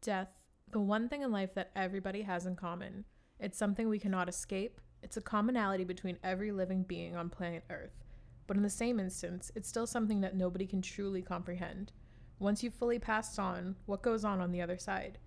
Death, 0.00 0.42
the 0.70 0.78
one 0.78 1.08
thing 1.08 1.22
in 1.22 1.32
life 1.32 1.54
that 1.54 1.72
everybody 1.74 2.22
has 2.22 2.46
in 2.46 2.54
common. 2.54 3.04
It's 3.40 3.58
something 3.58 3.88
we 3.88 3.98
cannot 3.98 4.28
escape. 4.28 4.80
It's 5.02 5.16
a 5.16 5.20
commonality 5.20 5.84
between 5.84 6.18
every 6.22 6.52
living 6.52 6.84
being 6.84 7.16
on 7.16 7.30
planet 7.30 7.64
Earth. 7.68 8.04
But 8.46 8.56
in 8.56 8.62
the 8.62 8.70
same 8.70 9.00
instance, 9.00 9.50
it's 9.56 9.68
still 9.68 9.86
something 9.86 10.20
that 10.20 10.36
nobody 10.36 10.66
can 10.66 10.82
truly 10.82 11.20
comprehend. 11.20 11.92
Once 12.38 12.62
you've 12.62 12.74
fully 12.74 13.00
passed 13.00 13.40
on, 13.40 13.74
what 13.86 14.02
goes 14.02 14.24
on 14.24 14.40
on 14.40 14.52
the 14.52 14.62
other 14.62 14.78
side? 14.78 15.18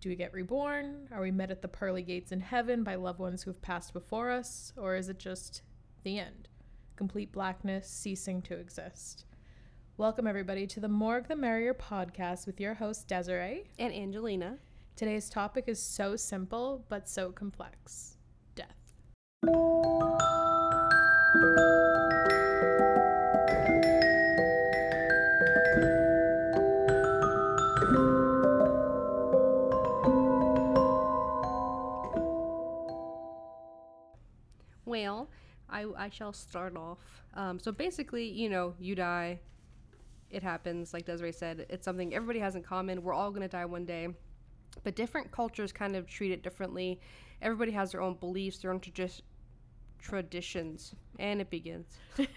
Do 0.00 0.08
we 0.08 0.16
get 0.16 0.32
reborn? 0.32 1.08
Are 1.12 1.20
we 1.20 1.30
met 1.30 1.50
at 1.50 1.60
the 1.60 1.68
pearly 1.68 2.02
gates 2.02 2.32
in 2.32 2.40
heaven 2.40 2.82
by 2.82 2.94
loved 2.94 3.18
ones 3.18 3.42
who 3.42 3.50
have 3.50 3.62
passed 3.62 3.92
before 3.92 4.30
us? 4.30 4.72
Or 4.76 4.96
is 4.96 5.10
it 5.10 5.18
just 5.18 5.62
the 6.02 6.18
end? 6.18 6.48
Complete 6.96 7.30
blackness, 7.30 7.88
ceasing 7.88 8.40
to 8.42 8.54
exist. 8.54 9.26
Welcome, 9.96 10.26
everybody, 10.26 10.66
to 10.66 10.80
the 10.80 10.88
Morgue 10.88 11.28
the 11.28 11.36
Merrier 11.36 11.72
podcast 11.72 12.46
with 12.46 12.58
your 12.58 12.74
host, 12.74 13.06
Desiree. 13.06 13.70
And 13.78 13.94
Angelina. 13.94 14.58
Today's 14.96 15.30
topic 15.30 15.66
is 15.68 15.80
so 15.80 16.16
simple, 16.16 16.84
but 16.88 17.08
so 17.08 17.30
complex 17.30 18.16
death. 18.56 18.74
Well, 34.84 35.28
I, 35.70 35.86
I 35.96 36.10
shall 36.10 36.32
start 36.32 36.76
off. 36.76 36.98
Um, 37.34 37.60
so 37.60 37.70
basically, 37.70 38.28
you 38.28 38.48
know, 38.48 38.74
you 38.80 38.96
die. 38.96 39.38
It 40.34 40.42
happens, 40.42 40.92
like 40.92 41.06
Desiree 41.06 41.32
said. 41.32 41.66
It's 41.70 41.84
something 41.84 42.12
everybody 42.12 42.40
has 42.40 42.56
in 42.56 42.62
common. 42.62 43.02
We're 43.02 43.14
all 43.14 43.30
going 43.30 43.42
to 43.42 43.48
die 43.48 43.64
one 43.64 43.84
day. 43.84 44.08
But 44.82 44.96
different 44.96 45.30
cultures 45.30 45.72
kind 45.72 45.94
of 45.94 46.08
treat 46.08 46.32
it 46.32 46.42
differently. 46.42 47.00
Everybody 47.40 47.70
has 47.72 47.92
their 47.92 48.00
own 48.00 48.14
beliefs, 48.14 48.58
their 48.58 48.72
own 48.72 48.80
tradi- 48.80 49.22
traditions. 50.00 50.94
And 51.20 51.40
it 51.40 51.50
begins. 51.50 51.86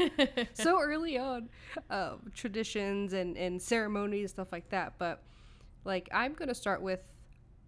so 0.53 0.79
early 0.79 1.17
on. 1.17 1.49
Um, 1.89 2.31
traditions 2.35 3.13
and, 3.13 3.35
and 3.35 3.59
ceremonies, 3.59 4.29
stuff 4.29 4.51
like 4.51 4.69
that. 4.69 4.93
But, 4.99 5.23
like, 5.83 6.07
I'm 6.13 6.33
going 6.33 6.49
to 6.49 6.55
start 6.55 6.83
with 6.83 6.99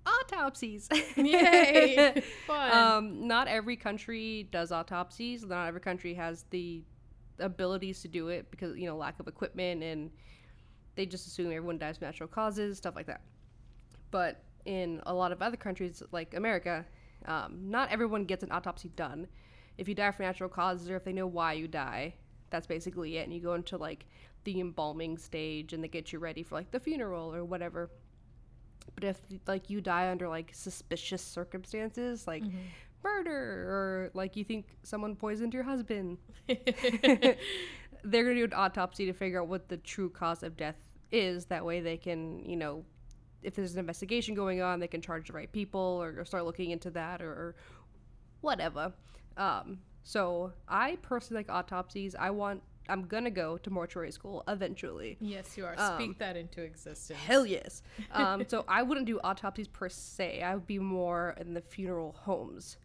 autopsies. 0.06 0.90
Yay! 1.16 2.22
Fun. 2.48 2.72
Um, 2.72 3.28
not 3.28 3.48
every 3.48 3.76
country 3.76 4.48
does 4.52 4.72
autopsies. 4.72 5.44
Not 5.44 5.68
every 5.68 5.82
country 5.82 6.14
has 6.14 6.46
the 6.52 6.84
abilities 7.40 8.02
to 8.02 8.08
do 8.08 8.30
it 8.30 8.50
because 8.52 8.78
you 8.78 8.86
know 8.86 8.98
lack 8.98 9.20
of 9.20 9.28
equipment 9.28 9.84
and 9.84 10.12
they 10.96 11.06
just 11.06 11.28
assume 11.28 11.48
everyone 11.48 11.78
dies 11.78 11.96
of 11.96 12.02
natural 12.02 12.28
causes, 12.28 12.78
stuff 12.78 12.96
like 12.96 13.08
that. 13.08 13.22
But 14.12 14.44
in 14.66 15.02
a 15.06 15.14
lot 15.14 15.32
of 15.32 15.42
other 15.42 15.58
countries 15.58 16.04
like 16.12 16.34
America, 16.34 16.86
um, 17.26 17.58
not 17.70 17.92
everyone 17.92 18.26
gets 18.26 18.44
an 18.44 18.52
autopsy 18.52 18.90
done. 18.96 19.28
If 19.78 19.88
you 19.88 19.96
die 19.96 20.12
from 20.12 20.26
natural 20.26 20.50
causes 20.50 20.90
or 20.90 20.96
if 20.96 21.04
they 21.04 21.14
know 21.14 21.28
why 21.28 21.54
you 21.54 21.68
die, 21.68 22.16
that's 22.50 22.68
basically 22.68 23.18
it. 23.18 23.24
And 23.24 23.34
you 23.34 23.40
go 23.42 23.54
into 23.54 23.78
like 23.78 24.06
the 24.44 24.60
embalming 24.60 25.18
stage 25.18 25.74
and 25.74 25.84
they 25.84 25.88
get 25.88 26.12
you 26.12 26.20
ready 26.20 26.44
for 26.44 26.56
like 26.56 26.72
the 26.72 26.80
funeral 26.80 27.34
or 27.34 27.46
whatever. 27.46 27.90
But 28.96 29.04
if 29.04 29.22
like 29.48 29.70
you 29.70 29.82
die 29.82 30.10
under 30.10 30.28
like 30.28 30.52
suspicious 30.54 31.22
circumstances, 31.22 32.28
like 32.28 32.44
murder 33.04 33.34
or 33.34 34.12
like 34.14 34.36
you 34.36 34.44
think 34.44 34.66
someone 34.84 35.16
poisoned 35.16 35.54
your 35.54 35.64
husband, 35.64 36.18
they're 36.48 36.64
gonna 38.04 38.36
do 38.36 38.44
an 38.44 38.54
autopsy 38.54 39.06
to 39.06 39.14
figure 39.14 39.42
out 39.42 39.48
what 39.48 39.70
the 39.70 39.78
true 39.78 40.10
cause 40.10 40.44
of 40.44 40.58
death 40.58 40.76
is. 41.12 41.46
That 41.46 41.66
way 41.66 41.80
they 41.82 41.98
can, 41.98 42.44
you 42.46 42.56
know, 42.56 42.84
if 43.42 43.56
there's 43.56 43.74
an 43.74 43.80
investigation 43.80 44.36
going 44.36 44.62
on, 44.62 44.80
they 44.80 44.88
can 44.88 45.02
charge 45.02 45.28
the 45.28 45.34
right 45.34 45.52
people 45.52 45.80
or, 45.80 46.16
or 46.18 46.26
start 46.26 46.46
looking 46.46 46.72
into 46.72 46.90
that 46.92 47.22
or, 47.22 47.32
or 47.32 47.56
whatever. 48.42 48.94
Um, 49.38 49.80
so 50.04 50.54
I 50.68 50.98
personally 51.02 51.44
like 51.44 51.52
autopsies. 51.56 52.16
I 52.16 52.32
want. 52.32 52.62
I'm 52.88 53.06
gonna 53.08 53.30
go 53.30 53.58
to 53.58 53.70
mortuary 53.70 54.12
school 54.12 54.44
eventually. 54.48 55.18
yes, 55.20 55.58
you 55.58 55.66
are. 55.66 55.76
um, 55.80 55.96
Speak 55.96 56.18
that 56.20 56.36
into 56.38 56.62
existence. 56.62 57.20
Hell 57.20 57.46
yes. 57.46 57.84
Um, 58.12 58.44
so 58.48 58.66
I 58.68 58.82
wouldn't 58.84 59.06
do 59.06 59.20
autopsies 59.24 59.68
per 59.68 59.90
se. 59.90 60.42
I 60.42 60.56
would 60.56 60.66
be 60.66 60.80
more 60.80 61.36
in 61.40 61.54
the 61.54 61.62
funeral 61.62 62.14
homes, 62.20 62.78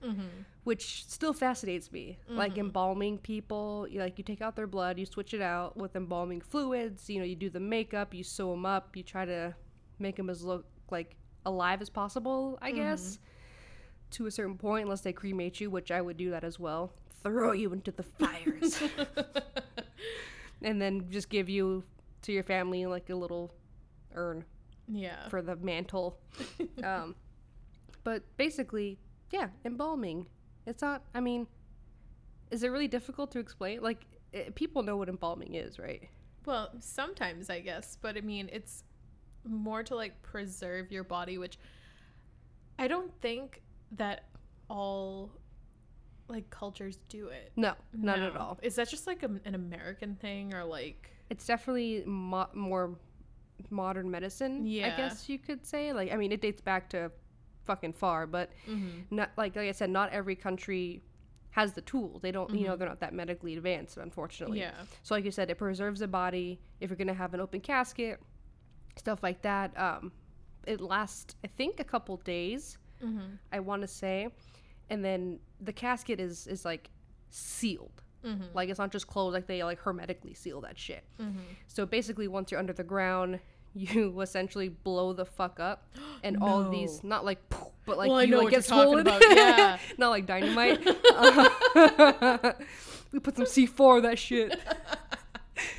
which 0.65 1.05
still 1.09 1.33
fascinates 1.33 1.91
me. 1.93 2.19
Like 2.29 2.59
embalming 2.59 3.19
people, 3.19 3.87
you, 3.89 4.01
like 4.01 4.19
you 4.19 4.25
take 4.25 4.43
out 4.43 4.57
their 4.57 4.67
blood, 4.67 4.99
you 4.99 5.07
switch 5.07 5.33
it 5.35 5.41
out 5.43 5.77
with 5.77 5.97
embalming 5.97 6.41
fluids. 6.43 7.09
You 7.09 7.21
know, 7.21 7.25
you 7.25 7.37
do 7.37 7.49
the 7.51 7.61
makeup, 7.61 8.13
you 8.15 8.25
sew 8.25 8.51
them 8.51 8.67
up, 8.67 8.97
you 8.97 9.03
try 9.03 9.25
to 9.25 9.55
make 9.99 10.17
them 10.17 10.29
as 10.29 10.43
look 10.43 10.67
like 10.91 11.17
alive 11.47 11.81
as 11.81 11.89
possible. 11.91 12.59
I 12.61 12.73
guess 12.73 13.19
to 14.13 14.27
a 14.27 14.31
certain 14.31 14.57
point, 14.59 14.85
unless 14.85 15.01
they 15.01 15.13
cremate 15.13 15.61
you, 15.61 15.71
which 15.71 15.91
I 15.91 16.01
would 16.01 16.17
do 16.17 16.31
that 16.31 16.45
as 16.45 16.59
well. 16.61 16.93
Throw 17.25 17.53
you 17.53 17.73
into 17.73 17.91
the 17.91 18.03
fires, 18.05 18.81
and 20.63 20.81
then 20.81 21.09
just 21.11 21.29
give 21.29 21.49
you 21.49 21.83
to 22.23 22.33
your 22.33 22.43
family 22.43 22.87
like 22.87 23.11
a 23.11 23.15
little 23.15 23.53
urn 24.15 24.45
Yeah. 24.89 25.29
for 25.29 25.43
the 25.43 25.57
mantle. 25.57 26.19
um, 26.85 27.15
but 28.05 28.23
basically, 28.37 28.99
yeah, 29.33 29.49
embalming. 29.65 30.27
It's 30.67 30.83
not. 30.83 31.03
I 31.15 31.21
mean, 31.21 31.47
is 32.51 32.63
it 32.63 32.69
really 32.69 32.89
difficult 32.89 33.31
to 33.33 33.39
explain? 33.39 33.83
Like, 33.83 34.05
i 34.35 34.51
people 34.55 34.83
know 34.83 34.97
what 34.97 35.09
embalming 35.09 35.55
is, 35.55 35.79
right? 35.79 36.09
Well, 36.47 36.71
sometimes 36.81 37.49
I 37.49 37.61
guess, 37.61 37.97
but 38.01 38.17
I 38.17 38.21
mean, 38.21 38.51
it's 38.53 38.85
more 39.47 39.83
to 39.83 39.97
like 39.97 40.21
preserve 40.23 40.93
your 40.93 41.05
body, 41.05 41.39
which 41.39 41.59
I 42.79 42.87
don't 42.89 43.13
think 43.21 43.63
that 43.93 44.25
all 44.69 45.31
like 46.29 46.49
cultures 46.51 46.99
do 47.09 47.29
it. 47.29 47.53
No, 47.57 47.75
not 47.93 48.19
at 48.19 48.37
all. 48.37 48.59
Is 48.63 48.77
that 48.77 48.89
just 48.89 49.07
like 49.07 49.23
a, 49.23 49.31
an 49.45 49.55
American 49.55 50.17
thing 50.17 50.55
or 50.55 50.65
like 50.65 51.11
It's 51.31 51.47
definitely 51.47 52.03
mo- 52.07 52.49
more 52.55 52.99
modern 53.71 54.11
medicine. 54.11 54.67
Yeah. 54.67 54.93
I 54.93 54.97
guess 54.97 55.29
you 55.29 55.39
could 55.39 55.65
say. 55.67 55.93
Like, 55.93 56.13
I 56.13 56.17
mean, 56.17 56.33
it 56.33 56.41
dates 56.41 56.61
back 56.61 56.89
to 56.91 57.11
fucking 57.67 57.93
far, 57.93 58.27
but 58.27 58.51
not 59.11 59.31
like 59.37 59.57
like 59.57 59.69
I 59.69 59.73
said, 59.73 59.91
not 59.91 60.11
every 60.11 60.37
country 60.37 61.03
has 61.51 61.73
the 61.73 61.83
tools. 61.83 62.21
They 62.21 62.33
don't, 62.33 62.51
you 62.51 62.67
know, 62.67 62.77
they're 62.77 62.89
not 62.89 63.01
that 63.01 63.15
medically 63.15 63.57
advanced, 63.57 63.97
unfortunately. 63.97 64.59
Yeah. 64.59 64.73
So 65.03 65.15
like 65.15 65.25
you 65.25 65.31
said, 65.31 65.51
it 65.51 65.59
preserves 65.59 66.01
the 66.01 66.09
body. 66.09 66.61
If 66.81 66.91
you're 66.91 66.97
gonna 66.97 67.15
have 67.15 67.33
an 67.33 67.41
open 67.41 67.61
casket, 67.61 68.21
stuff 68.97 69.23
like 69.23 69.43
that, 69.43 69.79
um, 69.79 70.11
it 70.67 70.81
lasts 70.81 71.37
I 71.45 71.49
think 71.49 71.81
a 71.81 71.85
couple 71.85 72.17
days. 72.19 72.79
Mm-hmm. 73.05 73.35
I 73.53 73.61
want 73.61 73.83
to 73.83 73.89
say, 73.89 74.29
and 74.91 75.05
then 75.05 75.39
the 75.61 75.73
casket 75.73 76.21
is 76.21 76.47
is 76.47 76.65
like 76.65 76.91
sealed. 77.31 78.03
Like 78.55 78.71
it's 78.71 78.79
not 78.79 78.91
just 78.91 79.07
closed. 79.07 79.35
Like 79.35 79.47
they 79.47 79.63
like 79.63 79.81
hermetically 79.81 80.33
seal 80.33 80.63
that 80.63 80.79
shit. 80.79 81.05
So 81.69 81.85
basically, 81.85 82.27
once 82.27 82.51
you're 82.51 82.59
under 82.61 82.73
the 82.73 82.83
ground, 82.85 83.39
you 83.75 84.19
essentially 84.23 84.71
blow 84.71 85.13
the 85.13 85.27
fuck 85.27 85.61
up, 85.61 85.89
and 86.25 86.39
all 86.43 86.71
these 86.71 87.05
not 87.05 87.25
like, 87.27 87.39
but 87.85 87.99
like 87.99 88.09
Well, 88.09 88.23
you 88.25 88.31
know 88.31 88.41
like 88.41 88.51
get 88.53 88.65
swollen. 88.65 89.05
yeah. 89.07 89.79
not 89.99 90.09
like 90.09 90.25
dynamite. 90.27 90.87
Uh, 91.15 91.51
we 93.13 93.21
put 93.21 93.37
some 93.37 93.45
C4 93.45 94.01
that 94.03 94.19
shit. 94.19 94.59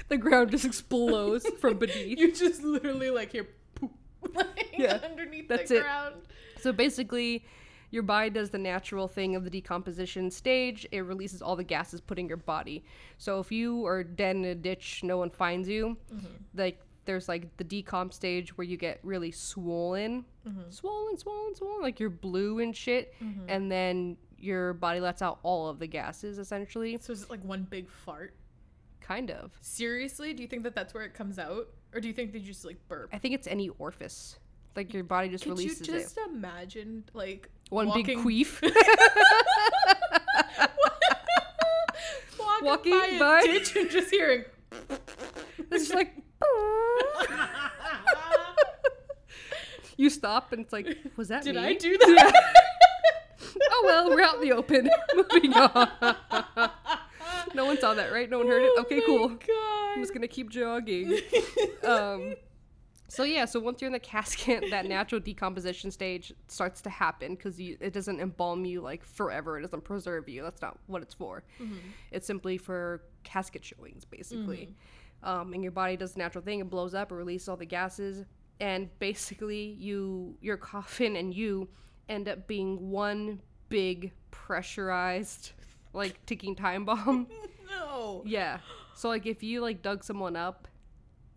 the 0.09 0.17
ground 0.17 0.51
just 0.51 0.65
explodes 0.65 1.49
from 1.59 1.77
beneath. 1.79 2.19
You 2.19 2.31
just 2.31 2.61
literally 2.63 3.09
like 3.09 3.31
hear 3.31 3.47
poop 3.73 3.91
like, 4.35 4.69
Yeah, 4.77 4.99
underneath 5.03 5.47
that's 5.47 5.69
the 5.69 5.77
it. 5.77 5.81
ground. 5.81 6.15
So 6.61 6.71
basically, 6.71 7.43
your 7.91 8.03
body 8.03 8.29
does 8.29 8.49
the 8.49 8.57
natural 8.57 9.07
thing 9.07 9.35
of 9.35 9.43
the 9.43 9.49
decomposition 9.49 10.29
stage. 10.31 10.87
It 10.91 11.01
releases 11.01 11.41
all 11.41 11.55
the 11.55 11.63
gases 11.63 12.01
put 12.01 12.19
in 12.19 12.27
your 12.27 12.37
body. 12.37 12.83
So 13.17 13.39
if 13.39 13.51
you 13.51 13.85
are 13.85 14.03
dead 14.03 14.35
in 14.35 14.45
a 14.45 14.55
ditch, 14.55 15.01
no 15.03 15.17
one 15.17 15.29
finds 15.29 15.67
you. 15.67 15.97
Mm-hmm. 16.13 16.27
Like 16.55 16.81
there's 17.05 17.29
like 17.29 17.55
the 17.57 17.63
decomp 17.63 18.13
stage 18.13 18.57
where 18.57 18.65
you 18.65 18.77
get 18.77 18.99
really 19.03 19.31
swollen, 19.31 20.25
mm-hmm. 20.47 20.69
swollen, 20.69 21.17
swollen, 21.17 21.55
swollen, 21.55 21.81
like 21.81 21.99
you're 21.99 22.09
blue 22.09 22.59
and 22.59 22.75
shit, 22.75 23.13
mm-hmm. 23.23 23.47
and 23.47 23.71
then 23.71 24.17
your 24.37 24.73
body 24.73 24.99
lets 24.99 25.21
out 25.21 25.39
all 25.43 25.69
of 25.69 25.79
the 25.79 25.87
gases 25.87 26.37
essentially. 26.37 26.97
So 27.01 27.13
is 27.13 27.23
it 27.23 27.29
like 27.29 27.43
one 27.43 27.63
big 27.63 27.89
fart? 27.89 28.35
Kind 29.01 29.29
of. 29.29 29.51
Seriously, 29.61 30.33
do 30.33 30.41
you 30.41 30.47
think 30.47 30.63
that 30.63 30.73
that's 30.73 30.93
where 30.93 31.03
it 31.03 31.13
comes 31.13 31.37
out, 31.37 31.67
or 31.93 32.01
do 32.01 32.07
you 32.07 32.13
think 32.13 32.33
they 32.33 32.39
just 32.39 32.65
like 32.65 32.77
burp? 32.87 33.09
I 33.13 33.19
think 33.19 33.35
it's 33.35 33.47
any 33.47 33.69
orifice. 33.77 34.39
Like 34.75 34.93
your 34.93 35.03
body 35.03 35.29
just 35.29 35.45
releases 35.45 35.79
it. 35.79 35.85
Could 35.85 35.93
you 35.93 35.99
just 36.01 36.17
it. 36.17 36.23
imagine 36.27 37.03
like 37.13 37.49
One 37.69 37.91
big 37.93 38.07
queef. 38.07 38.61
walking, 42.39 42.65
walking 42.65 42.91
by, 42.91 43.17
by- 43.19 43.39
a 43.41 43.43
ditch 43.47 43.75
and 43.75 43.89
just 43.89 44.09
hearing? 44.11 44.45
it's 45.71 45.87
just 45.87 45.93
like 45.95 46.13
you 49.97 50.09
stop 50.09 50.51
and 50.51 50.61
it's 50.61 50.73
like, 50.73 50.97
was 51.17 51.27
that 51.29 51.43
Did 51.43 51.55
me? 51.55 51.61
I 51.65 51.73
do 51.73 51.97
that? 51.97 52.53
oh 53.71 53.83
well, 53.85 54.09
we're 54.09 54.21
out 54.21 54.35
in 54.35 54.41
the 54.41 54.51
open. 54.53 54.89
Moving 55.15 55.53
on. 55.53 55.89
no 57.53 57.65
one 57.65 57.79
saw 57.79 57.93
that, 57.93 58.11
right? 58.11 58.29
No 58.29 58.39
one 58.39 58.47
heard 58.47 58.63
it. 58.63 58.71
Okay, 58.79 59.01
Oh 59.03 59.05
cool. 59.05 59.29
God. 59.29 59.93
I'm 59.95 60.01
just 60.01 60.13
gonna 60.13 60.27
keep 60.27 60.49
jogging. 60.49 61.17
um, 61.83 62.35
So 63.07 63.23
yeah, 63.23 63.45
so 63.45 63.59
once 63.59 63.81
you're 63.81 63.87
in 63.87 63.93
the 63.93 63.99
casket, 63.99 64.65
that 64.71 64.85
natural 64.87 65.21
decomposition 65.21 65.91
stage 65.91 66.33
starts 66.47 66.81
to 66.81 66.89
happen 66.89 67.35
because 67.35 67.59
it 67.59 67.93
doesn't 67.93 68.19
embalm 68.19 68.65
you 68.65 68.81
like 68.81 69.05
forever. 69.05 69.57
It 69.57 69.61
doesn't 69.61 69.83
preserve 69.83 70.27
you. 70.27 70.41
That's 70.41 70.61
not 70.61 70.79
what 70.87 71.01
it's 71.01 71.13
for. 71.13 71.43
Mm-hmm. 71.61 71.77
It's 72.11 72.25
simply 72.25 72.57
for 72.57 73.03
casket 73.23 73.63
showings, 73.63 74.05
basically. 74.05 74.75
Um, 75.23 75.53
and 75.53 75.63
your 75.63 75.71
body 75.71 75.97
does 75.97 76.13
the 76.13 76.19
natural 76.19 76.43
thing. 76.43 76.59
It 76.59 76.69
blows 76.69 76.93
up. 76.93 77.11
It 77.11 77.15
releases 77.15 77.49
all 77.49 77.57
the 77.57 77.65
gases, 77.65 78.25
and 78.59 78.89
basically, 78.99 79.75
you 79.79 80.37
your 80.41 80.57
coffin 80.57 81.15
and 81.15 81.33
you 81.33 81.67
end 82.09 82.27
up 82.27 82.47
being 82.47 82.89
one 82.89 83.41
big 83.69 84.11
pressurized, 84.31 85.53
like 85.93 86.23
ticking 86.25 86.55
time 86.55 86.85
bomb. 86.85 87.27
no. 87.69 88.23
yeah. 88.25 88.59
So 88.93 89.09
like 89.09 89.25
if 89.25 89.43
you 89.43 89.61
like 89.61 89.81
dug 89.81 90.03
someone 90.03 90.35
up, 90.35 90.67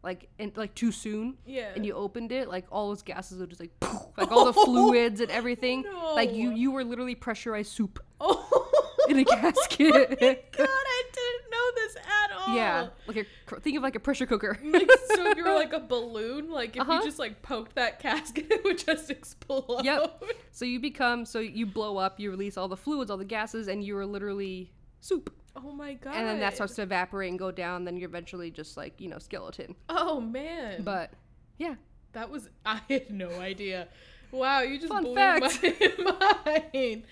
like 0.02 0.28
and 0.38 0.56
like 0.56 0.74
too 0.74 0.92
soon, 0.92 1.36
Yeah. 1.44 1.70
and 1.74 1.84
you 1.84 1.92
opened 1.94 2.30
it, 2.32 2.48
like 2.48 2.66
all 2.70 2.88
those 2.88 3.02
gases 3.02 3.38
would 3.40 3.48
just 3.50 3.60
like, 3.60 3.78
poof, 3.80 4.02
like 4.16 4.30
all 4.30 4.44
the 4.44 4.52
fluids 4.52 5.20
and 5.20 5.30
everything. 5.40 5.84
Like 6.14 6.32
you, 6.32 6.50
you 6.52 6.70
were 6.70 6.84
literally 6.84 7.14
pressurized 7.14 7.72
soup 7.72 7.98
Oh. 8.20 9.04
in 9.08 9.18
a 9.18 9.24
casket. 9.24 10.20
God, 10.20 10.68
I 10.68 11.02
didn't 11.12 11.50
know 11.50 11.70
this 11.76 11.96
at 11.96 12.32
all. 12.36 12.54
yeah, 12.56 12.88
like 13.06 13.26
a 13.48 13.60
think 13.60 13.76
of 13.76 13.82
like 13.82 13.94
a 13.96 14.00
pressure 14.00 14.26
cooker. 14.26 14.58
Like 14.62 14.90
so, 15.14 15.30
if 15.30 15.36
you're 15.36 15.54
like 15.54 15.72
a 15.72 15.80
balloon, 15.80 16.50
like 16.50 16.76
if 16.76 16.82
Uh-huh. 16.82 16.94
you 16.94 17.04
just 17.04 17.18
like 17.18 17.42
poked 17.42 17.74
that 17.76 17.98
casket, 18.00 18.46
it 18.50 18.62
would 18.64 18.78
just 18.84 19.10
explode. 19.10 19.82
Yep. 19.84 20.22
so 20.52 20.64
you 20.64 20.78
become, 20.80 21.24
so 21.24 21.38
you 21.40 21.64
blow 21.66 21.96
up, 21.96 22.20
you 22.20 22.30
release 22.30 22.56
all 22.56 22.68
the 22.68 22.76
fluids, 22.76 23.10
all 23.10 23.16
the 23.18 23.24
gases, 23.24 23.66
and 23.68 23.82
you 23.84 23.96
are 23.96 24.06
literally 24.06 24.72
soup. 25.00 25.32
Oh 25.64 25.72
my 25.72 25.94
god. 25.94 26.14
And 26.14 26.26
then 26.26 26.40
that 26.40 26.55
starts 26.55 26.75
to 26.76 26.82
evaporate 26.82 27.31
and 27.31 27.38
go 27.38 27.50
down. 27.50 27.84
Then 27.84 27.96
you're 27.96 28.08
eventually 28.08 28.50
just 28.50 28.76
like 28.76 29.00
you 29.00 29.08
know 29.08 29.19
skeleton. 29.19 29.75
Oh 29.88 30.20
man. 30.20 30.82
But 30.82 31.12
yeah, 31.58 31.75
that 32.12 32.31
was 32.31 32.49
I 32.66 32.81
had 32.88 33.10
no 33.10 33.28
idea. 33.40 33.88
Wow, 34.31 34.60
you 34.60 34.76
just 34.78 34.93
Fun 34.93 35.05
blew 35.05 35.14
fact. 35.14 35.62
my 35.99 36.64
mind. 36.75 37.02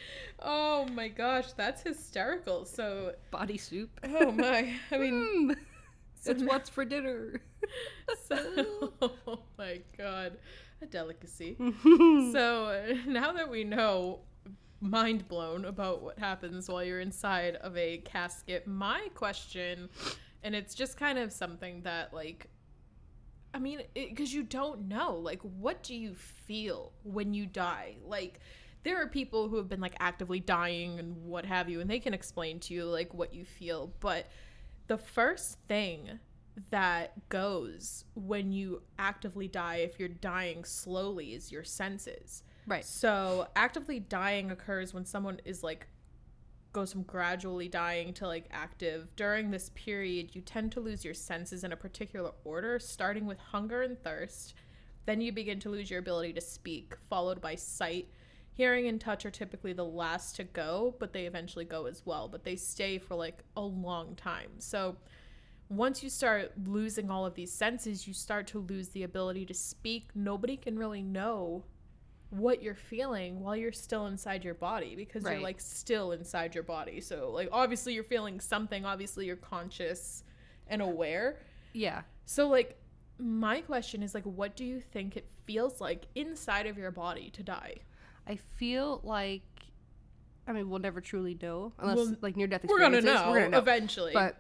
Oh 0.41 0.87
my 0.93 1.09
gosh, 1.09 1.53
that's 1.55 1.83
hysterical. 1.83 2.67
So, 2.67 3.15
body 3.31 3.57
soup. 3.57 3.89
oh 4.05 4.31
my, 4.33 4.75
I 4.93 4.99
mean, 4.99 5.49
Mm. 5.51 5.57
it's 6.27 6.43
what's 6.43 6.69
for 6.69 6.85
dinner. 6.85 7.41
so, 8.29 8.93
oh 9.01 9.39
my 9.57 9.81
god, 9.97 10.37
a 10.83 10.87
delicacy. 10.87 11.57
so 12.33 12.67
uh, 12.67 12.95
now 13.07 13.33
that 13.33 13.51
we 13.51 13.65
know, 13.65 14.21
mind 14.81 15.29
blown 15.29 15.65
about 15.65 16.03
what 16.03 16.19
happens 16.19 16.69
while 16.69 16.85
you're 16.85 17.01
inside 17.01 17.57
of 17.57 17.77
a 17.77 17.99
casket. 17.99 18.67
My 18.67 19.09
question, 19.15 19.89
and 20.43 20.55
it's 20.55 20.75
just 20.75 20.97
kind 20.97 21.19
of 21.19 21.33
something 21.33 21.83
that 21.83 22.13
like. 22.13 22.49
I 23.55 23.59
mean, 23.59 23.81
because 23.95 24.35
you 24.35 24.43
don't 24.43 24.87
know, 24.87 25.15
like, 25.17 25.41
what 25.41 25.83
do 25.83 25.95
you 25.95 26.15
feel 26.15 26.93
when 27.05 27.33
you 27.33 27.47
die? 27.47 27.97
Like, 28.05 28.41
there 28.83 29.01
are 29.01 29.07
people 29.07 29.49
who 29.49 29.57
have 29.57 29.69
been 29.69 29.81
like 29.81 29.97
actively 29.99 30.41
dying 30.41 30.99
and 30.99 31.17
what 31.25 31.47
have 31.47 31.71
you, 31.71 31.81
and 31.81 31.89
they 31.89 31.99
can 31.99 32.13
explain 32.13 32.61
to 32.61 32.75
you 32.75 32.85
like 32.85 33.15
what 33.15 33.33
you 33.33 33.45
feel. 33.45 33.93
But 34.01 34.27
the 34.89 34.99
first 34.99 35.59
thing 35.69 36.21
that 36.71 37.29
goes 37.29 38.05
when 38.15 38.53
you 38.53 38.83
actively 38.99 39.49
die, 39.49 39.77
if 39.77 39.99
you're 39.99 40.09
dying 40.09 40.65
slowly, 40.65 41.35
is 41.35 41.51
your 41.51 41.65
senses. 41.65 42.43
Right. 42.67 42.85
So 42.85 43.47
actively 43.55 44.01
dying 44.01 44.51
occurs 44.51 44.93
when 44.93 45.05
someone 45.05 45.41
is 45.45 45.63
like 45.63 45.87
goes 46.73 46.93
from 46.93 47.05
gradually 47.05 47.69
dying 47.69 48.13
to 48.13 48.27
like 48.27 48.49
active. 48.51 49.09
During 49.17 49.51
this 49.51 49.71
period, 49.75 50.35
you 50.35 50.43
tend 50.43 50.73
to 50.73 50.81
lose 50.81 51.07
your 51.07 51.15
senses 51.15 51.65
in 51.65 51.73
a 51.73 51.77
particular 51.77 52.33
order, 52.45 52.79
starting 52.79 53.25
with 53.25 53.39
hunger 53.39 53.81
and 53.81 53.99
thirst. 54.03 54.55
Then 55.07 55.23
you 55.23 55.33
begin 55.33 55.59
to 55.61 55.71
lose 55.71 55.91
your 55.91 56.01
ability 56.01 56.35
to 56.35 56.41
speak, 56.43 56.95
followed 57.09 57.41
by 57.41 57.55
sight. 57.55 58.09
Hearing 58.53 58.89
and 58.89 59.01
touch 59.01 59.25
are 59.25 59.31
typically 59.31 59.73
the 59.73 59.85
last 59.85 60.37
to 60.37 60.45
go, 60.45 60.97
but 60.99 61.13
they 61.15 61.25
eventually 61.25 61.65
go 61.65 61.87
as 61.87 62.03
well, 62.05 62.29
but 62.29 62.45
they 62.45 62.57
stay 62.57 62.99
for 62.99 63.15
like 63.15 63.43
a 63.57 63.63
long 63.63 64.15
time. 64.15 64.51
So 64.59 64.97
once 65.71 66.03
you 66.03 66.11
start 66.11 66.53
losing 66.67 67.11
all 67.11 67.25
of 67.25 67.35
these 67.35 67.53
senses, 67.53 68.07
you 68.07 68.13
start 68.13 68.47
to 68.49 68.59
lose 68.59 68.89
the 68.91 69.05
ability 69.05 69.47
to 69.47 69.55
speak. 69.55 70.11
Nobody 70.15 70.57
can 70.59 70.79
really 70.79 71.03
know 71.03 71.65
what 72.31 72.63
you're 72.63 72.75
feeling 72.75 73.41
while 73.41 73.57
you're 73.57 73.73
still 73.73 74.07
inside 74.07 74.45
your 74.45 74.55
body 74.55 74.97
because 74.97 75.23
you're 75.25 75.41
like 75.41 75.61
still 75.61 76.13
inside 76.13 76.55
your 76.55 76.65
body. 76.65 77.01
So 77.01 77.31
like 77.31 77.49
obviously 77.53 77.95
you're 77.95 78.05
feeling 78.05 78.41
something, 78.41 78.85
obviously 78.85 79.27
you're 79.27 79.37
conscious 79.37 80.25
and 80.67 80.83
aware. 80.83 81.39
Yeah. 81.73 82.03
So 82.25 82.49
like 82.49 82.79
my 83.19 83.61
question 83.61 84.03
is 84.03 84.13
like 84.15 84.25
what 84.25 84.57
do 84.57 84.65
you 84.65 84.81
think 84.81 85.17
it 85.17 85.31
feels 85.45 85.81
like 85.81 86.07
inside 86.15 86.67
of 86.67 86.77
your 86.77 86.91
body 86.91 87.31
to 87.31 87.43
die? 87.43 87.77
I 88.27 88.37
feel 88.37 89.01
like, 89.05 89.43
I 90.49 90.53
mean, 90.53 90.69
we'll 90.69 90.81
never 90.81 91.01
truly 91.01 91.39
know 91.41 91.73
unless 91.79 91.97
Well, 91.97 92.17
like 92.23 92.37
near 92.37 92.49
death 92.49 92.65
We're 92.65 92.81
gonna 92.81 92.97
experiences. 92.99 93.25
know, 93.25 93.31
We're 93.31 93.39
gonna 93.39 93.51
know. 93.51 93.59
eventually. 93.59 94.13
But 94.13 94.37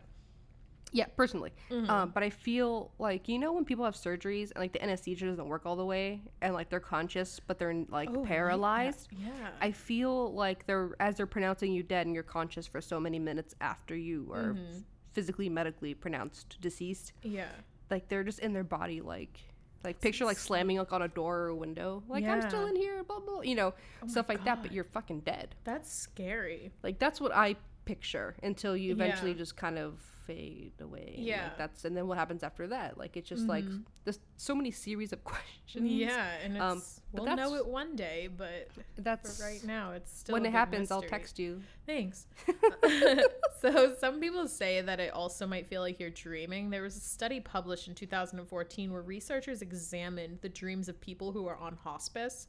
yeah, 0.96 1.06
personally, 1.14 1.52
Mhm. 1.70 1.88
um, 1.90 2.10
but 2.14 2.22
I 2.22 2.30
feel 2.30 2.90
like 2.98 3.28
you 3.28 3.38
know 3.38 3.52
when 3.52 3.64
people 3.64 3.84
have 3.84 3.94
surgeries 3.94 4.50
and 4.52 4.56
like 4.64 4.72
the 4.72 4.82
anesthesia 4.82 5.26
doesn't 5.26 5.46
work 5.48 5.66
all 5.66 5.76
the 5.76 5.84
way 5.84 6.22
and 6.40 6.54
like 6.54 6.70
they're 6.70 6.80
conscious 6.80 7.38
but 7.46 7.58
they're 7.58 7.84
like 7.88 8.08
Oh, 8.10 8.24
paralyzed. 8.24 9.08
Yeah. 9.12 9.28
yeah. 9.28 9.50
I 9.60 9.72
feel 9.72 10.32
like 10.34 10.66
they're 10.66 10.90
as 10.98 11.16
they're 11.16 11.26
pronouncing 11.26 11.72
you 11.72 11.82
dead 11.82 12.06
and 12.06 12.14
you're 12.14 12.22
conscious 12.38 12.66
for 12.66 12.80
so 12.80 12.98
many 12.98 13.18
minutes 13.18 13.54
after 13.60 13.94
you 13.94 14.30
are 14.32 14.54
Mhm. 14.54 14.84
physically 15.12 15.48
medically 15.50 15.92
pronounced 15.94 16.58
deceased. 16.60 17.12
yeah. 17.22 17.50
Like 17.90 18.08
they're 18.08 18.24
just 18.24 18.38
in 18.40 18.52
their 18.54 18.64
body 18.64 19.00
like 19.02 19.38
like 19.84 20.00
picture 20.00 20.24
like 20.24 20.38
slamming 20.38 20.78
like 20.78 20.92
on 20.92 21.02
a 21.02 21.08
door 21.08 21.40
or 21.42 21.48
a 21.48 21.54
window. 21.54 22.02
Like 22.08 22.24
I'm 22.24 22.40
still 22.48 22.66
in 22.66 22.74
here, 22.76 23.04
blah 23.04 23.20
blah 23.20 23.42
you 23.42 23.54
know, 23.54 23.74
Oh 24.02 24.08
stuff 24.08 24.28
like 24.30 24.42
that, 24.44 24.62
but 24.62 24.72
you're 24.72 24.84
fucking 24.98 25.20
dead. 25.20 25.54
That's 25.64 25.92
scary. 25.92 26.72
Like 26.82 26.98
that's 26.98 27.20
what 27.20 27.32
I 27.34 27.56
picture 27.84 28.34
until 28.42 28.74
you 28.76 28.90
eventually 28.92 29.32
Yeah. 29.32 29.36
just 29.44 29.56
kind 29.56 29.78
of 29.78 29.92
fade 30.26 30.72
away. 30.80 31.14
Yeah. 31.18 31.44
Like 31.44 31.58
that's 31.58 31.84
and 31.84 31.96
then 31.96 32.06
what 32.08 32.18
happens 32.18 32.42
after 32.42 32.66
that? 32.68 32.98
Like 32.98 33.16
it's 33.16 33.28
just 33.28 33.46
like 33.46 33.64
Mhm. 33.64 33.84
there's 34.04 34.18
so 34.36 34.54
many 34.54 34.70
series 34.70 35.12
of 35.12 35.22
questions. 35.32 35.90
Yeah, 35.90 36.26
and 36.42 36.56
it's 36.56 36.62
Um, 36.62 36.82
but 37.12 37.24
we'll 37.24 37.36
know 37.36 37.54
it 37.54 37.66
one 37.66 37.96
day, 37.96 38.28
but 38.34 38.68
That's 38.98 39.38
for 39.38 39.44
right 39.44 39.62
now 39.64 39.92
it's 39.92 40.18
still 40.20 40.32
when 40.34 40.44
it 40.44 40.52
happens, 40.52 40.90
I'll 40.90 41.02
text 41.02 41.38
you. 41.38 41.62
Thanks. 41.86 42.26
so 43.60 43.94
some 43.98 44.20
people 44.20 44.46
say 44.48 44.80
that 44.82 45.00
it 45.00 45.12
also 45.12 45.46
might 45.46 45.66
feel 45.66 45.80
like 45.82 45.98
you're 46.00 46.10
dreaming. 46.10 46.70
There 46.70 46.82
was 46.82 46.96
a 46.96 47.00
study 47.00 47.40
published 47.40 47.88
in 47.88 47.94
2014 47.94 48.92
where 48.92 49.02
researchers 49.02 49.62
examined 49.62 50.40
the 50.42 50.48
dreams 50.48 50.88
of 50.88 51.00
people 51.00 51.32
who 51.32 51.46
are 51.46 51.56
on 51.56 51.76
hospice. 51.76 52.46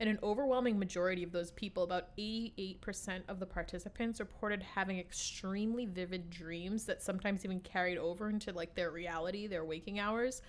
And 0.00 0.10
an 0.10 0.18
overwhelming 0.22 0.78
majority 0.78 1.22
of 1.22 1.30
those 1.30 1.52
people, 1.52 1.84
about 1.84 2.16
88% 2.16 3.22
of 3.28 3.38
the 3.38 3.46
participants, 3.46 4.18
reported 4.18 4.62
having 4.62 4.98
extremely 4.98 5.86
vivid 5.86 6.28
dreams 6.28 6.84
that 6.86 7.02
sometimes 7.02 7.44
even 7.44 7.60
carried 7.60 7.98
over 7.98 8.28
into 8.28 8.52
like 8.52 8.74
their 8.74 8.90
reality, 8.90 9.46
their 9.46 9.64
waking 9.64 10.00
hours. 10.00 10.42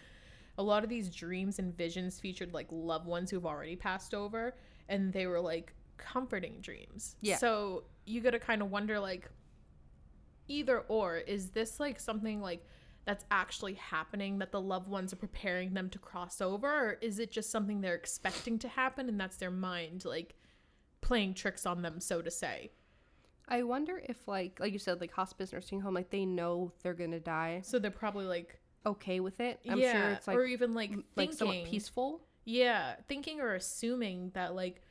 A 0.57 0.63
lot 0.63 0.83
of 0.83 0.89
these 0.89 1.09
dreams 1.09 1.59
and 1.59 1.75
visions 1.75 2.19
featured 2.19 2.53
like 2.53 2.67
loved 2.71 3.05
ones 3.05 3.29
who've 3.29 3.45
already 3.45 3.75
passed 3.75 4.13
over, 4.13 4.55
and 4.89 5.13
they 5.13 5.27
were 5.27 5.39
like 5.39 5.73
comforting 5.97 6.59
dreams. 6.61 7.15
Yeah. 7.21 7.37
So 7.37 7.83
you 8.05 8.21
gotta 8.21 8.39
kind 8.39 8.61
of 8.61 8.71
wonder 8.71 8.99
like, 8.99 9.29
either 10.47 10.79
or, 10.87 11.17
is 11.17 11.51
this 11.51 11.79
like 11.79 11.99
something 11.99 12.41
like 12.41 12.65
that's 13.05 13.25
actually 13.29 13.73
happening 13.73 14.39
that 14.39 14.51
the 14.51 14.61
loved 14.61 14.87
ones 14.87 15.11
are 15.11 15.17
preparing 15.17 15.73
them 15.73 15.89
to 15.89 15.99
cross 15.99 16.39
over, 16.41 16.67
or 16.67 16.97
is 17.01 17.19
it 17.19 17.31
just 17.31 17.51
something 17.51 17.81
they're 17.81 17.95
expecting 17.95 18.57
to 18.59 18.67
happen 18.67 19.09
and 19.09 19.19
that's 19.19 19.37
their 19.37 19.51
mind 19.51 20.05
like 20.05 20.35
playing 21.01 21.33
tricks 21.33 21.65
on 21.65 21.81
them, 21.81 21.99
so 21.99 22.21
to 22.21 22.31
say? 22.31 22.71
I 23.47 23.63
wonder 23.63 24.01
if 24.07 24.27
like 24.27 24.59
like 24.59 24.71
you 24.73 24.79
said, 24.79 25.01
like 25.01 25.11
hospice 25.11 25.51
nursing 25.51 25.81
home, 25.81 25.93
like 25.93 26.09
they 26.09 26.25
know 26.25 26.71
they're 26.81 26.93
gonna 26.93 27.19
die. 27.19 27.61
So 27.63 27.77
they're 27.77 27.91
probably 27.91 28.25
like, 28.25 28.59
Okay 28.85 29.19
with 29.21 29.39
it. 29.39 29.59
I'm 29.69 29.79
yeah, 29.79 29.91
sure 29.91 30.09
it's 30.11 30.27
like 30.27 30.37
or 30.37 30.43
even 30.43 30.73
like 30.73 30.91
m- 30.91 31.03
like 31.15 31.33
somewhat 31.33 31.53
thinking- 31.53 31.71
peaceful. 31.71 32.21
Yeah, 32.45 32.95
thinking 33.07 33.39
or 33.39 33.55
assuming 33.55 34.31
that 34.33 34.55
like 34.55 34.81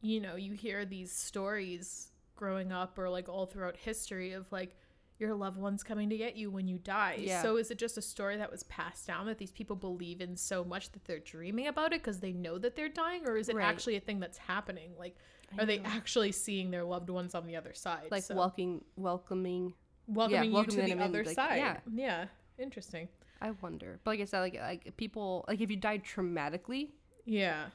you 0.00 0.20
know, 0.20 0.36
you 0.36 0.52
hear 0.52 0.84
these 0.84 1.12
stories 1.12 2.12
growing 2.36 2.72
up 2.72 2.98
or 2.98 3.10
like 3.10 3.28
all 3.28 3.46
throughout 3.46 3.76
history 3.76 4.32
of 4.32 4.50
like 4.52 4.76
your 5.18 5.34
loved 5.34 5.56
ones 5.58 5.82
coming 5.82 6.08
to 6.10 6.16
get 6.16 6.36
you 6.36 6.50
when 6.50 6.68
you 6.68 6.78
die. 6.78 7.16
Yeah. 7.20 7.42
So 7.42 7.56
is 7.56 7.70
it 7.70 7.78
just 7.78 7.98
a 7.98 8.02
story 8.02 8.36
that 8.36 8.50
was 8.50 8.62
passed 8.64 9.06
down 9.06 9.26
that 9.26 9.38
these 9.38 9.50
people 9.50 9.74
believe 9.76 10.20
in 10.20 10.36
so 10.36 10.64
much 10.64 10.92
that 10.92 11.04
they're 11.04 11.18
dreaming 11.18 11.66
about 11.66 11.92
it 11.92 12.02
because 12.02 12.20
they 12.20 12.32
know 12.32 12.56
that 12.58 12.76
they're 12.76 12.88
dying 12.88 13.26
or 13.26 13.36
is 13.36 13.48
it 13.48 13.56
Right. 13.56 13.64
actually 13.66 13.96
a 13.96 14.00
thing 14.00 14.20
that's 14.20 14.38
happening? 14.38 14.92
Like 14.98 15.16
I 15.58 15.62
are 15.62 15.66
they 15.66 15.80
actually 15.80 16.30
seeing 16.32 16.70
their 16.70 16.84
loved 16.84 17.10
ones 17.10 17.34
on 17.34 17.46
the 17.46 17.56
other 17.56 17.74
side? 17.74 18.08
like 18.10 18.22
So, 18.22 18.34
welcoming 18.36 18.84
welcoming 18.96 19.74
welcoming 20.06 20.44
you 20.50 20.54
welcoming 20.54 20.76
to 20.76 20.82
the 20.86 20.92
in, 20.92 21.00
other 21.00 21.24
like, 21.24 21.34
side. 21.34 21.56
yeah. 21.56 21.76
yeah. 21.94 22.24
Interesting. 22.58 23.08
I 23.40 23.50
wonder. 23.62 24.00
But 24.04 24.12
like 24.12 24.20
I 24.20 24.24
said, 24.24 24.40
like 24.40 24.54
like 24.60 24.96
people 24.96 25.44
like 25.48 25.60
if 25.60 25.70
you 25.70 25.76
died 25.76 26.04
traumatically, 26.04 26.90
Yeah. 27.24 27.66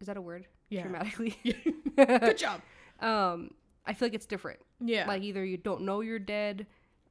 is 0.00 0.06
that 0.06 0.16
a 0.16 0.20
word? 0.22 0.46
Yeah. 0.70 0.86
Traumatically. 0.86 1.34
Good 1.96 2.38
job. 2.38 2.60
um, 3.00 3.50
I 3.86 3.92
feel 3.94 4.06
like 4.06 4.14
it's 4.14 4.26
different. 4.26 4.60
Yeah. 4.80 5.06
Like 5.06 5.22
either 5.22 5.44
you 5.44 5.56
don't 5.56 5.82
know 5.82 6.00
you're 6.00 6.18
dead, 6.18 6.66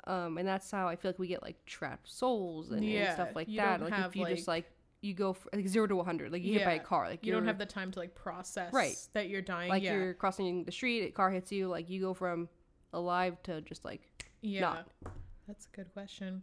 um, 0.06 0.38
and 0.38 0.48
that's 0.48 0.70
how 0.72 0.88
I 0.88 0.96
feel 0.96 1.10
like 1.10 1.20
we 1.20 1.28
get 1.28 1.44
like 1.44 1.64
trapped 1.66 2.10
souls 2.12 2.72
and, 2.72 2.84
and 2.84 3.14
stuff 3.14 3.30
like 3.36 3.48
that. 3.56 3.82
Like 3.82 3.94
if 4.08 4.16
you 4.16 4.28
just 4.28 4.48
like 4.48 4.66
you 5.02 5.14
go 5.14 5.32
for 5.34 5.50
like 5.54 5.66
zero 5.68 5.88
to 5.88 5.96
100 5.96 6.30
like 6.30 6.44
you 6.44 6.54
hit 6.60 6.66
by 6.66 6.74
a 6.74 6.80
car 6.80 7.08
like 7.08 7.26
You 7.26 7.32
don't 7.32 7.46
have 7.46 7.58
the 7.58 7.66
time 7.66 7.90
to 7.92 8.00
like 8.00 8.16
process 8.16 8.74
Right. 8.74 8.98
that 9.14 9.30
you're 9.30 9.42
dying. 9.42 9.70
like 9.70 9.82
yeah. 9.82 9.94
you're 9.94 10.14
crossing 10.14 10.66
the 10.66 10.74
street 10.74 11.04
a 11.08 11.12
car 11.12 11.32
hits 11.32 11.54
you 11.54 11.70
like 11.70 11.90
you 11.90 12.02
go 12.02 12.14
from 12.14 12.50
alive 12.92 13.42
to 13.44 13.62
just 13.62 13.86
like 13.86 14.02
Yeah. 14.42 14.60
not. 14.60 14.88
That's 15.48 15.68
a 15.72 15.76
good 15.76 15.94
question. 15.94 16.42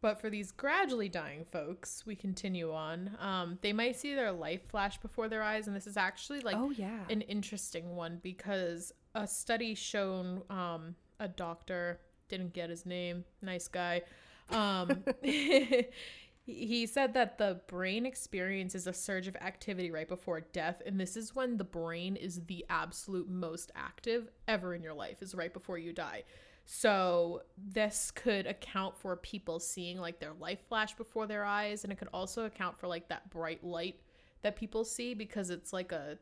But 0.00 0.20
for 0.20 0.30
these 0.30 0.52
gradually 0.52 1.08
dying 1.08 1.44
folks, 1.44 2.04
we 2.06 2.14
continue 2.14 2.72
on. 2.72 3.16
Um, 3.20 3.58
they 3.62 3.72
might 3.72 3.96
see 3.96 4.14
their 4.14 4.30
life 4.30 4.60
flash 4.68 4.98
before 4.98 5.28
their 5.28 5.42
eyes, 5.42 5.66
and 5.66 5.74
this 5.74 5.86
is 5.88 5.96
actually 5.96 6.40
like 6.40 6.56
oh 6.56 6.70
yeah 6.70 7.00
an 7.10 7.22
interesting 7.22 7.96
one 7.96 8.20
because 8.22 8.92
a 9.14 9.26
study 9.26 9.74
shown 9.74 10.42
um, 10.50 10.94
a 11.18 11.26
doctor 11.26 11.98
didn't 12.28 12.52
get 12.52 12.70
his 12.70 12.86
name, 12.86 13.24
nice 13.42 13.66
guy. 13.68 14.02
Um, 14.50 15.02
he- 15.22 15.86
he 16.46 16.86
said 16.86 17.12
that 17.14 17.36
the 17.36 17.60
brain 17.66 18.06
experiences 18.06 18.86
a 18.86 18.92
surge 18.92 19.26
of 19.28 19.36
activity 19.36 19.90
right 19.90 20.08
before 20.08 20.40
death, 20.40 20.80
and 20.86 20.98
this 21.00 21.16
is 21.16 21.34
when 21.34 21.56
the 21.56 21.64
brain 21.64 22.16
is 22.16 22.44
the 22.46 22.64
absolute 22.70 23.28
most 23.28 23.70
active 23.74 24.28
ever 24.46 24.74
in 24.74 24.82
your 24.82 24.94
life, 24.94 25.20
is 25.22 25.34
right 25.34 25.52
before 25.52 25.76
you 25.76 25.92
die. 25.92 26.22
So 26.70 27.44
this 27.56 28.10
could 28.10 28.46
account 28.46 28.94
for 28.94 29.16
people 29.16 29.58
seeing 29.58 29.98
like 29.98 30.20
their 30.20 30.34
life 30.38 30.58
flash 30.68 30.94
before 30.94 31.26
their 31.26 31.42
eyes, 31.42 31.82
and 31.82 31.90
it 31.90 31.96
could 31.96 32.10
also 32.12 32.44
account 32.44 32.76
for 32.78 32.86
like 32.86 33.08
that 33.08 33.30
bright 33.30 33.64
light 33.64 33.96
that 34.42 34.54
people 34.54 34.84
see 34.84 35.14
because 35.14 35.48
it's 35.48 35.72
like 35.72 35.92
a 35.92 36.18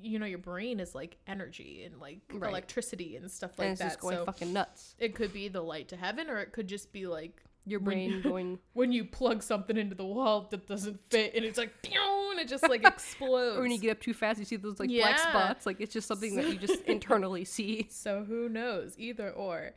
you 0.00 0.20
know 0.20 0.26
your 0.26 0.38
brain 0.38 0.78
is 0.78 0.94
like 0.94 1.16
energy 1.26 1.82
and 1.84 1.98
like 2.00 2.20
Right. 2.32 2.50
electricity 2.50 3.16
and 3.16 3.28
stuff 3.28 3.50
and 3.52 3.58
like 3.58 3.68
it's 3.70 3.80
that. 3.80 3.84
just 3.88 4.00
going 4.00 4.16
so 4.18 4.24
fucking 4.26 4.52
nuts 4.52 4.94
it 5.00 5.16
could 5.16 5.32
be 5.32 5.48
the 5.48 5.60
light 5.60 5.88
to 5.88 5.96
heaven, 5.96 6.30
or 6.30 6.38
it 6.38 6.52
could 6.52 6.68
just 6.68 6.92
be 6.92 7.08
like 7.08 7.42
your 7.70 7.80
brain 7.80 8.10
you- 8.10 8.22
going 8.30 8.58
when 8.72 8.92
you 8.92 9.04
plug 9.04 9.42
something 9.42 9.76
into 9.76 9.94
the 9.94 10.04
wall 10.04 10.48
that 10.50 10.66
doesn't 10.66 10.98
fit, 11.10 11.34
and 11.34 11.44
it's 11.44 11.58
like 11.58 11.72
and 12.30 12.40
it 12.40 12.48
just 12.48 12.68
like 12.68 12.84
explodes. 12.86 13.58
or 13.58 13.62
when 13.62 13.70
you 13.70 13.78
get 13.78 13.90
up 13.92 14.00
too 14.00 14.14
fast 14.14 14.38
you 14.38 14.44
see 14.44 14.56
those 14.56 14.78
like 14.78 14.88
black 14.90 15.18
spots 15.18 15.66
like 15.66 15.80
it's 15.80 15.92
just 15.92 16.06
something 16.06 16.36
that 16.36 16.48
you 16.48 16.56
just 16.56 16.82
internally 16.86 17.44
see 17.44 17.86
So 17.90 18.24
who 18.24 18.48
knows? 18.48 18.94
Either 18.98 19.30
or. 19.30 19.72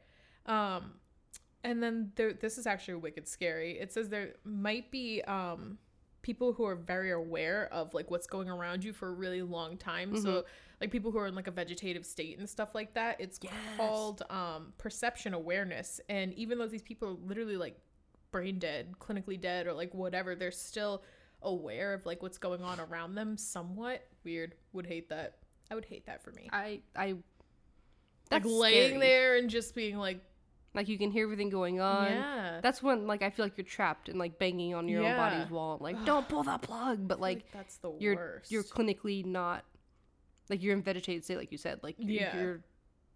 Um, 0.46 0.94
and 1.64 1.82
then 1.82 2.12
there, 2.16 2.34
this 2.34 2.58
is 2.58 2.66
actually 2.68 2.96
wicked 2.96 3.28
scary. 3.28 3.80
It 3.80 3.92
says 3.94 4.10
there 4.10 4.34
might 4.44 4.90
be 4.92 5.22
um 5.24 5.78
people 6.22 6.54
who 6.54 6.66
are 6.66 6.76
very 6.76 7.12
aware 7.12 7.68
of 7.74 7.94
like 7.94 8.12
what's 8.12 8.28
going 8.28 8.50
around 8.50 8.84
you 8.84 8.94
for 8.94 9.08
a 9.08 9.12
really 9.14 9.42
long 9.42 9.78
time. 9.78 10.16
So 10.16 10.46
like 10.80 10.92
people 10.92 11.12
who 11.12 11.18
are 11.18 11.28
in 11.28 11.36
like 11.36 11.48
a 11.48 11.52
vegetative 11.52 12.06
state 12.06 12.38
and 12.38 12.48
stuff 12.50 12.76
like 12.76 12.94
that. 12.94 13.20
It's 13.20 13.40
Yes. 13.42 13.54
called 13.78 14.22
um 14.30 14.74
perception 14.78 15.34
awareness. 15.34 16.00
And 16.10 16.34
even 16.36 16.58
though 16.60 16.68
these 16.68 16.84
people 16.84 17.08
are 17.10 17.28
literally 17.28 17.58
like 17.58 17.78
brain 18.32 18.60
dead, 18.60 18.94
clinically 19.00 19.40
dead, 19.40 19.68
or 19.68 19.74
like 19.74 19.94
whatever, 19.94 20.36
they're 20.36 20.52
still 20.52 21.04
aware 21.42 21.94
of 21.94 22.06
like 22.06 22.22
what's 22.22 22.38
going 22.38 22.62
on 22.62 22.80
around 22.80 23.16
them 23.16 23.36
somewhat. 23.38 24.08
Weird. 24.24 24.54
Would 24.74 24.86
hate 24.86 25.10
that. 25.10 25.38
I 25.72 25.76
would 25.76 25.86
hate 25.86 26.06
that 26.06 26.22
for 26.22 26.32
me. 26.32 26.50
i 26.54 26.82
i 26.96 27.16
like 28.32 28.46
laying 28.46 28.90
scary. 28.90 29.00
there 29.00 29.38
and 29.38 29.50
just 29.50 29.74
being 29.76 29.98
like 29.98 30.22
like 30.74 30.88
you 30.88 30.98
can 30.98 31.12
hear 31.12 31.24
everything 31.26 31.50
going 31.50 31.80
on. 31.82 32.12
Yeah. 32.12 32.60
That's 32.64 32.82
when 32.82 33.08
like 33.08 33.22
i 33.22 33.30
feel 33.30 33.46
like 33.46 33.58
you're 33.58 33.66
trapped 33.66 34.08
and 34.10 34.18
like 34.18 34.40
banging 34.40 34.74
on 34.74 34.88
your 34.88 35.04
Yeah. 35.04 35.12
own 35.12 35.18
body's 35.18 35.52
wall. 35.52 35.78
Like 35.82 36.04
don't 36.06 36.28
pull 36.30 36.44
that 36.44 36.62
plug. 36.62 37.08
But 37.08 37.20
like 37.20 37.52
that's 37.52 37.78
the 37.78 37.92
you're 38.00 38.16
worst. 38.16 38.52
you're 38.52 38.64
clinically 38.64 39.26
not 39.26 39.66
like 40.50 40.62
you're 40.64 40.74
in 40.76 40.82
vegetated 40.82 41.24
state 41.24 41.38
like 41.38 41.52
you 41.52 41.58
said. 41.58 41.80
Like 41.84 41.96
you're, 42.00 42.10
Yeah. 42.22 42.38
you're 42.40 42.62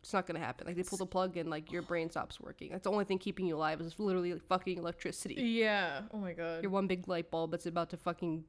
it's 0.02 0.14
not 0.14 0.28
gonna 0.28 0.40
happen. 0.40 0.68
Like 0.68 0.76
they 0.76 0.84
pull 0.84 0.98
the 1.00 1.06
plug 1.06 1.36
and 1.38 1.50
like 1.50 1.72
your 1.72 1.82
brain 1.82 2.10
stops 2.12 2.40
working. 2.40 2.72
That's 2.72 2.84
the 2.84 2.92
only 2.92 3.06
thing 3.06 3.18
keeping 3.18 3.48
you 3.48 3.56
alive 3.56 3.82
is 3.82 3.98
literally 3.98 4.34
like, 4.34 4.46
fucking 4.48 4.78
electricity. 4.78 5.36
Yeah. 5.36 6.02
Oh 6.14 6.18
my 6.18 6.34
god. 6.34 6.62
Your 6.62 6.72
one 6.72 6.86
big 6.88 7.08
light 7.08 7.32
bulb 7.32 7.52
that's 7.52 7.66
about 7.66 7.90
to 7.92 7.98
fucking 7.98 8.44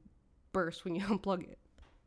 burst 0.53 0.83
when 0.85 0.95
you 0.95 1.01
unplug 1.05 1.43
it. 1.49 1.57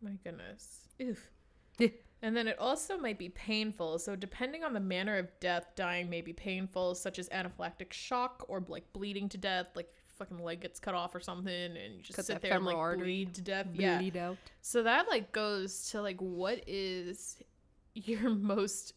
My 0.03 0.13
goodness. 0.23 0.81
Oof. 1.03 1.31
Yeah. 2.21 2.29
and 2.29 2.37
then 2.37 2.49
it 2.49 2.59
also 2.59 2.97
might 2.99 3.19
be 3.19 3.29
painful 3.29 3.99
so 3.99 4.17
depending 4.17 4.65
on 4.65 4.73
the 4.73 4.81
manner 4.81 5.17
of 5.19 5.29
death 5.41 5.67
dying 5.77 6.09
may 6.11 6.21
be 6.21 6.33
painful 6.33 6.95
such 6.95 7.19
as 7.19 7.29
anaphylactic 7.31 7.93
shock 7.93 8.45
or 8.49 8.65
like 8.69 8.85
bleeding 8.93 9.29
to 9.31 9.39
death 9.39 9.69
like 9.75 9.87
your 9.95 10.27
fucking 10.27 10.45
leg 10.45 10.61
gets 10.61 10.79
cut 10.81 10.95
off 10.95 11.15
or 11.15 11.21
something 11.21 11.53
and 11.53 11.95
you 11.97 12.03
just 12.03 12.17
Cut 12.17 12.27
sit 12.27 12.41
there 12.43 12.55
and 12.55 12.65
like 12.65 12.77
artery, 12.77 13.25
bleed 13.25 13.35
to 13.35 13.41
death 13.43 13.67
yeah 13.75 13.99
bleed 13.99 14.17
out 14.17 14.37
So 14.61 14.83
that 14.83 15.09
like 15.09 15.33
goes 15.33 15.91
to 15.91 16.03
like 16.03 16.21
what 16.21 16.63
is 16.67 17.37
your 17.95 18.31
most 18.35 18.95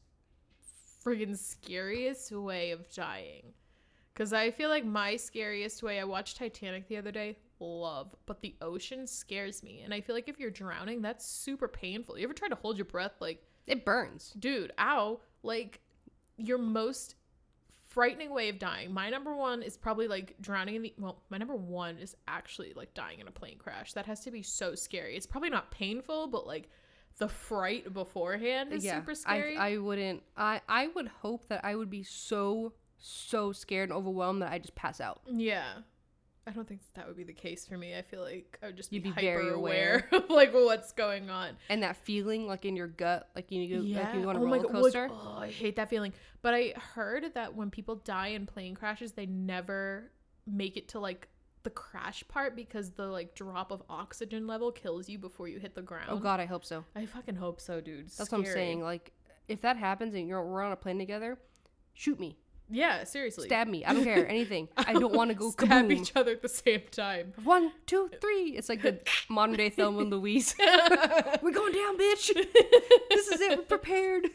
friggin' 1.04 1.38
scariest 1.38 2.32
way 2.32 2.72
of 2.72 2.90
dying? 2.94 3.54
Cause 4.16 4.32
I 4.32 4.52
feel 4.52 4.70
like 4.70 4.86
my 4.86 5.16
scariest 5.16 5.82
way 5.84 6.00
I 6.00 6.04
watched 6.04 6.38
Titanic 6.38 6.88
the 6.88 6.98
other 6.98 7.12
day, 7.12 7.38
love, 7.64 8.16
but 8.26 8.42
the 8.42 8.56
ocean 8.62 9.08
scares 9.08 9.64
me. 9.64 9.82
And 9.84 9.94
I 9.94 10.02
feel 10.02 10.16
like 10.16 10.30
if 10.30 10.40
you're 10.40 10.52
drowning, 10.52 11.02
that's 11.02 11.26
super 11.26 11.68
painful. 11.68 12.18
You 12.18 12.26
ever 12.26 12.34
try 12.34 12.48
to 12.50 12.56
hold 12.56 12.78
your 12.78 12.86
breath 12.86 13.14
like, 13.20 13.44
it 13.66 13.86
burns 13.86 14.34
dude, 14.38 14.74
ow, 14.78 15.20
like 15.42 15.80
your 16.38 16.58
most 16.58 17.16
frightening 17.88 18.32
way 18.34 18.50
of 18.50 18.60
dying. 18.60 18.92
My 18.92 19.10
number 19.10 19.36
one 19.36 19.62
is 19.62 19.78
probably 19.78 20.08
like 20.08 20.36
drowning 20.42 20.76
in 20.76 20.82
the 20.82 20.94
well, 20.98 21.22
my 21.30 21.38
number 21.38 21.56
one 21.56 21.98
is 21.98 22.16
actually 22.28 22.74
like 22.76 22.94
dying 22.94 23.20
in 23.20 23.28
a 23.28 23.32
plane 23.32 23.58
crash. 23.58 23.94
That 23.94 24.06
has 24.08 24.22
to 24.22 24.32
be 24.32 24.42
so 24.42 24.76
scary. 24.76 25.16
It's 25.16 25.28
probably 25.28 25.50
not 25.50 25.72
painful, 25.72 26.28
but 26.28 26.48
like 26.48 26.70
the 27.20 27.30
fright 27.30 27.94
beforehand 27.94 28.74
is 28.74 28.84
super 28.84 29.14
scary. 29.16 29.56
I, 29.56 29.74
I 29.74 29.78
wouldn't 29.78 30.24
I 30.36 30.62
I 30.68 30.88
would 30.96 31.08
hope 31.08 31.48
that 31.50 31.64
I 31.64 31.76
would 31.76 31.90
be 31.90 32.04
so 32.04 32.74
so 32.98 33.52
scared 33.52 33.90
and 33.90 33.98
overwhelmed 33.98 34.42
that 34.42 34.52
I 34.52 34.60
just 34.60 34.76
pass 34.76 35.00
out. 35.00 35.22
yeah. 35.32 35.74
I 36.46 36.52
don't 36.52 36.68
think 36.68 36.82
that 36.96 37.08
would 37.08 37.16
be 37.16 37.24
the 37.24 37.34
case 37.34 37.66
for 37.66 37.78
me. 37.78 37.96
I 37.98 38.02
feel 38.02 38.22
like 38.22 38.60
I 38.62 38.68
would 38.68 38.76
just 38.78 38.90
be, 38.92 38.98
You'd 38.98 39.04
be 39.04 39.10
hyper 39.12 39.22
very 39.22 39.50
aware 39.52 40.08
of 40.12 40.30
like 40.30 40.54
what's 40.54 40.92
going 40.92 41.30
on. 41.30 41.52
And 41.70 41.84
that 41.84 41.96
feeling 41.98 42.48
like 42.48 42.66
in 42.66 42.76
your 42.76 42.88
gut, 42.88 43.30
like 43.36 43.50
you 43.52 43.78
go 43.78 43.82
Yeah. 43.82 44.02
like 44.04 44.16
you 44.16 44.22
go 44.24 44.30
on 44.30 44.36
a 44.36 44.40
oh 44.42 44.46
my 44.46 44.58
roller 44.58 44.70
coaster. 44.70 45.10
oh, 45.12 45.38
I 45.40 45.50
hate 45.50 45.78
that 45.78 45.90
feeling. 45.90 46.14
But 46.42 46.54
I 46.54 46.74
heard 46.96 47.34
that 47.36 47.56
when 47.56 47.70
people 47.72 47.96
die 47.96 48.28
in 48.28 48.46
plane 48.46 48.76
crashes, 48.76 49.14
they 49.14 49.26
never 49.26 50.12
make 50.46 50.76
it 50.76 50.90
to 50.90 51.00
like 51.00 51.30
the 51.64 51.70
crash 51.70 52.26
part 52.28 52.58
because 52.58 52.92
the 52.92 53.06
like 53.08 53.36
drop 53.36 53.72
of 53.72 53.82
oxygen 53.90 54.46
level 54.46 54.70
kills 54.70 55.08
you 55.08 55.18
before 55.18 55.48
you 55.48 55.60
hit 55.60 55.76
the 55.76 55.82
ground. 55.82 56.08
Oh 56.10 56.18
god, 56.18 56.42
I 56.42 56.46
hope 56.46 56.66
so. 56.66 56.84
I 56.94 57.06
fucking 57.06 57.36
hope 57.36 57.62
so, 57.62 57.80
dude. 57.80 58.10
That's 58.18 58.30
what 58.30 58.40
I'm 58.40 58.46
saying. 58.46 58.82
Like 58.84 59.14
if 59.48 59.62
that 59.62 59.78
happens 59.78 60.14
and 60.14 60.28
you're 60.28 60.44
we're 60.44 60.62
on 60.62 60.74
a 60.74 60.76
plane 60.76 60.98
together, 61.00 61.38
shoot 61.94 62.20
me. 62.20 62.38
Yeah, 62.70 63.04
seriously. 63.04 63.48
Stab 63.48 63.68
me. 63.68 63.86
I 63.86 63.94
don't 63.94 64.04
care. 64.04 64.28
Anything. 64.28 64.68
I 64.78 64.94
don't 64.94 65.14
want 65.14 65.30
to 65.30 65.36
go 65.36 65.52
stab 65.52 65.86
kaboom. 65.86 65.92
each 65.94 66.14
other 66.16 66.32
at 66.32 66.42
the 66.42 66.50
same 66.50 66.82
time. 66.92 67.34
One, 67.44 67.72
two, 67.86 68.10
three. 68.20 68.52
It's 68.58 68.70
like 68.70 68.82
the 68.82 69.00
modern 69.30 69.56
day 69.58 69.70
Thelma 69.70 70.00
and 70.00 70.10
Louise. 70.10 70.56
We're 71.42 71.52
going 71.52 71.74
down, 71.74 71.98
bitch. 71.98 72.32
this 73.10 73.28
is 73.28 73.42
it. 73.42 73.58
We're 73.60 73.66
prepared. 73.66 74.30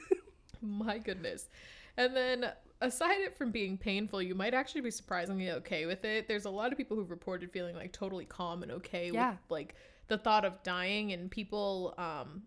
My 0.63 0.99
goodness. 0.99 1.49
And 1.97 2.15
then 2.15 2.51
aside 2.81 3.21
it 3.23 3.37
from 3.37 3.51
being 3.51 3.77
painful, 3.77 4.23
you 4.23 4.35
might 4.35 4.55
actually 4.55 4.83
be 4.83 4.91
surprisingly 4.91 5.51
okay 5.51 5.87
with 5.87 6.05
it. 6.05 6.29
There's 6.29 6.45
a 6.45 6.51
lot 6.51 6.71
of 6.71 6.79
people 6.79 6.97
who've 6.97 7.11
reported 7.11 7.51
feeling 7.51 7.75
like 7.75 7.93
totally 7.93 8.25
calm 8.25 8.63
and 8.63 8.71
okay 8.73 9.11
Yeah. 9.13 9.31
with 9.31 9.39
like 9.51 9.75
the 10.07 10.19
thought 10.19 10.45
of 10.45 10.63
dying 10.63 11.13
and 11.13 11.31
people 11.31 11.95
um 11.99 12.43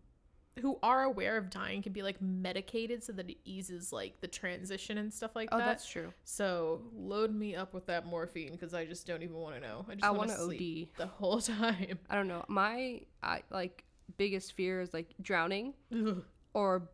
who 0.60 0.78
are 0.84 1.04
aware 1.04 1.38
of 1.38 1.50
dying 1.50 1.82
can 1.82 1.94
be 1.94 2.04
like 2.04 2.22
medicated 2.22 3.04
so 3.04 3.14
that 3.14 3.30
it 3.30 3.38
eases 3.46 3.94
like 3.94 4.20
the 4.20 4.28
transition 4.28 4.98
and 4.98 5.14
stuff 5.14 5.32
like 5.36 5.50
Oh, 5.52 5.58
that. 5.58 5.66
that's 5.66 5.88
true. 5.88 6.12
So 6.26 6.82
load 6.94 7.34
me 7.34 7.56
up 7.56 7.74
with 7.74 7.86
that 7.88 8.06
morphine 8.06 8.52
because 8.52 8.74
I 8.74 8.86
just 8.86 9.08
don't 9.08 9.24
even 9.24 9.36
want 9.38 9.56
to 9.56 9.62
know. 9.62 9.86
I 9.90 9.96
just 9.96 10.14
want 10.14 10.30
to 10.30 10.36
OD. 10.44 10.88
the 10.98 11.08
whole 11.08 11.40
time. 11.42 12.00
I 12.10 12.16
don't 12.16 12.28
know. 12.28 12.44
My 12.50 13.02
I 13.24 13.44
like 13.50 13.86
biggest 14.18 14.52
fear 14.54 14.82
is 14.82 14.94
like 14.94 15.08
drowning 15.22 15.74
Ugh, 15.96 16.22
or 16.54 16.90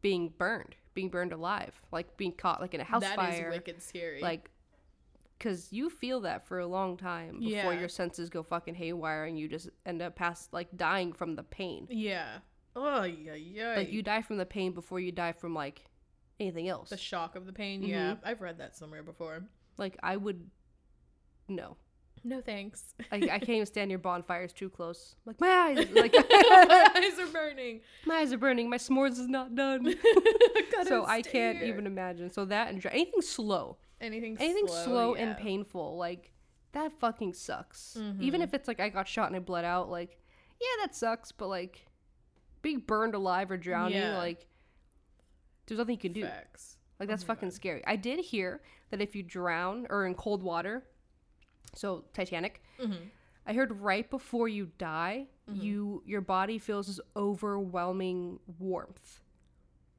being 0.00 0.30
burned, 0.38 0.74
being 0.94 1.10
burned 1.10 1.32
alive, 1.32 1.78
like 1.92 2.16
being 2.16 2.32
caught 2.32 2.60
like 2.62 2.72
in 2.74 2.80
a 2.80 2.84
house 2.84 3.02
that 3.02 3.12
is 3.12 3.16
fire. 3.38 3.50
wicked 3.50 3.82
scary. 3.82 4.20
like 4.22 4.50
because 5.38 5.72
you 5.72 5.90
feel 5.90 6.20
that 6.20 6.46
for 6.46 6.60
a 6.60 6.66
long 6.66 6.96
time 6.96 7.40
before 7.40 7.74
Yeah. 7.74 7.80
your 7.80 7.88
senses 7.88 8.30
go 8.30 8.42
fucking 8.42 8.74
haywire 8.76 9.24
and 9.24 9.38
you 9.38 9.46
just 9.48 9.68
end 9.84 10.00
up 10.00 10.14
past 10.16 10.52
like 10.54 10.68
dying 10.76 11.12
from 11.12 11.34
the 11.34 11.42
pain 11.42 11.86
yeah. 11.90 12.38
Oh 12.76 13.04
yeah, 13.04 13.34
yeah. 13.34 13.74
like 13.76 13.92
you 13.92 14.02
die 14.02 14.22
from 14.22 14.36
the 14.38 14.46
pain 14.46 14.72
before 14.72 14.98
you 15.00 15.12
die 15.12 15.32
from 15.32 15.54
like 15.54 15.84
anything 16.40 16.68
else 16.68 16.90
the 16.90 16.96
shock 16.96 17.36
of 17.36 17.46
the 17.46 17.52
pain. 17.52 17.80
Mm-hmm. 17.82 17.90
Yeah, 17.90 18.14
I've 18.24 18.40
read 18.40 18.58
that 18.58 18.76
somewhere 18.76 19.02
before. 19.02 19.44
like 19.78 19.96
i 20.02 20.16
would 20.16 20.48
no 21.48 21.76
No 22.24 22.40
thanks. 22.40 22.94
I, 23.12 23.16
I 23.16 23.38
can't 23.38 23.50
even 23.50 23.66
stand 23.66 23.88
near 23.90 23.98
bonfires 23.98 24.52
too 24.52 24.70
close 24.70 25.14
like 25.26 25.38
my 25.40 25.48
eyes 25.76 25.86
like 25.92 26.12
My 26.14 26.90
eyes 26.96 27.18
are 27.18 27.26
burning. 27.26 27.80
my 28.06 28.16
eyes 28.16 28.32
are 28.32 28.38
burning 28.38 28.70
my 28.70 28.78
s'mores 28.78 29.12
is 29.12 29.28
not 29.28 29.54
done 29.54 29.94
so 30.84 31.04
i 31.06 31.20
can't 31.22 31.58
here. 31.58 31.66
even 31.68 31.86
imagine 31.86 32.30
so 32.30 32.44
that 32.46 32.68
and 32.68 32.84
anything 32.86 33.20
slow 33.20 33.76
anything 34.00 34.36
anything 34.40 34.66
slow, 34.66 34.84
slow, 34.84 35.14
yeah. 35.16 35.22
and 35.22 35.36
painful 35.36 35.96
like 35.96 36.32
that 36.72 36.90
fucking 36.98 37.32
sucks 37.34 37.96
Mm-hmm. 38.00 38.22
even 38.22 38.40
if 38.42 38.54
it's 38.54 38.66
like 38.68 38.80
i 38.80 38.88
got 38.88 39.06
shot 39.06 39.28
and 39.28 39.36
i 39.36 39.38
bled 39.38 39.64
out 39.64 39.90
like 39.90 40.18
yeah 40.60 40.82
that 40.82 40.94
sucks 40.94 41.30
but 41.30 41.48
like 41.48 41.86
being 42.64 42.80
burned 42.80 43.14
alive 43.14 43.50
or 43.52 43.56
drowning 43.56 43.98
Yeah. 43.98 44.18
like 44.18 44.46
there's 45.66 45.78
nothing 45.78 45.94
you 45.94 46.00
can 46.00 46.12
do 46.12 46.22
Facts. 46.24 46.76
like 46.98 47.08
that's 47.08 47.22
Oh 47.22 47.26
fucking 47.28 47.50
scary 47.52 47.82
i 47.86 47.94
did 47.96 48.18
hear 48.18 48.60
that 48.90 49.00
if 49.00 49.14
you 49.14 49.22
drown 49.22 49.86
or 49.90 50.04
in 50.06 50.14
cold 50.14 50.42
water 50.42 50.82
so 51.74 52.04
titanic 52.12 52.60
Mhm. 52.80 53.10
I 53.46 53.52
heard 53.52 53.78
right 53.82 54.08
before 54.08 54.48
you 54.48 54.70
die, 54.78 55.28
you 55.52 56.02
your 56.06 56.22
body 56.22 56.58
feels 56.58 56.86
this 56.86 56.98
overwhelming 57.14 58.40
warmth. 58.58 59.20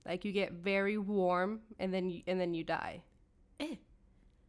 Like 0.04 0.26
you 0.26 0.32
get 0.32 0.54
very 0.54 0.98
warm 0.98 1.62
and 1.78 1.94
then 1.94 2.10
you, 2.10 2.24
and 2.26 2.40
then 2.42 2.56
you 2.56 2.64
die. 2.64 3.04
Eh. 3.60 3.76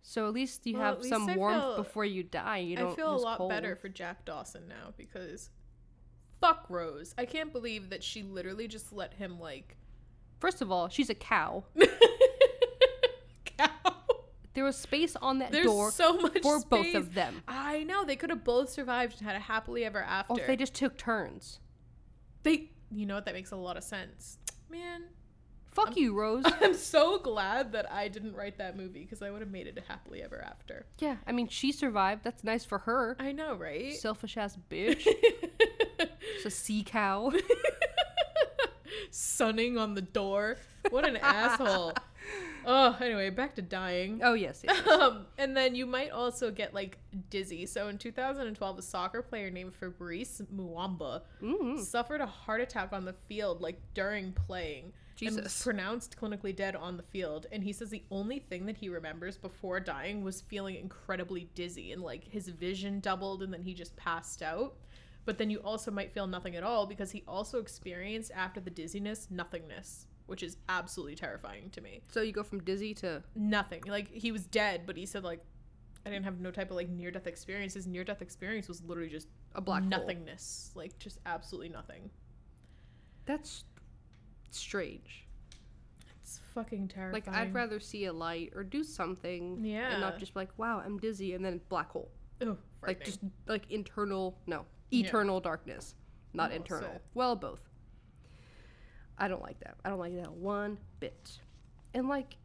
So 0.00 0.26
at 0.28 0.32
least 0.32 0.66
you 0.66 0.78
Well, 0.78 0.82
have 0.82 0.98
least 1.00 1.10
some 1.10 1.34
warmth 1.36 1.62
feel- 1.62 1.76
before 1.76 2.06
you 2.06 2.22
die. 2.22 2.56
You 2.58 2.76
don't 2.76 2.92
I 2.92 2.96
feel 2.96 3.14
a 3.14 3.18
lot 3.18 3.36
cold. 3.36 3.50
better 3.50 3.76
for 3.76 3.90
Jack 3.90 4.24
Dawson 4.24 4.66
now 4.66 4.94
because 4.96 5.50
fuck 6.46 6.66
Rose. 6.68 7.14
I 7.18 7.24
can't 7.24 7.52
believe 7.52 7.90
that 7.90 8.02
she 8.02 8.22
literally 8.22 8.68
just 8.68 8.92
let 8.92 9.14
him 9.14 9.40
like 9.40 9.76
First 10.38 10.60
of 10.60 10.70
all, 10.70 10.88
she's 10.88 11.08
a 11.08 11.14
cow. 11.14 11.64
cow. 13.58 13.68
There 14.52 14.64
was 14.64 14.76
space 14.76 15.16
on 15.16 15.38
that 15.38 15.50
There's 15.50 15.66
door 15.66 15.90
so 15.90 16.18
much 16.18 16.42
for 16.42 16.60
both 16.60 16.94
of 16.94 17.14
them. 17.14 17.42
I 17.48 17.84
know 17.84 18.04
they 18.04 18.16
could 18.16 18.30
have 18.30 18.44
both 18.44 18.70
survived 18.70 19.18
and 19.18 19.26
had 19.26 19.36
a 19.36 19.40
happily 19.40 19.84
ever 19.84 20.02
after. 20.02 20.34
Or 20.34 20.40
if 20.40 20.46
they 20.46 20.56
just 20.56 20.74
took 20.74 20.98
turns. 20.98 21.60
They, 22.42 22.70
you 22.90 23.06
know 23.06 23.14
what? 23.14 23.24
That 23.24 23.34
makes 23.34 23.50
a 23.50 23.56
lot 23.56 23.76
of 23.76 23.84
sense. 23.84 24.38
Man, 24.70 25.04
Fuck 25.76 25.98
you, 25.98 26.14
Rose. 26.14 26.44
I'm 26.62 26.72
so 26.72 27.18
glad 27.18 27.72
that 27.72 27.92
I 27.92 28.08
didn't 28.08 28.34
write 28.34 28.56
that 28.56 28.78
movie 28.78 29.02
because 29.02 29.20
I 29.20 29.30
would 29.30 29.42
have 29.42 29.50
made 29.50 29.66
it 29.66 29.76
a 29.76 29.82
happily 29.82 30.22
ever 30.22 30.42
after. 30.42 30.86
yeah, 30.98 31.16
I 31.26 31.32
mean, 31.32 31.48
she 31.48 31.70
survived. 31.70 32.24
That's 32.24 32.42
nice 32.42 32.64
for 32.64 32.78
her. 32.78 33.14
I 33.20 33.32
know, 33.32 33.54
right? 33.54 33.92
Selfish 33.92 34.38
ass 34.38 34.56
bitch. 34.70 35.06
It's 36.34 36.44
a 36.46 36.50
sea 36.50 36.82
cow. 36.84 37.32
Sunning 39.10 39.78
on 39.78 39.94
the 39.94 40.02
door. 40.02 40.56
What 40.90 41.06
an 41.08 41.16
asshole. 41.16 41.92
Oh, 42.64 42.96
anyway, 43.00 43.30
back 43.30 43.54
to 43.56 43.62
dying. 43.62 44.20
Oh 44.22 44.34
yes, 44.34 44.62
yes. 44.64 44.86
Um, 44.88 45.26
and 45.38 45.56
then 45.56 45.74
you 45.74 45.86
might 45.86 46.10
also 46.10 46.50
get 46.50 46.74
like 46.74 46.98
dizzy. 47.30 47.66
So 47.66 47.88
in 47.88 47.98
2012, 47.98 48.78
a 48.78 48.82
soccer 48.82 49.22
player 49.22 49.50
named 49.50 49.74
Fabrice 49.74 50.42
Muamba 50.54 51.22
Mm. 51.42 51.78
suffered 51.80 52.20
a 52.20 52.26
heart 52.26 52.60
attack 52.60 52.92
on 52.92 53.04
the 53.04 53.12
field, 53.12 53.60
like 53.60 53.80
during 53.94 54.32
playing. 54.32 54.92
And 55.22 55.42
was 55.42 55.62
pronounced 55.62 56.16
clinically 56.20 56.54
dead 56.54 56.76
on 56.76 56.96
the 56.98 57.02
field. 57.02 57.46
And 57.50 57.64
he 57.64 57.72
says 57.72 57.88
the 57.88 58.02
only 58.10 58.38
thing 58.38 58.66
that 58.66 58.76
he 58.76 58.88
remembers 58.90 59.38
before 59.38 59.80
dying 59.80 60.22
was 60.22 60.42
feeling 60.42 60.76
incredibly 60.76 61.48
dizzy 61.54 61.92
and 61.92 62.02
like 62.02 62.24
his 62.24 62.48
vision 62.48 63.00
doubled 63.00 63.42
and 63.42 63.50
then 63.52 63.62
he 63.62 63.72
just 63.72 63.96
passed 63.96 64.42
out. 64.42 64.74
But 65.26 65.36
then 65.38 65.50
you 65.50 65.58
also 65.58 65.90
might 65.90 66.12
feel 66.12 66.26
nothing 66.26 66.56
at 66.56 66.62
all 66.62 66.86
because 66.86 67.10
he 67.10 67.22
also 67.28 67.58
experienced 67.58 68.30
after 68.34 68.60
the 68.60 68.70
dizziness 68.70 69.26
nothingness, 69.30 70.06
which 70.26 70.42
is 70.42 70.56
absolutely 70.68 71.16
terrifying 71.16 71.68
to 71.70 71.80
me. 71.82 72.00
So 72.10 72.22
you 72.22 72.32
go 72.32 72.42
from 72.42 72.62
dizzy 72.62 72.94
to 72.94 73.22
Nothing. 73.34 73.82
Like 73.86 74.08
he 74.10 74.32
was 74.32 74.46
dead, 74.46 74.82
but 74.86 74.96
he 74.96 75.04
said 75.04 75.24
like 75.24 75.44
I 76.06 76.10
didn't 76.10 76.24
have 76.24 76.38
no 76.40 76.52
type 76.52 76.70
of 76.70 76.76
like 76.76 76.88
near 76.88 77.10
death 77.10 77.26
experience. 77.26 77.74
His 77.74 77.86
near 77.88 78.04
death 78.04 78.22
experience 78.22 78.68
was 78.68 78.82
literally 78.84 79.10
just 79.10 79.26
a 79.56 79.60
black 79.60 79.82
hole. 79.82 79.90
nothingness. 79.90 80.70
Like 80.76 80.96
just 81.00 81.18
absolutely 81.26 81.68
nothing. 81.70 82.08
That's 83.26 83.64
strange. 84.50 85.26
It's 86.22 86.40
fucking 86.54 86.88
terrifying. 86.88 87.24
Like 87.26 87.34
I'd 87.36 87.52
rather 87.54 87.80
see 87.80 88.04
a 88.04 88.12
light 88.12 88.52
or 88.54 88.62
do 88.64 88.84
something, 88.84 89.64
yeah 89.64 89.92
and 89.92 90.00
not 90.00 90.18
just 90.18 90.34
be 90.34 90.40
like, 90.40 90.50
wow, 90.56 90.80
I'm 90.84 90.98
dizzy, 90.98 91.34
and 91.34 91.44
then 91.44 91.60
black 91.68 91.90
hole. 91.90 92.10
Ugh, 92.40 92.56
Like 92.86 93.04
just 93.04 93.20
like 93.46 93.70
internal, 93.70 94.38
no, 94.46 94.64
Yeah. 94.90 95.06
eternal 95.06 95.40
darkness, 95.40 95.94
not 96.32 96.50
Well 96.50 96.56
internal. 96.56 96.90
said. 96.90 97.00
Well, 97.14 97.36
both. 97.36 97.60
I 99.18 99.28
don't 99.28 99.42
like 99.42 99.58
that. 99.60 99.76
I 99.84 99.88
don't 99.88 99.98
like 99.98 100.14
that 100.16 100.32
one 100.32 100.78
bit. 101.00 101.38
And 101.94 102.08
like, 102.08 102.36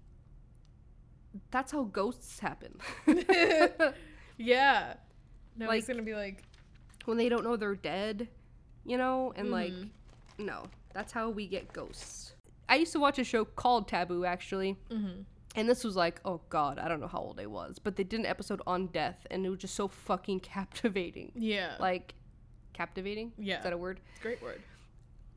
that's 1.51 1.71
how 1.71 1.83
ghosts 1.83 2.39
happen. 2.39 2.77
yeah. 4.37 4.93
No, 5.57 5.67
Like- 5.67 5.75
he's 5.75 5.87
gonna 5.87 6.01
be 6.01 6.15
like, 6.15 6.43
when 7.05 7.17
they 7.17 7.29
don't 7.29 7.43
know 7.43 7.55
they're 7.57 7.75
dead, 7.75 8.27
you 8.85 8.97
know, 8.97 9.33
and 9.35 9.51
like, 9.51 9.71
Mhm. 9.73 9.89
no, 10.37 10.63
that's 10.93 11.11
how 11.11 11.29
we 11.29 11.47
get 11.47 11.71
ghosts. 11.73 12.35
I 12.69 12.75
used 12.75 12.93
to 12.93 12.99
watch 12.99 13.19
a 13.19 13.23
show 13.23 13.43
called 13.43 13.87
Taboo 13.87 14.23
actually, 14.23 14.77
mm-hmm. 14.89 15.21
and 15.55 15.69
this 15.69 15.83
was 15.83 15.95
like, 15.95 16.21
oh 16.25 16.41
god, 16.49 16.79
I 16.79 16.87
don't 16.87 17.01
know 17.01 17.07
how 17.07 17.19
old 17.19 17.39
I 17.39 17.47
was, 17.47 17.79
but 17.79 17.95
they 17.97 18.03
did 18.03 18.19
an 18.21 18.25
episode 18.25 18.61
on 18.65 18.87
death, 18.87 19.25
and 19.29 19.45
it 19.45 19.49
was 19.49 19.59
just 19.59 19.75
so 19.75 19.87
fucking 19.87 20.39
captivating. 20.55 21.31
yeah, 21.35 21.75
Like, 21.79 22.13
captivating? 22.73 23.31
Yeah. 23.37 23.57
Is 23.57 23.63
that 23.63 23.73
a 23.73 23.77
word? 23.77 23.99
it's 24.11 24.19
a 24.19 24.23
great 24.23 24.41
word. 24.41 24.61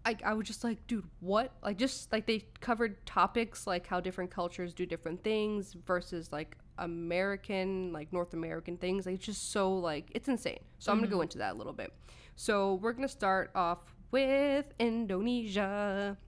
I, 0.06 0.16
I 0.24 0.34
was 0.34 0.46
just 0.46 0.64
like, 0.64 0.86
dude, 0.86 1.08
what? 1.20 1.52
Like, 1.62 1.78
just 1.78 2.12
like 2.12 2.26
they 2.26 2.44
covered 2.60 3.04
topics 3.06 3.66
like 3.66 3.86
how 3.86 4.00
different 4.00 4.30
cultures 4.30 4.74
do 4.74 4.84
different 4.84 5.24
things 5.24 5.72
versus 5.86 6.30
like 6.30 6.58
American, 6.78 7.92
like 7.92 8.12
North 8.12 8.34
American 8.34 8.76
things. 8.76 9.06
Like, 9.06 9.16
it's 9.16 9.24
just 9.24 9.50
so 9.50 9.74
like, 9.74 10.10
it's 10.14 10.28
insane. 10.28 10.60
So 10.78 10.92
I'm 10.92 10.98
gonna 10.98 11.10
go 11.10 11.22
into 11.22 11.38
that 11.38 11.54
a 11.54 11.56
little 11.56 11.72
bit. 11.72 11.92
So 12.36 12.74
we're 12.74 12.92
gonna 12.92 13.08
start 13.08 13.50
off 13.54 13.78
with 14.10 14.66
Indonesia. 14.78 16.18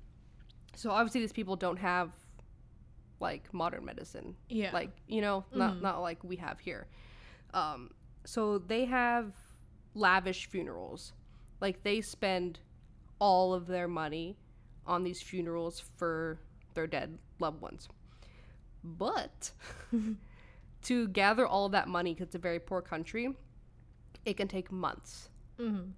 So 0.74 0.90
obviously, 0.90 1.20
these 1.20 1.32
people 1.32 1.56
don't 1.56 1.78
have 1.78 2.12
like 3.20 3.52
modern 3.52 3.84
medicine 3.84 4.36
Yeah, 4.48 4.70
like 4.72 4.90
you 5.06 5.20
know 5.20 5.44
not 5.54 5.80
not 5.80 6.02
like 6.02 6.22
we 6.22 6.36
have 6.36 6.60
here 6.60 6.86
um 7.54 7.90
so 8.24 8.58
they 8.58 8.84
have 8.84 9.32
lavish 9.96 10.46
funerals. 10.46 11.12
Like 11.60 11.82
they 11.82 12.00
spend 12.00 12.60
all 13.18 13.54
of 13.54 13.66
their 13.66 13.88
money 13.88 14.36
on 14.86 15.02
these 15.02 15.22
funerals 15.22 15.82
for 15.96 16.38
their 16.74 16.86
dead 16.86 17.18
loved 17.40 17.60
ones. 17.60 17.88
But 18.84 19.50
to 20.82 21.08
gather 21.08 21.46
all 21.46 21.68
that 21.70 21.88
money 21.88 22.14
because 22.14 22.28
it's 22.28 22.34
a 22.36 22.38
very 22.38 22.60
poor 22.60 22.80
country 22.80 23.34
it 24.24 24.36
can 24.36 24.48
take 24.48 24.70
months. 24.70 25.30
Mm-hmm. 25.58 25.88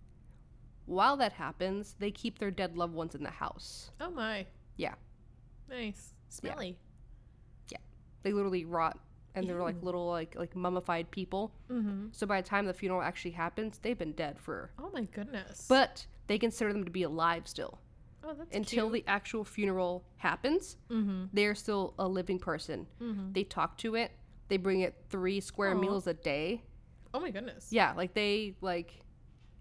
while 0.86 1.16
that 1.16 1.32
happens 1.32 1.96
they 1.98 2.12
keep 2.12 2.38
their 2.38 2.52
dead 2.52 2.76
loved 2.76 2.94
ones 2.94 3.16
in 3.16 3.24
the 3.24 3.30
house. 3.30 3.90
Oh 4.00 4.08
my, 4.10 4.46
yeah. 4.76 4.94
Nice, 5.68 6.14
smelly. 6.28 6.78
Yeah. 7.68 7.78
They 8.22 8.32
literally 8.32 8.64
rot 8.64 9.00
and 9.34 9.48
they're 9.48 9.62
like 9.62 9.80
little 9.82 10.06
like 10.06 10.34
like 10.36 10.54
mummified 10.56 11.10
people 11.10 11.52
Mm-hmm. 11.70 12.06
So 12.12 12.26
by 12.26 12.40
the 12.40 12.48
time 12.48 12.66
the 12.66 12.72
funeral 12.74 13.02
actually 13.02 13.32
happens, 13.32 13.78
they've 13.78 13.98
been 13.98 14.12
dead 14.12 14.38
for. 14.38 14.70
Oh 14.78 14.90
my 14.92 15.02
goodness. 15.02 15.66
But 15.68 16.06
they 16.26 16.38
consider 16.38 16.72
them 16.72 16.84
to 16.84 16.90
be 16.90 17.02
alive 17.02 17.46
still 17.46 17.78
oh, 18.24 18.34
that's 18.34 18.54
until 18.54 18.90
the 18.90 19.04
actual 19.06 19.44
funeral 19.44 20.04
happens. 20.16 20.76
Mm-hmm. 20.90 21.24
They're 21.32 21.54
still 21.54 21.94
a 21.98 22.08
living 22.08 22.38
person. 22.38 22.86
Mm-hmm. 23.02 23.32
They 23.32 23.44
talk 23.44 23.76
to 23.78 23.94
it. 23.94 24.12
They 24.48 24.56
bring 24.56 24.80
it 24.80 24.94
three 25.10 25.40
square 25.40 25.74
meals 25.74 26.06
a 26.06 26.14
day. 26.14 26.62
Oh 27.12 27.20
my 27.20 27.30
goodness. 27.30 27.68
Yeah, 27.70 27.92
like 27.94 28.14
they 28.14 28.54
like, 28.60 29.00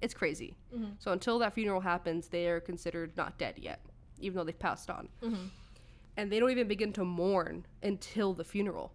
it's 0.02 0.14
crazy. 0.14 0.58
Mhm. 0.74 0.94
So 1.00 1.12
until 1.12 1.40
that 1.40 1.54
funeral 1.54 1.82
happens, 1.82 2.30
they 2.30 2.48
are 2.48 2.60
considered 2.60 3.16
not 3.18 3.38
dead 3.38 3.56
yet, 3.58 3.86
even 4.20 4.38
though 4.38 4.44
they've 4.44 4.58
passed 4.58 4.90
on. 4.90 5.10
Mm-hmm. 5.22 5.48
And 6.16 6.32
they 6.32 6.40
don't 6.40 6.52
even 6.52 6.68
begin 6.68 6.94
to 6.94 7.06
mourn 7.06 7.66
until 7.84 8.34
the 8.34 8.44
funeral. 8.44 8.94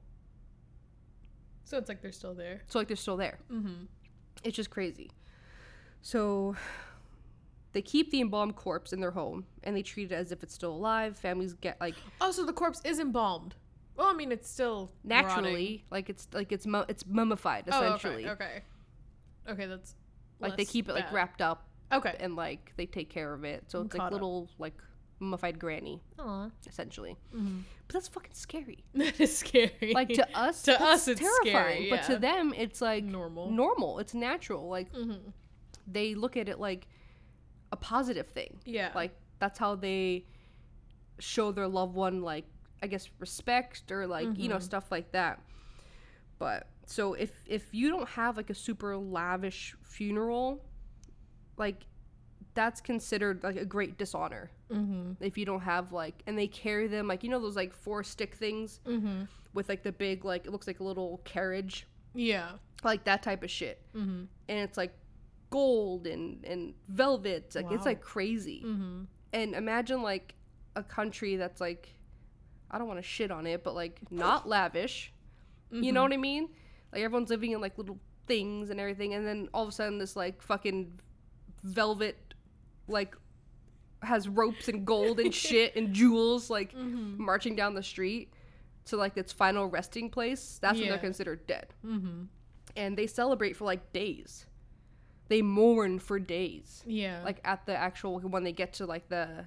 So 1.64 1.78
it's 1.78 1.88
like 1.88 2.02
they're 2.02 2.12
still 2.12 2.34
there. 2.34 2.62
So 2.68 2.78
like 2.78 2.88
they're 2.88 2.96
still 2.96 3.16
there. 3.16 3.38
Mm-hmm. 3.50 3.84
It's 4.44 4.56
just 4.56 4.70
crazy. 4.70 5.10
So 6.02 6.56
they 7.72 7.82
keep 7.82 8.10
the 8.10 8.20
embalmed 8.20 8.56
corpse 8.56 8.92
in 8.92 9.00
their 9.00 9.12
home 9.12 9.46
and 9.62 9.74
they 9.76 9.82
treat 9.82 10.12
it 10.12 10.14
as 10.14 10.32
if 10.32 10.42
it's 10.42 10.54
still 10.54 10.72
alive. 10.72 11.16
Families 11.16 11.54
get 11.54 11.80
like 11.80 11.94
Oh, 12.20 12.30
so 12.30 12.44
the 12.44 12.52
corpse 12.52 12.80
is 12.84 12.98
embalmed. 12.98 13.54
Well, 13.96 14.06
I 14.08 14.12
mean, 14.14 14.32
it's 14.32 14.48
still 14.48 14.90
rotting. 15.04 15.08
naturally 15.28 15.84
like 15.90 16.10
it's 16.10 16.28
like 16.32 16.50
it's 16.52 16.66
mu- 16.66 16.84
it's 16.88 17.06
mummified 17.06 17.64
Oh, 17.70 17.82
essentially. 17.84 18.24
okay. 18.28 18.32
Okay. 18.32 18.62
Okay, 19.48 19.66
that's 19.66 19.94
Like 20.40 20.56
they 20.56 20.64
keep 20.64 20.88
it 20.88 20.94
like 20.94 21.12
wrapped 21.12 21.40
up 21.42 21.66
Okay. 21.92 22.16
and 22.20 22.36
like 22.36 22.72
they 22.76 22.86
take 22.86 23.08
care 23.10 23.32
of 23.32 23.44
it. 23.44 23.64
So 23.70 23.82
it's 23.82 23.94
like 23.94 24.00
caught 24.00 24.06
up. 24.08 24.12
little 24.12 24.48
like 24.58 24.74
mummified 25.22 25.58
granny 25.58 26.02
Aw. 26.18 26.50
essentially. 26.66 27.16
Mm-hmm. 27.34 27.60
But 27.86 27.92
that's 27.94 28.08
fucking 28.08 28.34
scary. 28.34 28.84
That 28.94 29.20
is 29.20 29.36
scary. 29.36 29.92
Like 29.94 30.08
to 30.10 30.26
us, 30.38 30.62
To 30.64 30.82
us, 30.82 31.08
it's 31.08 31.20
terrifying. 31.20 31.86
scary, 31.86 31.90
But 31.90 32.02
to 32.04 32.18
them, 32.18 32.52
it's 32.56 32.80
like 32.82 33.04
normal. 33.04 33.50
normal. 33.50 33.98
It's 34.00 34.14
natural. 34.14 34.68
Like 34.68 34.92
Mm-hmm. 34.92 35.30
they 35.86 36.14
look 36.14 36.36
at 36.36 36.48
it 36.48 36.58
like 36.58 36.88
a 37.70 37.76
positive 37.76 38.26
thing. 38.28 38.58
Yeah. 38.64 38.90
like 38.94 39.12
that's 39.38 39.58
how 39.58 39.74
they 39.76 40.26
show 41.18 41.52
their 41.52 41.68
loved 41.68 41.94
one 41.94 42.20
like 42.22 42.46
i 42.82 42.86
guess 42.86 43.08
respect 43.20 43.90
or 43.92 44.06
like 44.06 44.28
you 44.36 44.48
know 44.48 44.56
Mhm. 44.56 44.62
stuff 44.62 44.90
like 44.90 45.12
that 45.12 45.40
but 46.38 46.66
so 46.86 47.14
if 47.14 47.30
if 47.46 47.64
you 47.72 47.90
don't 47.90 48.08
have 48.08 48.36
like 48.36 48.50
a 48.50 48.54
super 48.54 48.96
lavish 48.96 49.74
funeral 49.82 50.64
like 51.56 51.80
that's 52.54 52.80
considered 52.80 53.42
like 53.42 53.56
a 53.56 53.64
great 53.64 53.98
dishonor 53.98 54.50
Mm-hmm. 54.70 55.22
if 55.22 55.36
you 55.36 55.44
don't 55.44 55.60
have 55.60 55.92
like 55.92 56.22
and 56.26 56.38
they 56.38 56.46
carry 56.46 56.86
them 56.86 57.06
like 57.06 57.22
you 57.22 57.28
know 57.28 57.38
those 57.40 57.56
like 57.56 57.72
four 57.74 58.02
stick 58.02 58.34
things 58.34 58.80
Mm-hmm. 58.86 59.22
with 59.54 59.68
like 59.68 59.82
the 59.82 59.92
big 59.92 60.24
like 60.24 60.46
it 60.46 60.50
looks 60.52 60.66
like 60.66 60.80
a 60.80 60.84
little 60.84 61.20
carriage 61.24 61.86
Yeah. 62.14 62.52
like 62.82 63.04
that 63.04 63.22
type 63.22 63.42
of 63.42 63.50
shit 63.50 63.82
Mm-hmm. 63.94 64.24
and 64.48 64.58
it's 64.58 64.76
like 64.78 64.94
gold 65.50 66.06
and 66.06 66.42
and 66.44 66.72
velvet 66.88 67.54
like 67.54 67.70
it's 67.70 67.84
like 67.84 68.00
crazy 68.00 68.62
Mm-hmm. 68.64 69.02
and 69.34 69.54
imagine 69.54 70.02
like 70.02 70.34
a 70.76 70.82
country 70.82 71.36
that's 71.36 71.60
like 71.60 71.92
i 72.70 72.78
don't 72.78 72.88
want 72.88 72.98
to 72.98 73.02
shit 73.06 73.30
on 73.30 73.46
it 73.46 73.62
but 73.62 73.74
like 73.74 74.00
not 74.10 74.48
lavish 74.54 75.12
you 75.70 75.92
know 75.92 76.02
what 76.02 76.12
i 76.12 76.16
mean 76.16 76.48
like 76.92 77.02
everyone's 77.02 77.28
living 77.30 77.52
in 77.52 77.60
like 77.60 77.76
little 77.78 77.98
things 78.26 78.70
and 78.70 78.78
everything, 78.78 79.14
and 79.14 79.26
then 79.26 79.48
all 79.52 79.62
of 79.64 79.68
a 79.68 79.72
sudden 79.72 79.98
this 79.98 80.14
like 80.14 80.40
fucking 80.42 80.92
velvet, 81.64 82.31
like 82.88 83.14
has 84.02 84.28
ropes 84.28 84.68
and 84.68 84.84
gold 84.84 85.20
and 85.20 85.32
shit 85.46 85.76
and 85.76 85.92
jewels 85.92 86.50
like 86.50 86.74
Mm-hmm. 86.74 87.22
marching 87.22 87.54
down 87.54 87.74
the 87.74 87.82
street 87.82 88.32
to 88.86 88.96
like 88.96 89.16
its 89.16 89.32
final 89.32 89.66
resting 89.66 90.10
place. 90.10 90.58
That's 90.60 90.78
when 90.78 90.88
they're 90.88 90.98
considered 90.98 91.46
dead, 91.46 91.68
Mm-hmm. 91.86 92.24
and 92.76 92.96
they 92.96 93.06
celebrate 93.06 93.56
for 93.56 93.64
like 93.64 93.92
days. 93.92 94.46
They 95.28 95.40
mourn 95.40 95.98
for 95.98 96.18
days 96.18 96.82
Yeah. 96.86 97.22
like 97.24 97.40
at 97.44 97.64
the 97.64 97.74
actual 97.76 98.20
when 98.20 98.42
they 98.44 98.52
get 98.52 98.74
to 98.74 98.86
like 98.86 99.08
the 99.08 99.46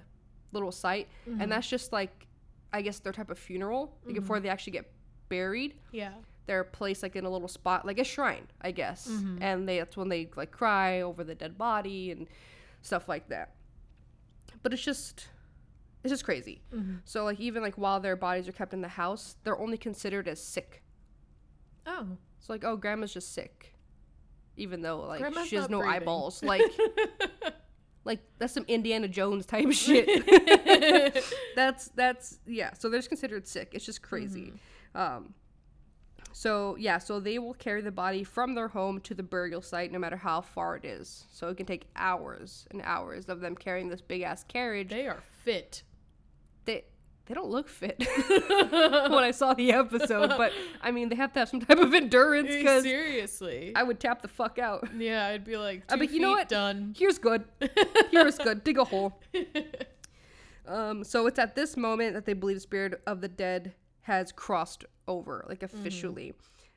little 0.52 0.72
site 0.72 1.06
and 1.38 1.52
that's 1.52 1.68
just 1.68 1.92
like 1.92 2.26
i 2.72 2.80
guess 2.80 2.98
their 3.00 3.12
type 3.12 3.30
of 3.30 3.38
funeral 3.38 3.92
like 4.06 4.14
before 4.14 4.40
they 4.40 4.48
actually 4.48 4.72
get 4.72 4.90
buried 5.28 5.74
yeah. 5.92 6.12
they're 6.46 6.64
placed 6.64 7.02
like 7.02 7.14
in 7.14 7.24
a 7.26 7.30
little 7.30 7.46
spot 7.48 7.84
like 7.84 7.98
a 7.98 8.04
shrine 8.04 8.46
i 8.62 8.70
guess 8.70 9.06
and 9.40 9.68
they 9.68 9.78
that's 9.78 9.96
when 9.96 10.08
they 10.08 10.28
like 10.34 10.50
cry 10.50 11.02
over 11.02 11.22
the 11.24 11.34
dead 11.34 11.58
body 11.58 12.10
and 12.10 12.26
stuff 12.82 13.08
like 13.08 13.28
that 13.28 13.54
but 14.62 14.72
it's 14.72 14.82
just 14.82 15.28
it's 16.04 16.12
just 16.12 16.24
crazy 16.24 16.62
so 17.04 17.24
like 17.24 17.40
even 17.40 17.62
like 17.62 17.74
while 17.76 18.00
their 18.00 18.16
bodies 18.16 18.48
are 18.48 18.52
kept 18.52 18.72
in 18.72 18.80
the 18.80 18.88
house 18.88 19.36
they're 19.44 19.58
only 19.58 19.76
considered 19.78 20.28
as 20.28 20.40
sick 20.42 20.82
Oh. 21.86 22.06
so 22.40 22.52
like 22.52 22.64
oh 22.64 22.76
grandma's 22.76 23.12
just 23.12 23.32
sick 23.34 23.74
even 24.56 24.82
though 24.82 25.00
like 25.00 25.20
Grandma's 25.20 25.48
she 25.48 25.56
has 25.56 25.68
no 25.68 25.78
breathing. 25.80 25.96
eyeballs 25.96 26.42
like 26.42 26.62
like 28.04 28.20
that's 28.38 28.52
some 28.54 28.64
Indiana 28.68 29.08
Jones 29.08 29.46
type 29.46 29.70
shit. 29.72 30.06
that's 31.56 31.88
that's 31.88 32.38
yeah. 32.46 32.72
So 32.74 32.88
they're 32.88 32.98
just 33.00 33.08
considered 33.08 33.46
sick. 33.48 33.70
It's 33.72 33.84
just 33.84 34.00
crazy. 34.00 34.52
Um, 34.94 35.34
so 36.36 36.76
yeah, 36.78 36.98
so 36.98 37.18
they 37.18 37.38
will 37.38 37.54
carry 37.54 37.80
the 37.80 37.90
body 37.90 38.22
from 38.22 38.54
their 38.54 38.68
home 38.68 39.00
to 39.00 39.14
the 39.14 39.22
burial 39.22 39.62
site, 39.62 39.90
no 39.90 39.98
matter 39.98 40.18
how 40.18 40.42
far 40.42 40.76
it 40.76 40.84
is. 40.84 41.24
So 41.32 41.48
it 41.48 41.56
can 41.56 41.64
take 41.64 41.86
hours 41.96 42.66
and 42.70 42.82
hours 42.82 43.30
of 43.30 43.40
them 43.40 43.54
carrying 43.54 43.88
this 43.88 44.02
big 44.02 44.20
ass 44.20 44.44
carriage. 44.44 44.90
They 44.90 45.06
are 45.06 45.22
fit. 45.44 45.82
They 46.66 46.84
they 47.24 47.32
don't 47.32 47.48
look 47.48 47.70
fit 47.70 48.06
when 48.28 49.24
I 49.24 49.30
saw 49.30 49.54
the 49.54 49.72
episode, 49.72 50.28
but 50.36 50.52
I 50.82 50.90
mean 50.90 51.08
they 51.08 51.16
have 51.16 51.32
to 51.32 51.38
have 51.38 51.48
some 51.48 51.60
type 51.60 51.78
of 51.78 51.94
endurance 51.94 52.48
because 52.48 52.82
Seriously. 52.82 53.72
I 53.74 53.82
would 53.82 53.98
tap 53.98 54.20
the 54.20 54.28
fuck 54.28 54.58
out. 54.58 54.90
yeah, 54.94 55.28
I'd 55.28 55.42
be 55.42 55.56
like, 55.56 55.90
I'd 55.90 56.00
be 56.00 56.06
you 56.06 56.20
know 56.20 56.32
what? 56.32 56.50
Done. 56.50 56.94
Here's 56.98 57.16
good. 57.16 57.46
Here's 58.10 58.36
good. 58.36 58.62
Dig 58.62 58.76
a 58.76 58.84
hole. 58.84 59.18
Um, 60.68 61.04
so 61.04 61.28
it's 61.28 61.38
at 61.38 61.54
this 61.54 61.76
moment 61.76 62.14
that 62.14 62.26
they 62.26 62.32
believe 62.32 62.56
the 62.56 62.60
spirit 62.60 63.00
of 63.06 63.20
the 63.20 63.28
dead 63.28 63.72
has 64.06 64.30
crossed 64.30 64.84
over, 65.08 65.44
like 65.48 65.60
mm-hmm. 65.60 65.76
officially. 65.76 66.32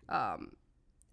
Um, 0.09 0.53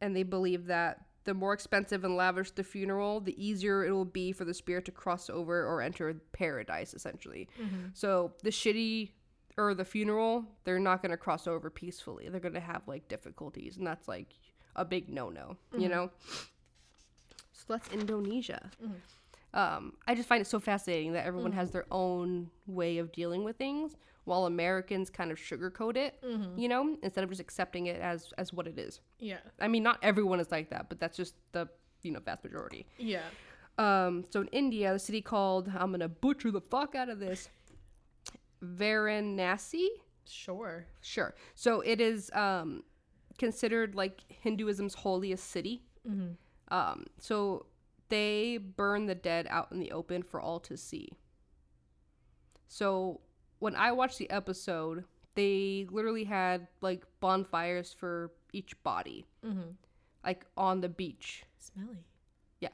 and 0.00 0.16
they 0.16 0.22
believe 0.22 0.66
that 0.66 1.04
the 1.24 1.34
more 1.34 1.52
expensive 1.52 2.04
and 2.04 2.16
lavish 2.16 2.52
the 2.52 2.64
funeral, 2.64 3.20
the 3.20 3.36
easier 3.44 3.84
it 3.84 3.90
will 3.90 4.06
be 4.06 4.32
for 4.32 4.46
the 4.46 4.54
spirit 4.54 4.86
to 4.86 4.92
cross 4.92 5.28
over 5.28 5.66
or 5.66 5.82
enter 5.82 6.14
paradise, 6.32 6.94
essentially. 6.94 7.48
Mm-hmm. 7.60 7.88
So 7.92 8.32
the 8.42 8.50
shitty 8.50 9.10
or 9.58 9.74
the 9.74 9.84
funeral, 9.84 10.46
they're 10.64 10.78
not 10.78 11.02
going 11.02 11.10
to 11.10 11.18
cross 11.18 11.46
over 11.46 11.68
peacefully. 11.68 12.28
They're 12.30 12.40
going 12.40 12.54
to 12.54 12.60
have 12.60 12.82
like 12.86 13.08
difficulties, 13.08 13.76
and 13.76 13.86
that's 13.86 14.08
like 14.08 14.38
a 14.74 14.84
big 14.84 15.10
no 15.10 15.28
no, 15.28 15.56
you 15.72 15.80
mm-hmm. 15.80 15.90
know? 15.90 16.10
So 17.52 17.64
that's 17.68 17.90
Indonesia. 17.90 18.70
Um, 19.52 19.94
I 20.06 20.14
just 20.14 20.28
find 20.28 20.40
it 20.40 20.46
so 20.46 20.60
fascinating 20.60 21.12
that 21.12 21.26
everyone 21.26 21.52
mm. 21.52 21.56
has 21.56 21.70
their 21.70 21.86
own 21.90 22.50
way 22.66 22.98
of 22.98 23.10
dealing 23.12 23.42
with 23.42 23.56
things, 23.56 23.96
while 24.26 24.44
Americans 24.46 25.08
kind 25.08 25.30
of 25.30 25.38
sugarcoat 25.38 25.96
it, 25.96 26.22
you 26.56 26.68
know, 26.68 26.96
instead 27.02 27.24
of 27.24 27.30
just 27.30 27.40
accepting 27.40 27.86
it 27.86 28.00
as 28.00 28.32
as 28.36 28.52
what 28.52 28.66
it 28.66 28.78
is. 28.78 29.00
Yeah. 29.18 29.38
I 29.60 29.68
mean, 29.68 29.82
not 29.82 29.98
everyone 30.02 30.40
is 30.40 30.50
like 30.50 30.68
that, 30.70 30.88
but 30.88 31.00
that's 31.00 31.16
just 31.16 31.34
the 31.52 31.68
you 32.02 32.12
know 32.12 32.20
vast 32.20 32.44
majority. 32.44 32.86
Yeah. 32.98 33.22
Um, 33.78 34.24
so 34.30 34.40
in 34.42 34.48
India, 34.48 34.92
the 34.92 34.98
city 34.98 35.22
called 35.22 35.68
I'm 35.68 35.90
gonna 35.90 36.08
butcher 36.08 36.50
the 36.50 36.60
fuck 36.60 36.94
out 36.94 37.08
of 37.08 37.18
this 37.20 37.48
Varanasi. 38.62 39.86
Sure. 40.28 40.86
Sure. 41.00 41.34
So 41.54 41.80
it 41.80 42.00
is 42.00 42.30
um, 42.34 42.82
considered 43.38 43.94
like 43.94 44.20
Hinduism's 44.28 44.94
holiest 44.94 45.50
city. 45.50 45.82
Um, 46.68 47.06
so 47.18 47.66
they 48.08 48.58
burn 48.58 49.06
the 49.06 49.14
dead 49.14 49.46
out 49.50 49.70
in 49.72 49.78
the 49.78 49.92
open 49.92 50.22
for 50.22 50.40
all 50.40 50.60
to 50.60 50.76
see. 50.76 51.08
So 52.68 53.20
when 53.58 53.74
I 53.74 53.92
watched 53.92 54.18
the 54.18 54.28
episode, 54.30 55.04
they 55.34 55.86
literally 55.90 56.24
had 56.24 56.66
like 56.80 57.04
bonfires 57.20 57.92
for 57.92 58.32
each 58.52 58.80
body, 58.82 59.26
Mm-hmm. 59.44 59.70
like 60.24 60.46
on 60.56 60.80
the 60.80 60.88
beach. 60.88 61.44
Smelly. 61.58 61.98
Yeah, 62.60 62.70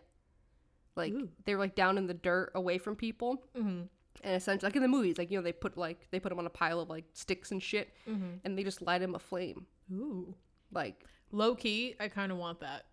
like 0.97 1.13
Ooh. 1.13 1.29
they 1.45 1.55
were 1.55 1.61
like 1.61 1.75
down 1.75 1.99
in 1.99 2.07
the 2.07 2.15
dirt 2.15 2.53
away 2.55 2.79
from 2.79 2.97
people. 2.97 3.45
Mm-hmm. 3.57 3.83
And 4.25 4.37
essentially, 4.37 4.69
like 4.69 4.77
in 4.77 4.83
the 4.83 4.89
movies, 4.89 5.19
like 5.19 5.31
you 5.31 5.39
know, 5.39 5.43
they 5.43 5.53
put 5.53 5.77
like 5.77 6.07
they 6.11 6.21
put 6.21 6.29
them 6.29 6.39
on 6.39 6.47
a 6.47 6.51
pile 6.51 6.79
of 6.81 6.89
like 6.91 7.05
sticks 7.13 7.51
and 7.51 7.63
shit, 7.63 7.93
Mm-hmm. 8.09 8.37
and 8.45 8.57
they 8.59 8.63
just 8.63 8.83
light 8.83 8.99
them 9.01 9.15
a 9.15 9.19
flame. 9.19 9.67
Ooh. 9.93 10.35
Like, 10.71 11.05
Low 11.33 11.55
key, 11.55 11.95
I 11.99 12.09
kind 12.09 12.31
of 12.31 12.39
want 12.39 12.61
that. 12.61 12.85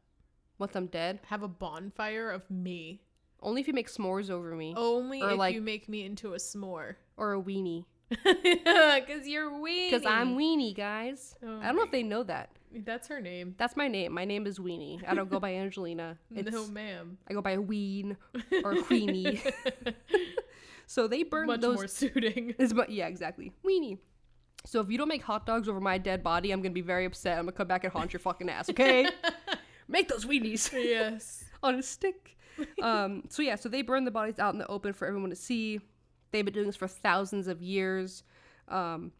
once 0.57 0.75
I'm 0.75 0.87
dead, 0.87 1.19
Have 1.27 1.43
a 1.43 1.47
bonfire 1.47 2.31
of 2.31 2.49
me. 2.49 3.01
Only 3.41 3.61
if 3.61 3.67
you 3.67 3.73
make 3.73 3.89
s'mores 3.89 4.29
over 4.29 4.55
me 4.55 4.73
Only 4.77 5.21
Or 5.21 5.31
if 5.31 5.37
like- 5.37 5.55
you 5.55 5.61
make 5.61 5.87
me 5.89 6.05
into 6.05 6.33
a 6.33 6.37
s'more. 6.37 6.95
or 7.17 7.33
a 7.35 7.41
weenie, 7.41 7.85
Because 8.09 9.27
you're 9.27 9.51
weenie. 9.51 9.91
because 9.91 10.05
I'm 10.05 10.35
weenie, 10.37 10.75
guys. 10.75 11.35
Oh 11.45 11.59
I 11.59 11.67
don't 11.67 11.75
know 11.75 11.83
if 11.83 11.91
they 11.91 12.03
know 12.03 12.23
that. 12.23 12.49
That's 12.85 13.07
her 13.07 13.19
name. 13.19 13.55
That's 13.57 13.75
my 13.75 13.87
name. 13.87 14.13
My 14.13 14.25
name 14.25 14.45
is 14.45 14.59
Weenie. 14.59 15.01
I 15.07 15.15
don't 15.15 15.29
go 15.29 15.39
by 15.39 15.55
Angelina. 15.55 16.17
It's, 16.35 16.51
no, 16.51 16.67
ma'am. 16.67 17.17
I 17.27 17.33
go 17.33 17.41
by 17.41 17.57
Ween 17.57 18.15
or 18.63 18.75
Queenie. 18.83 19.41
so 20.85 21.07
they 21.07 21.23
burn 21.23 21.47
Much 21.47 21.61
those. 21.61 21.75
more 21.77 21.87
suiting. 21.87 22.53
Is 22.59 22.73
but 22.73 22.89
yeah, 22.91 23.07
exactly. 23.07 23.51
Weenie. 23.65 23.97
So 24.65 24.81
if 24.81 24.89
you 24.91 24.97
don't 24.97 25.07
make 25.07 25.23
hot 25.23 25.45
dogs 25.45 25.67
over 25.69 25.79
my 25.79 25.97
dead 25.97 26.21
body, 26.23 26.51
I'm 26.51 26.61
gonna 26.61 26.73
be 26.73 26.81
very 26.81 27.05
upset. 27.05 27.37
I'm 27.37 27.45
gonna 27.45 27.53
come 27.53 27.67
back 27.67 27.83
and 27.85 27.93
haunt 27.93 28.13
your 28.13 28.19
fucking 28.19 28.49
ass. 28.49 28.69
Okay? 28.69 29.07
make 29.87 30.07
those 30.09 30.25
weenies 30.25 30.71
yes. 30.73 31.43
on 31.63 31.75
a 31.75 31.81
stick. 31.83 32.37
Um. 32.81 33.23
So 33.29 33.41
yeah. 33.41 33.55
So 33.55 33.69
they 33.69 33.81
burn 33.81 34.05
the 34.05 34.11
bodies 34.11 34.39
out 34.39 34.53
in 34.53 34.59
the 34.59 34.67
open 34.67 34.93
for 34.93 35.07
everyone 35.07 35.29
to 35.29 35.35
see. 35.35 35.79
They've 36.31 36.45
been 36.45 36.53
doing 36.53 36.67
this 36.67 36.75
for 36.75 36.87
thousands 36.87 37.47
of 37.47 37.61
years. 37.61 38.23
Um. 38.67 39.11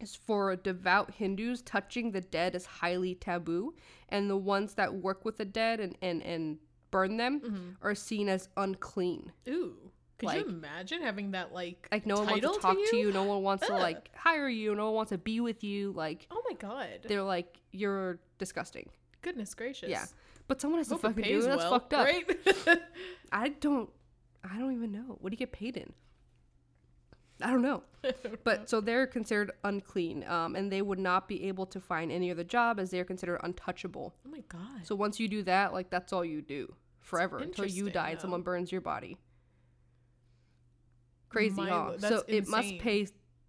As 0.00 0.16
for 0.16 0.56
devout 0.56 1.12
Hindus, 1.12 1.62
touching 1.62 2.10
the 2.10 2.20
dead 2.20 2.56
is 2.56 2.66
highly 2.66 3.14
taboo, 3.14 3.74
and 4.08 4.28
the 4.28 4.36
ones 4.36 4.74
that 4.74 4.92
work 4.92 5.24
with 5.24 5.36
the 5.36 5.44
dead 5.44 5.78
and 5.78 5.96
and 6.02 6.20
and 6.22 6.58
burn 6.90 7.16
them 7.16 7.76
are 7.80 7.94
seen 7.94 8.28
as 8.28 8.48
unclean. 8.56 9.32
Ooh. 9.48 9.74
Could 10.18 10.26
Like- 10.26 10.40
you 10.40 10.48
imagine 10.48 11.00
having 11.02 11.30
that 11.32 11.52
like 11.52 11.88
Like 11.92 12.06
no 12.06 12.16
one 12.16 12.26
wants 12.26 12.46
to 12.56 12.60
talk 12.60 12.76
to 12.90 12.96
you. 12.96 13.12
No 13.12 13.22
one 13.24 13.42
wants 13.42 13.66
to 13.66 13.72
like 13.72 14.10
hire 14.16 14.48
you. 14.48 14.74
No 14.74 14.86
one 14.86 14.94
wants 14.94 15.10
to 15.10 15.18
be 15.18 15.40
with 15.40 15.62
you. 15.64 15.92
Like 15.92 16.26
Oh 16.30 16.42
my 16.48 16.54
god. 16.56 17.00
they're 17.06 17.22
like 17.22 17.60
you're 17.72 18.18
disgusting. 18.38 18.88
Goodness 19.22 19.54
gracious. 19.54 19.88
Yeah, 19.90 20.04
but 20.46 20.60
someone 20.60 20.78
has 20.78 20.88
to 20.88 20.94
Hope 20.94 21.02
fucking 21.02 21.24
do 21.24 21.38
it. 21.38 21.42
That's 21.42 21.62
well, 21.62 21.70
fucked 21.70 21.94
up. 21.94 22.06
Right? 22.06 22.80
I 23.32 23.48
don't. 23.48 23.90
I 24.44 24.58
don't 24.58 24.72
even 24.72 24.92
know. 24.92 25.18
What 25.20 25.30
do 25.30 25.34
you 25.34 25.38
get 25.38 25.52
paid 25.52 25.76
in? 25.76 25.92
I 27.42 27.50
don't 27.50 27.62
know. 27.62 27.82
But 28.44 28.68
so 28.68 28.80
they're 28.80 29.06
considered 29.06 29.52
unclean, 29.64 30.24
um, 30.28 30.54
and 30.54 30.70
they 30.70 30.82
would 30.82 30.98
not 30.98 31.26
be 31.26 31.48
able 31.48 31.66
to 31.66 31.80
find 31.80 32.12
any 32.12 32.30
other 32.30 32.44
job 32.44 32.78
as 32.78 32.90
they 32.90 33.00
are 33.00 33.04
considered 33.04 33.40
untouchable. 33.42 34.14
oh 34.26 34.30
my 34.30 34.42
god. 34.48 34.84
So 34.84 34.94
once 34.94 35.18
you 35.18 35.28
do 35.28 35.42
that, 35.44 35.72
like 35.72 35.90
that's 35.90 36.12
all 36.12 36.24
you 36.24 36.42
do 36.42 36.74
forever 37.00 37.38
until 37.38 37.66
you 37.66 37.90
die 37.90 38.10
and 38.10 38.20
someone 38.20 38.42
burns 38.42 38.70
your 38.70 38.80
body. 38.80 39.16
Crazy, 41.28 41.56
My 41.56 41.68
huh? 41.68 41.92
So 41.98 42.08
that's 42.08 42.24
it 42.28 42.48
must 42.48 42.78
pay 42.78 43.08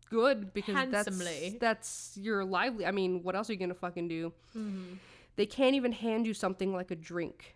good 0.10 0.54
because 0.54 0.76
Handsomely. 0.76 1.58
that's 1.60 2.16
that's 2.16 2.18
your 2.20 2.44
lively. 2.44 2.86
I 2.86 2.92
mean, 2.92 3.22
what 3.24 3.36
else 3.36 3.50
are 3.50 3.54
you 3.54 3.60
gonna 3.60 3.74
fucking 3.74 4.08
do? 4.08 4.34
Mhm. 4.58 4.98
They 5.36 5.46
can't 5.46 5.76
even 5.76 5.92
hand 5.92 6.26
you 6.28 6.34
something 6.34 6.74
like 6.74 6.92
a 6.92 6.96
drink. 6.96 7.56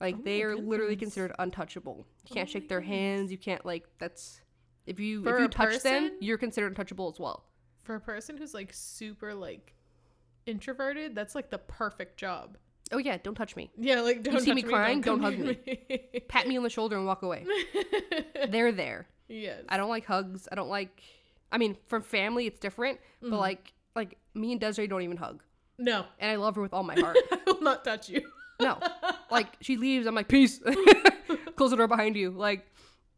Like 0.00 0.16
Oh 0.18 0.22
they 0.24 0.42
are 0.42 0.56
literally 0.56 0.96
considered 0.96 1.32
untouchable. 1.38 2.06
You 2.24 2.30
Oh 2.30 2.34
can't 2.34 2.48
my 2.48 2.52
shake 2.52 2.68
their 2.68 2.80
goodness. 2.80 2.96
hands. 2.96 3.32
You 3.32 3.38
can't 3.38 3.64
like 3.66 3.84
that's 3.98 4.40
if 4.86 5.00
you 5.00 5.22
For 5.22 5.36
if 5.36 5.42
you 5.42 5.48
touch 5.48 5.82
them, 5.82 6.12
you're 6.20 6.38
considered 6.38 6.68
untouchable 6.68 7.10
as 7.12 7.18
well. 7.18 7.44
For 7.82 7.94
a 7.94 8.00
person 8.00 8.36
who's 8.36 8.54
like 8.54 8.72
super 8.72 9.34
like 9.34 9.74
introverted, 10.46 11.14
that's 11.14 11.34
like 11.34 11.50
the 11.50 11.58
perfect 11.58 12.16
job. 12.18 12.56
Oh 12.92 12.98
yeah, 12.98 13.18
don't 13.22 13.34
touch 13.34 13.56
me. 13.56 13.70
Yeah, 13.76 14.00
like 14.02 14.22
don't 14.22 14.40
see 14.40 14.54
me 14.54 14.62
touch 14.62 14.70
crying, 14.70 15.00
don't 15.00 15.20
come 15.20 15.32
hug 15.32 15.38
near 15.38 15.56
me. 15.66 16.20
Pat 16.28 16.46
me 16.46 16.56
on 16.56 16.62
the 16.62 16.70
shoulder 16.70 16.96
and 16.96 17.06
walk 17.06 17.22
away. 17.22 17.44
They're 18.48 18.72
there. 18.72 19.08
yes. 19.28 19.62
I 19.68 19.76
don't 19.76 19.90
like 19.90 20.06
hugs. 20.06 20.48
I 20.50 20.54
don't 20.54 20.68
like. 20.70 21.02
I 21.50 21.58
mean, 21.58 21.76
from 21.86 22.02
family, 22.02 22.46
it's 22.46 22.60
different. 22.60 22.98
Mm. 23.22 23.30
But 23.30 23.40
like, 23.40 23.72
like 23.96 24.16
me 24.34 24.52
and 24.52 24.60
Desiree 24.60 24.86
don't 24.86 25.02
even 25.02 25.16
hug, 25.16 25.42
No, 25.78 26.04
and 26.18 26.30
I 26.30 26.36
love 26.36 26.56
her 26.56 26.62
with 26.62 26.72
all 26.74 26.82
my 26.82 26.94
heart. 27.00 27.16
I 27.30 27.38
will 27.46 27.60
not 27.62 27.84
touch 27.84 28.08
you. 28.08 28.22
no, 28.60 28.78
like 29.30 29.46
she 29.60 29.76
leaves, 29.76 30.06
I'm 30.06 30.14
like 30.14 30.28
peace. 30.28 30.60
Close 31.56 31.70
the 31.70 31.76
door 31.76 31.86
behind 31.88 32.16
you. 32.16 32.30
Like, 32.30 32.66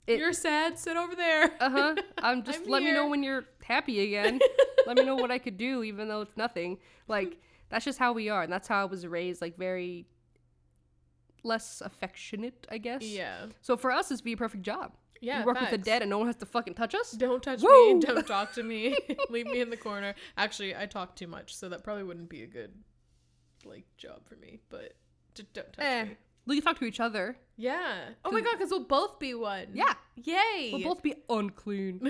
It- 0.07 0.19
You're 0.19 0.33
sad. 0.33 0.79
Sit 0.79 0.97
over 0.97 1.15
there. 1.15 1.51
uh 1.61 1.71
huh. 1.71 1.95
I'm 2.19 2.43
just 2.43 2.61
I'm 2.65 2.67
let 2.69 2.83
me 2.83 2.93
know 2.93 3.09
when 3.09 3.23
you're 3.23 3.45
happy 3.63 4.01
again. 4.05 4.41
let 4.87 4.97
me 4.97 5.05
know 5.05 5.15
what 5.17 5.31
I 5.31 5.39
could 5.39 5.57
do, 5.57 5.83
even 5.83 6.09
though 6.09 6.21
it's 6.23 6.37
nothing. 6.37 6.79
Like 7.09 7.39
That's 7.71 7.85
just 7.85 7.99
how 7.99 8.13
we 8.13 8.29
are, 8.29 8.43
and 8.43 8.53
that's 8.53 8.69
how 8.69 8.81
I 8.83 8.85
was 8.85 9.07
raised. 9.07 9.41
Like 9.41 9.57
very 9.57 10.07
less 11.43 11.81
affectionate, 11.85 12.67
I 12.71 12.79
guess. 12.79 13.03
Yeah. 13.03 13.47
So 13.63 13.77
for 13.77 13.91
us, 13.91 14.11
it's 14.11 14.21
be 14.21 14.33
a 14.33 14.37
perfect 14.37 14.63
job. 14.63 14.93
Yeah. 15.21 15.41
we 15.41 15.47
work 15.47 15.61
with 15.61 15.71
the 15.71 15.79
dead, 15.79 16.03
and 16.03 16.11
no 16.11 16.19
one 16.19 16.27
has 16.27 16.37
to 16.37 16.47
fucking 16.47 16.75
touch 16.75 16.95
us. 16.95 17.13
Don't 17.13 17.43
touch 17.43 17.61
Woo! 17.63 17.95
me. 17.95 18.01
Don't 18.01 18.27
talk 18.27 18.53
to 18.55 18.63
me. 18.63 18.97
Leave 19.31 19.47
me 19.47 19.61
in 19.61 19.71
the 19.71 19.77
corner. 19.77 20.15
Actually, 20.37 20.75
I 20.75 20.87
talk 20.87 21.15
too 21.17 21.27
much, 21.27 21.55
so 21.55 21.69
that 21.69 21.85
probably 21.85 22.05
wouldn't 22.05 22.29
be 22.31 22.43
a 22.43 22.47
good 22.47 22.73
like 23.65 23.85
job 23.97 24.27
for 24.29 24.37
me. 24.37 24.61
But 24.71 24.95
just 25.35 25.53
don't 25.53 25.73
touch 25.73 25.85
Eh. 25.85 26.05
me. 26.05 26.17
We 26.47 26.57
can 26.57 26.65
talk 26.65 26.79
to 26.81 26.87
each 26.87 27.01
other. 27.01 27.37
Yeah. 27.57 28.09
Oh 28.25 28.31
my 28.31 28.41
god, 28.41 28.53
because 28.57 28.71
we'll 28.71 28.85
both 28.87 29.19
be 29.19 29.35
one. 29.35 29.67
Yeah. 29.75 29.93
Yay. 30.17 30.71
We'll 30.73 30.83
both 30.95 31.03
be 31.03 31.15
unclean. 31.29 32.01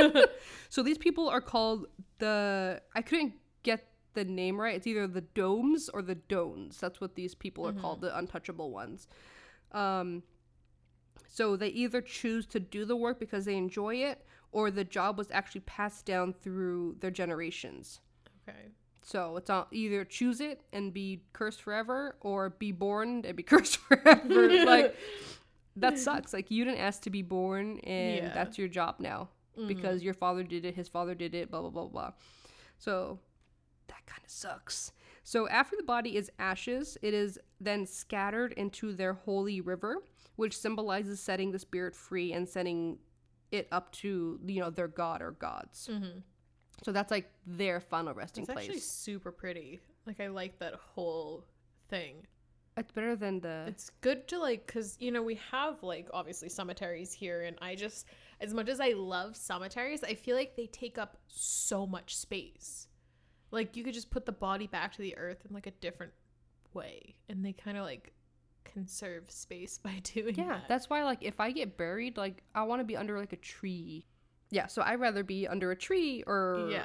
so 0.68 0.82
these 0.82 0.96
people 0.96 1.28
are 1.28 1.40
called 1.40 1.86
the. 2.18 2.80
I 2.94 3.02
couldn't 3.02 3.34
get 3.64 3.88
the 4.14 4.24
name 4.24 4.60
right. 4.60 4.76
It's 4.76 4.86
either 4.86 5.06
the 5.08 5.20
domes 5.22 5.88
or 5.92 6.02
the 6.02 6.14
dones. 6.14 6.78
That's 6.78 7.00
what 7.00 7.16
these 7.16 7.34
people 7.34 7.66
are 7.66 7.72
called, 7.72 8.00
the 8.00 8.16
untouchable 8.16 8.70
ones. 8.70 9.08
Um, 9.72 10.22
so 11.30 11.56
they 11.56 11.68
either 11.68 12.02
choose 12.02 12.44
to 12.46 12.60
do 12.60 12.84
the 12.84 12.96
work 12.96 13.18
because 13.20 13.44
they 13.46 13.56
enjoy 13.56 13.94
it, 13.96 14.26
or 14.52 14.70
the 14.70 14.84
job 14.84 15.16
was 15.16 15.30
actually 15.30 15.60
passed 15.62 16.04
down 16.04 16.32
through 16.34 16.96
their 17.00 17.10
generations. 17.12 18.00
okay. 18.48 18.68
So 19.02 19.36
it's 19.38 19.48
not 19.48 19.68
either 19.72 20.04
choose 20.04 20.40
it 20.40 20.60
and 20.74 20.92
be 20.92 21.22
cursed 21.32 21.62
forever, 21.62 22.16
or 22.20 22.50
be 22.50 22.70
born 22.72 23.24
and 23.24 23.36
be 23.36 23.42
cursed 23.52 23.76
forever. 23.78 24.64
like 24.66 24.94
that 25.76 25.98
sucks. 26.06 26.32
Like 26.34 26.50
you 26.50 26.64
didn't 26.64 26.80
ask 26.80 27.02
to 27.02 27.10
be 27.10 27.22
born, 27.22 27.78
and 27.80 28.16
Yeah. 28.16 28.34
that's 28.34 28.58
your 28.58 28.68
job 28.68 28.96
now 28.98 29.28
mm-hmm. 29.56 29.68
because 29.68 30.02
your 30.02 30.14
father 30.14 30.42
did 30.42 30.64
it, 30.64 30.74
his 30.74 30.88
father 30.88 31.14
did 31.14 31.34
it, 31.34 31.50
blah 31.50 31.60
blah 31.62 31.70
blah 31.70 31.86
blah. 31.86 32.12
So 32.78 33.18
that 33.88 34.04
kind 34.06 34.22
of 34.24 34.30
sucks. 34.30 34.92
So 35.22 35.48
after 35.48 35.76
the 35.76 35.82
body 35.84 36.16
is 36.16 36.30
ashes, 36.38 36.98
it 37.02 37.14
is 37.14 37.38
then 37.60 37.86
scattered 37.86 38.52
into 38.54 38.92
their 38.92 39.14
holy 39.14 39.60
river, 39.60 39.98
which 40.40 40.56
symbolizes 40.56 41.20
setting 41.20 41.52
the 41.52 41.58
spirit 41.58 41.94
free 41.94 42.32
and 42.32 42.48
sending 42.48 42.98
it 43.52 43.68
up 43.70 43.92
to 43.92 44.40
you 44.46 44.58
know 44.58 44.70
their 44.70 44.88
god 44.88 45.20
or 45.20 45.32
gods. 45.32 45.86
Mm-hmm. 45.92 46.20
So 46.82 46.92
that's 46.92 47.10
like 47.10 47.30
their 47.46 47.78
final 47.78 48.14
resting 48.14 48.44
It's 48.44 48.52
place. 48.52 48.64
actually 48.64 48.80
super 48.80 49.32
pretty. 49.32 49.80
Like 50.06 50.18
I 50.18 50.28
like 50.28 50.58
that 50.60 50.76
whole 50.76 51.44
thing. 51.90 52.26
It's 52.78 52.90
better 52.90 53.16
than 53.16 53.40
the. 53.40 53.64
It's 53.66 53.90
good 54.00 54.26
to 54.28 54.38
like 54.38 54.66
cuz 54.66 54.96
you 54.98 55.10
know 55.10 55.22
we 55.22 55.38
have 55.50 55.82
like 55.82 56.08
obviously 56.14 56.48
cemeteries 56.48 57.12
here 57.12 57.42
and 57.42 57.58
I 57.60 57.74
just 57.74 58.06
as 58.40 58.54
much 58.54 58.70
as 58.70 58.80
I 58.80 58.92
love 58.92 59.36
cemeteries, 59.36 60.02
I 60.02 60.14
feel 60.14 60.36
like 60.36 60.56
they 60.56 60.68
take 60.68 60.96
up 60.96 61.18
so 61.26 61.86
much 61.86 62.16
space. 62.16 62.88
Like 63.50 63.76
you 63.76 63.84
could 63.84 63.92
just 63.92 64.10
put 64.10 64.24
the 64.24 64.32
body 64.32 64.68
back 64.68 64.92
to 64.92 65.02
the 65.02 65.18
earth 65.18 65.44
in 65.46 65.52
like 65.52 65.66
a 65.66 65.72
different 65.82 66.12
way 66.72 67.16
and 67.28 67.44
they 67.44 67.52
kind 67.52 67.76
of 67.76 67.84
like 67.84 68.14
conserve 68.72 69.30
space 69.30 69.78
by 69.82 70.00
doing 70.02 70.34
yeah, 70.36 70.48
that. 70.48 70.68
that's 70.68 70.90
why 70.90 71.04
like 71.04 71.22
if 71.22 71.40
I 71.40 71.50
get 71.52 71.76
buried, 71.76 72.16
like 72.16 72.42
I 72.54 72.62
want 72.62 72.80
to 72.80 72.84
be 72.84 72.96
under 72.96 73.18
like 73.18 73.32
a 73.32 73.36
tree. 73.36 74.06
Yeah, 74.50 74.66
so 74.66 74.82
I'd 74.82 75.00
rather 75.00 75.22
be 75.22 75.46
under 75.46 75.70
a 75.70 75.76
tree 75.76 76.24
or 76.26 76.68
yeah. 76.70 76.84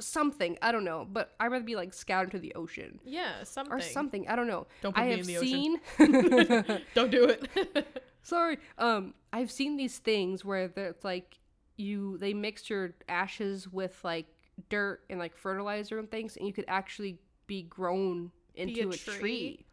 something. 0.00 0.58
I 0.60 0.70
don't 0.70 0.84
know, 0.84 1.06
but 1.10 1.32
I'd 1.40 1.46
rather 1.50 1.64
be 1.64 1.76
like 1.76 1.94
scattered 1.94 2.32
to 2.32 2.38
the 2.38 2.54
ocean 2.54 3.00
Yeah, 3.04 3.42
something. 3.44 3.72
or 3.72 3.80
something. 3.80 4.28
I 4.28 4.36
don't 4.36 4.46
know. 4.46 4.66
Don't 4.82 4.94
put 4.94 5.00
I 5.02 5.06
me 5.06 5.10
have 5.12 5.20
in 5.20 5.26
the 5.26 5.36
ocean. 5.38 5.80
seen. 5.98 6.82
Don't 6.94 7.10
do 7.10 7.24
it. 7.24 8.02
Sorry. 8.22 8.58
Um, 8.76 9.14
I've 9.32 9.50
seen 9.50 9.76
these 9.76 9.98
things 9.98 10.44
where 10.44 10.68
there's 10.68 11.02
like 11.02 11.38
you 11.76 12.18
they 12.18 12.34
mix 12.34 12.68
your 12.68 12.94
ashes 13.08 13.66
with 13.66 13.98
like 14.04 14.26
dirt 14.68 15.00
and 15.08 15.18
like 15.18 15.36
fertilizer 15.36 15.98
and 15.98 16.10
things, 16.10 16.36
and 16.36 16.46
you 16.46 16.52
could 16.52 16.66
actually 16.68 17.18
be 17.46 17.62
grown 17.62 18.30
into 18.54 18.90
a, 18.90 18.92
tree? 18.92 19.18
tree. 19.18 19.64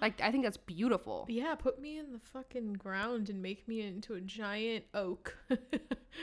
Like 0.00 0.20
I 0.20 0.30
think 0.30 0.44
that's 0.44 0.56
beautiful. 0.56 1.26
Yeah, 1.28 1.54
put 1.54 1.80
me 1.80 1.98
in 1.98 2.12
the 2.12 2.20
fucking 2.32 2.74
ground 2.74 3.30
and 3.30 3.42
make 3.42 3.66
me 3.66 3.80
into 3.82 4.14
a 4.14 4.20
giant 4.20 4.84
oak. 4.94 5.36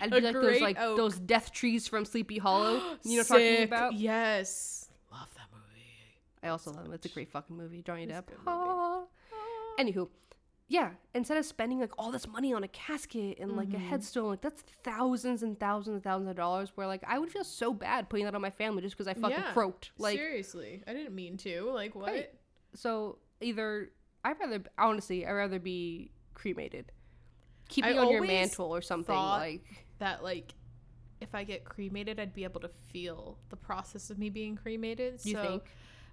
I'd 0.01 0.11
A 0.13 0.15
be 0.15 0.21
like 0.21 0.33
those 0.33 0.61
like 0.61 0.79
oak. 0.79 0.97
those 0.97 1.19
death 1.19 1.51
trees 1.51 1.88
from 1.88 2.05
Sleepy 2.05 2.38
Hollow. 2.38 2.81
You 3.03 3.17
know 3.17 3.23
what 3.23 3.31
I'm 3.31 3.38
talking 3.38 3.63
about? 3.63 3.93
Yes. 3.93 4.89
Love 5.11 5.27
that 5.35 5.47
movie. 5.51 5.63
I 6.43 6.49
also 6.49 6.71
love 6.71 6.85
it. 6.85 6.93
It's 6.95 7.05
a 7.05 7.09
great 7.09 7.29
fucking 7.29 7.55
movie. 7.55 7.81
Johnny 7.81 8.03
a 8.03 8.07
Depp. 8.07 8.27
movie. 8.29 8.41
Ah. 8.47 9.03
Anywho, 9.79 10.07
yeah. 10.67 10.91
Instead 11.13 11.38
of 11.38 11.45
spending 11.45 11.79
like 11.79 11.91
all 11.97 12.11
this 12.11 12.27
money 12.27 12.53
on 12.53 12.63
a 12.63 12.67
casket 12.69 13.39
and 13.39 13.55
like 13.57 13.67
a 13.69 13.71
Mm-hmm. 13.75 13.89
headstone, 13.89 14.29
like 14.29 14.41
that's 14.41 14.61
thousands 14.83 15.43
and 15.43 15.59
thousands 15.59 15.95
and 15.95 16.03
thousands 16.03 16.29
of 16.29 16.35
dollars. 16.38 16.71
Where 16.75 16.88
like 16.88 17.03
I 17.07 17.19
would 17.19 17.29
feel 17.29 17.43
so 17.43 17.73
bad 17.73 18.09
putting 18.09 18.25
that 18.25 18.35
on 18.35 18.41
my 18.41 18.49
family 18.51 18.81
just 18.81 18.95
because 18.97 19.07
I 19.07 19.13
fucking 19.13 19.38
Yeah. 19.38 19.51
croaked. 19.53 19.91
Like 19.97 20.17
Seriously, 20.17 20.81
I 20.88 20.93
didn't 20.93 21.13
mean 21.13 21.38
to. 21.38 21.71
Like 21.71 21.93
what? 21.95 22.11
Right. 22.11 22.29
so, 22.73 23.17
either 23.41 23.89
I'd 24.23 24.39
rather 24.39 24.63
honestly 24.77 25.25
I'd 25.25 25.31
rather 25.31 25.59
be 25.59 26.11
cremated. 26.33 26.91
Keep 27.69 27.85
I 27.85 27.93
me 27.93 27.97
on 27.97 28.09
your 28.09 28.23
mantle 28.23 28.73
or 28.73 28.81
something. 28.81 29.15
Like 29.15 29.63
That 29.99 30.23
like, 30.23 30.53
if 31.21 31.33
I 31.33 31.43
get 31.43 31.63
cremated, 31.63 32.19
I'd 32.19 32.33
be 32.33 32.43
able 32.43 32.61
to 32.61 32.69
feel 32.91 33.37
the 33.49 33.55
process 33.55 34.09
of 34.09 34.19
me 34.19 34.29
being 34.29 34.55
cremated. 34.55 35.19
you 35.23 35.33
so, 35.33 35.41
think? 35.41 35.63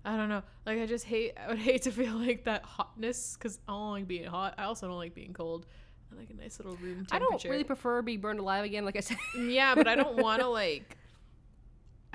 I 0.04 0.16
don't 0.16 0.28
know. 0.28 0.42
Like 0.66 0.78
I 0.78 0.86
just 0.86 1.04
hate. 1.04 1.34
I 1.36 1.48
would 1.48 1.58
hate 1.58 1.82
to 1.82 1.92
feel 1.92 2.14
like 2.14 2.44
that 2.44 2.64
hotness 2.64 3.36
because 3.36 3.58
I 3.68 3.72
don't 3.72 3.90
like 3.92 4.08
being 4.08 4.24
hot. 4.24 4.54
I 4.58 4.64
also 4.64 4.88
don't 4.88 4.96
like 4.96 5.14
being 5.14 5.32
cold. 5.32 5.66
I 6.12 6.18
like 6.18 6.30
a 6.30 6.34
nice 6.34 6.58
little 6.58 6.76
room 6.76 7.06
temperature. 7.06 7.14
I 7.14 7.18
don't 7.18 7.44
really 7.44 7.64
prefer 7.64 8.02
being 8.02 8.20
burned 8.20 8.40
alive 8.40 8.64
again. 8.64 8.84
Like 8.84 8.96
I 8.96 9.00
said. 9.00 9.16
Yeah, 9.38 9.74
but 9.74 9.88
I 9.88 9.94
don't 9.94 10.16
want 10.16 10.40
to 10.40 10.48
like. 10.48 10.96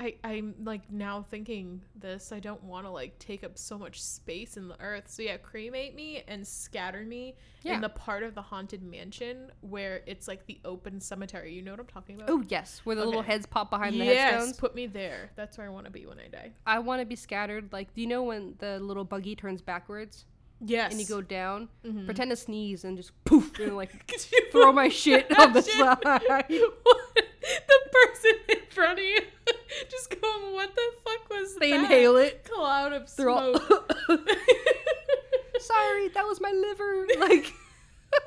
I 0.00 0.14
I'm 0.22 0.54
like 0.62 0.90
now 0.92 1.22
thinking 1.28 1.82
this. 1.96 2.30
I 2.30 2.38
don't 2.38 2.62
want 2.62 2.86
to 2.86 2.90
like 2.90 3.18
take 3.18 3.42
up 3.42 3.58
so 3.58 3.76
much 3.76 4.00
space 4.00 4.56
in 4.56 4.68
the 4.68 4.80
earth. 4.80 5.04
So 5.08 5.22
yeah, 5.22 5.36
cremate 5.38 5.94
me 5.96 6.22
and 6.28 6.46
scatter 6.46 7.00
me 7.04 7.34
Yeah. 7.64 7.74
in 7.74 7.80
the 7.80 7.88
part 7.88 8.22
of 8.22 8.34
the 8.36 8.42
haunted 8.42 8.82
mansion 8.82 9.50
where 9.60 10.02
it's 10.06 10.28
like 10.28 10.46
the 10.46 10.60
open 10.64 11.00
cemetery. 11.00 11.52
You 11.52 11.62
know 11.62 11.72
what 11.72 11.80
I'm 11.80 11.86
talking 11.86 12.14
about? 12.16 12.30
Oh 12.30 12.44
yes, 12.48 12.80
where 12.84 12.94
the 12.94 13.04
little 13.04 13.22
heads 13.22 13.44
pop 13.46 13.70
behind 13.70 13.94
the 14.00 14.04
yes, 14.04 14.30
headstones. 14.34 14.56
put 14.56 14.74
me 14.76 14.86
there. 14.86 15.30
That's 15.34 15.58
where 15.58 15.66
I 15.66 15.70
want 15.70 15.86
to 15.86 15.90
be 15.92 16.06
when 16.06 16.20
I 16.20 16.28
die. 16.28 16.52
I 16.64 16.78
want 16.78 17.00
to 17.00 17.06
be 17.06 17.16
scattered. 17.16 17.72
Like, 17.72 17.92
do 17.94 18.00
you 18.00 18.06
know 18.06 18.22
when 18.22 18.54
the 18.58 18.78
little 18.78 19.04
buggy 19.04 19.34
turns 19.34 19.62
backwards 19.62 20.26
Yes. 20.60 20.92
and 20.92 21.00
you 21.00 21.06
go 21.08 21.20
down? 21.22 21.68
Mhm. 21.84 22.04
Pretend 22.04 22.30
to 22.30 22.36
sneeze 22.36 22.84
and 22.84 22.96
just 22.96 23.12
poof 23.24 23.58
and 23.58 23.76
like 23.76 24.08
throw 24.52 24.70
my 24.72 24.88
shit 24.90 25.26
on 25.38 25.52
the 25.52 25.62
side. 25.62 26.52
the 27.68 27.78
person 27.92 28.32
in 28.48 28.70
front 28.70 28.98
of 28.98 29.04
you 29.04 29.18
just 29.90 30.10
going, 30.10 30.52
"What 30.54 30.74
the 30.74 30.82
fuck 31.04 31.30
was 31.30 31.54
They 31.56 31.70
that?" 31.72 31.76
They 31.76 31.84
inhale 31.84 32.16
it. 32.16 32.44
Cloud 32.50 32.92
of 32.92 33.14
They're 33.16 33.30
all- 33.30 33.58
smoke. 33.58 33.92
Sorry, 35.60 36.08
that 36.08 36.24
was 36.26 36.40
my 36.40 36.50
liver. 36.52 37.06
Like, 37.18 37.52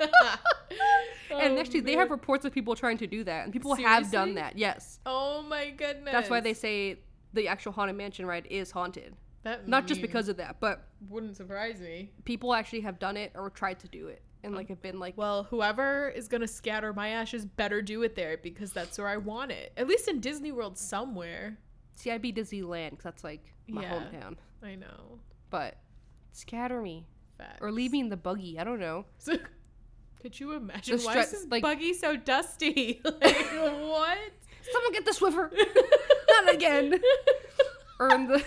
and 0.00 1.56
Oh, 1.56 1.58
actually, 1.58 1.80
they 1.80 1.96
oh, 1.96 2.00
have 2.00 2.10
reports 2.10 2.44
of 2.44 2.52
people 2.52 2.74
trying 2.76 2.98
to 2.98 3.06
do 3.06 3.24
that, 3.24 3.44
and 3.44 3.52
people 3.52 3.74
have 3.74 4.10
done 4.10 4.34
that. 4.34 4.56
Yes, 4.58 5.00
Oh 5.06 5.42
my 5.42 5.70
goodness. 5.70 6.12
that's 6.12 6.30
why 6.30 6.40
they 6.40 6.54
say 6.54 6.98
the 7.32 7.48
actual 7.48 7.72
haunted 7.72 7.96
mansion 7.96 8.26
ride 8.26 8.46
is 8.50 8.70
haunted. 8.70 9.16
that 9.44 9.66
Not 9.66 9.86
just 9.86 10.02
because 10.02 10.28
of 10.28 10.36
that, 10.36 10.60
but 10.60 10.86
wouldn't 11.08 11.36
surprise 11.36 11.80
me. 11.80 12.10
people 12.24 12.54
actually 12.54 12.82
have 12.82 12.98
done 12.98 13.16
it 13.16 13.32
or 13.34 13.48
tried 13.50 13.80
to 13.80 13.88
do 13.88 14.08
it, 14.08 14.22
and 14.44 14.54
like 14.54 14.68
have 14.68 14.82
been 14.82 14.98
like, 14.98 15.16
Well, 15.16 15.44
whoever 15.44 16.08
is 16.08 16.28
gonna 16.28 16.48
scatter 16.48 16.92
my 16.92 17.08
ashes 17.08 17.44
better 17.44 17.80
do 17.82 18.02
it 18.02 18.14
there 18.16 18.36
because 18.36 18.72
that's 18.72 18.98
where 18.98 19.08
I 19.08 19.16
want 19.16 19.50
it. 19.52 19.72
At 19.76 19.86
least 19.88 20.08
in 20.08 20.20
Disney 20.20 20.52
World 20.52 20.76
somewhere. 20.78 21.58
see, 21.94 22.10
I'd 22.10 22.22
be 22.22 22.32
Disneyland 22.32 22.90
because 22.90 23.04
that's 23.04 23.24
like 23.24 23.52
my 23.68 23.82
Yeah. 23.82 23.92
hometown. 23.94 24.36
I 24.62 24.74
know. 24.76 25.18
But 25.50 25.76
scatter 26.32 26.80
me 26.80 27.06
Facts. 27.38 27.58
or 27.60 27.70
leave 27.70 27.92
me 27.92 28.00
in 28.00 28.08
the 28.08 28.16
buggy. 28.16 28.58
I 28.58 28.64
don't 28.64 28.80
know. 28.80 29.04
So, 29.18 29.36
could 30.22 30.38
you 30.40 30.52
imagine 30.52 30.96
The 30.98 31.02
why 31.04 31.16
stre- 31.16 31.22
is 31.24 31.30
this 31.32 31.46
like- 31.50 31.62
buggy 31.62 31.92
so 31.94 32.16
dusty? 32.16 33.00
like 33.04 33.14
what? 33.22 34.18
Someone 34.72 34.92
get 34.92 35.04
the 35.04 35.10
Swiffer. 35.10 35.50
Not 36.28 36.54
again. 36.54 37.00
or 38.00 38.08
in 38.14 38.26
the 38.28 38.44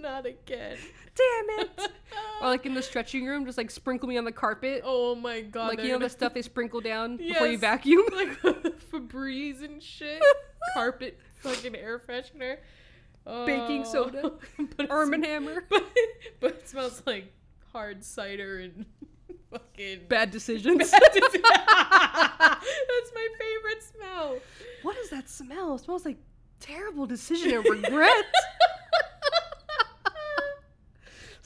Not 0.00 0.26
again. 0.26 0.76
Damn 1.14 1.60
it. 1.60 1.70
Or 2.42 2.48
like 2.48 2.66
in 2.66 2.74
the 2.74 2.82
stretching 2.82 3.24
room, 3.24 3.46
just 3.46 3.56
like 3.56 3.70
sprinkle 3.70 4.08
me 4.08 4.18
on 4.18 4.24
the 4.24 4.32
carpet. 4.32 4.82
oh 4.84 5.14
my 5.14 5.42
god. 5.42 5.68
like 5.68 5.80
you 5.82 5.90
know 5.92 5.98
the 6.00 6.08
stuff 6.10 6.34
they 6.34 6.42
sprinkle 6.42 6.80
down 6.80 7.16
before 7.18 7.46
you 7.46 7.56
vacuum. 7.56 8.02
like 8.12 8.30
Febreze 8.90 9.62
and 9.64 9.80
shit. 9.82 10.20
Carpet 10.74 11.18
fucking 11.40 11.76
air 11.76 11.98
freshener. 12.00 12.56
Baking 13.24 13.82
Oh. 13.86 13.92
soda. 13.92 14.32
but, 14.76 14.90
Arm 14.90 15.12
and 15.14 15.24
Hammer. 15.24 15.64
but, 15.70 15.84
but 16.40 16.50
it 16.52 16.68
smells 16.68 17.00
like 17.06 17.32
hard 17.72 18.02
cider 18.04 18.58
and 18.58 18.84
fucking 19.52 20.00
Bad 20.08 20.32
decisions. 20.32 20.90
That's 20.90 21.02
my 23.14 23.28
favorite 23.38 23.82
smell. 23.96 24.36
what 24.82 24.96
is 24.98 25.10
that 25.10 25.28
smell? 25.28 25.76
It 25.76 25.80
smells 25.80 26.04
like 26.04 26.18
terrible 26.60 27.06
decision 27.06 27.52
and 27.52 27.64
regret. 27.64 28.24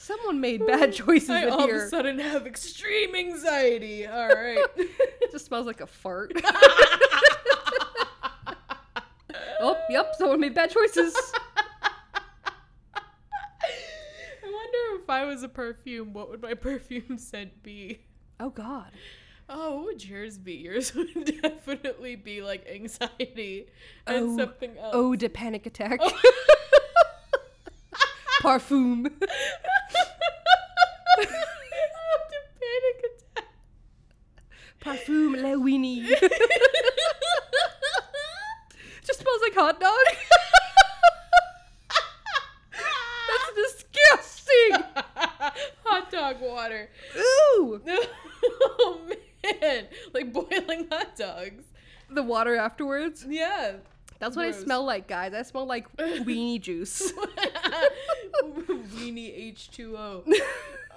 Someone 0.07 0.39
made 0.39 0.65
bad 0.65 0.93
choices 0.93 1.29
I 1.29 1.43
in 1.43 1.49
all 1.49 1.65
of 1.65 1.69
a 1.69 1.73
here. 1.73 1.89
sudden 1.89 2.17
have 2.19 2.47
extreme 2.47 3.13
anxiety. 3.13 4.07
All 4.07 4.29
right. 4.29 4.65
It 4.77 5.31
just 5.33 5.47
smells 5.47 5.67
like 5.67 5.81
a 5.81 5.87
fart. 5.87 6.31
oh, 9.59 9.75
yep, 9.89 10.13
someone 10.17 10.39
made 10.39 10.55
bad 10.55 10.71
choices. 10.71 11.13
I 12.95 13.01
wonder 14.43 15.03
if 15.03 15.09
I 15.09 15.25
was 15.25 15.43
a 15.43 15.49
perfume, 15.49 16.13
what 16.13 16.29
would 16.29 16.41
my 16.41 16.53
perfume 16.53 17.17
scent 17.17 17.61
be? 17.61 17.99
Oh 18.39 18.49
God. 18.49 18.91
Oh, 19.49 19.75
what 19.75 19.85
would 19.87 20.05
yours 20.05 20.37
be? 20.37 20.53
Yours 20.53 20.95
would 20.95 21.41
definitely 21.41 22.15
be 22.15 22.41
like 22.41 22.65
anxiety 22.73 23.67
and 24.05 24.17
Oh, 24.17 24.37
something 24.37 24.77
else. 24.77 24.91
Oh, 24.93 25.15
de 25.17 25.27
panic 25.27 25.65
attack. 25.65 25.99
Oh, 26.01 26.17
the 28.47 29.09
panic 32.63 32.97
attack. 33.03 33.45
Parfum 34.79 35.35
la 35.41 35.49
weenie. 35.55 36.07
Just 39.03 39.19
smells 39.19 39.41
like 39.41 39.53
hot 39.53 39.79
dog. 39.81 39.91
That's 43.27 43.51
disgusting. 43.55 44.83
Hot 45.85 46.11
dog 46.11 46.39
water. 46.41 46.89
Ooh. 47.17 47.81
oh 48.61 49.01
man, 49.43 49.87
like 50.13 50.31
boiling 50.31 50.87
hot 50.89 51.17
dogs. 51.17 51.65
The 52.09 52.23
water 52.23 52.55
afterwards. 52.55 53.25
Yeah. 53.27 53.77
That's 54.19 54.35
what 54.35 54.45
I 54.45 54.51
smell 54.51 54.83
like, 54.83 55.07
guys. 55.07 55.33
I 55.33 55.43
smell 55.43 55.65
like 55.65 55.95
weenie 55.97 56.61
juice. 56.61 57.13
Weenie 58.43 59.53
H2O. 59.53 60.33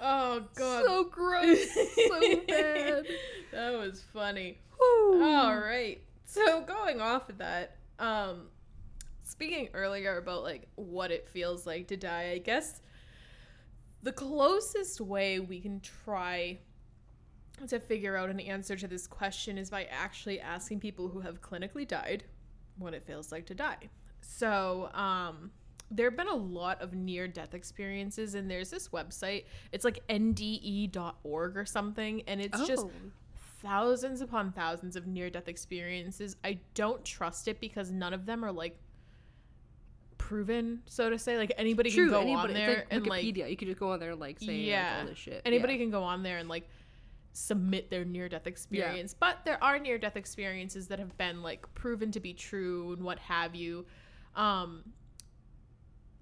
Oh 0.03 0.41
god. 0.55 0.83
so 0.83 1.03
gross. 1.03 1.59
so 1.93 2.35
bad. 2.47 3.05
That 3.51 3.73
was 3.73 4.03
funny. 4.11 4.57
All 4.81 5.59
right. 5.59 6.01
So 6.25 6.61
going 6.61 6.99
off 6.99 7.29
of 7.29 7.37
that, 7.37 7.75
um 7.99 8.47
speaking 9.21 9.69
earlier 9.75 10.17
about 10.17 10.41
like 10.41 10.67
what 10.73 11.11
it 11.11 11.29
feels 11.29 11.67
like 11.67 11.87
to 11.89 11.97
die, 11.97 12.31
I 12.33 12.39
guess 12.39 12.81
the 14.01 14.11
closest 14.11 14.99
way 15.01 15.39
we 15.39 15.59
can 15.59 15.79
try 15.81 16.57
to 17.67 17.79
figure 17.79 18.17
out 18.17 18.31
an 18.31 18.39
answer 18.39 18.75
to 18.75 18.87
this 18.87 19.05
question 19.05 19.57
is 19.59 19.69
by 19.69 19.83
actually 19.85 20.39
asking 20.39 20.79
people 20.79 21.09
who 21.09 21.19
have 21.19 21.41
clinically 21.41 21.87
died 21.87 22.23
what 22.77 22.93
it 22.93 23.03
feels 23.05 23.31
like 23.31 23.45
to 23.47 23.55
die. 23.55 23.89
So, 24.21 24.89
um 24.93 25.51
there 25.93 26.09
have 26.09 26.15
been 26.15 26.29
a 26.29 26.33
lot 26.35 26.81
of 26.81 26.93
near 26.93 27.27
death 27.27 27.53
experiences 27.53 28.33
and 28.33 28.49
there's 28.49 28.69
this 28.69 28.87
website. 28.89 29.43
It's 29.73 29.83
like 29.83 29.99
nde.org 30.07 31.57
or 31.57 31.65
something 31.65 32.21
and 32.27 32.39
it's 32.39 32.65
just 32.65 32.85
Oh. 32.85 32.91
thousands 33.61 34.21
upon 34.21 34.53
thousands 34.53 34.95
of 34.95 35.05
near 35.05 35.29
death 35.29 35.49
experiences. 35.49 36.37
I 36.45 36.59
don't 36.75 37.03
trust 37.03 37.49
it 37.49 37.59
because 37.59 37.91
none 37.91 38.13
of 38.13 38.25
them 38.25 38.45
are 38.45 38.53
like 38.53 38.77
proven, 40.17 40.81
so 40.85 41.09
to 41.09 41.19
say. 41.19 41.37
Like 41.37 41.51
anybody 41.57 41.91
True. 41.91 42.05
can 42.05 42.13
go 42.13 42.21
anybody, 42.21 42.53
on 42.53 42.53
there 42.53 42.75
like 42.75 42.87
and 42.91 43.07
like 43.07 43.25
Wikipedia. 43.25 43.49
you 43.49 43.57
could 43.57 43.67
just 43.67 43.79
go 43.79 43.91
on 43.91 43.99
there 43.99 44.11
and 44.11 44.19
like 44.19 44.39
say 44.39 44.47
like, 44.47 44.65
Yeah. 44.65 44.97
all 45.01 45.07
this 45.07 45.17
shit. 45.17 45.41
anybody 45.45 45.73
Yeah. 45.73 45.79
can 45.79 45.91
go 45.91 46.03
on 46.03 46.23
there 46.23 46.37
and 46.37 46.47
like 46.47 46.69
submit 47.33 47.89
their 47.89 48.05
near 48.05 48.27
death 48.27 48.47
experience. 48.47 49.13
But 49.17 49.39
there 49.45 49.63
are 49.63 49.79
near 49.79 49.97
death 49.97 50.17
experiences 50.17 50.87
that 50.87 50.99
have 50.99 51.17
been 51.17 51.41
like 51.41 51.73
proven 51.73 52.11
to 52.11 52.19
be 52.19 52.33
true 52.33 52.93
and 52.93 53.03
what 53.03 53.19
have 53.19 53.55
you. 53.55 53.85
Um 54.35 54.83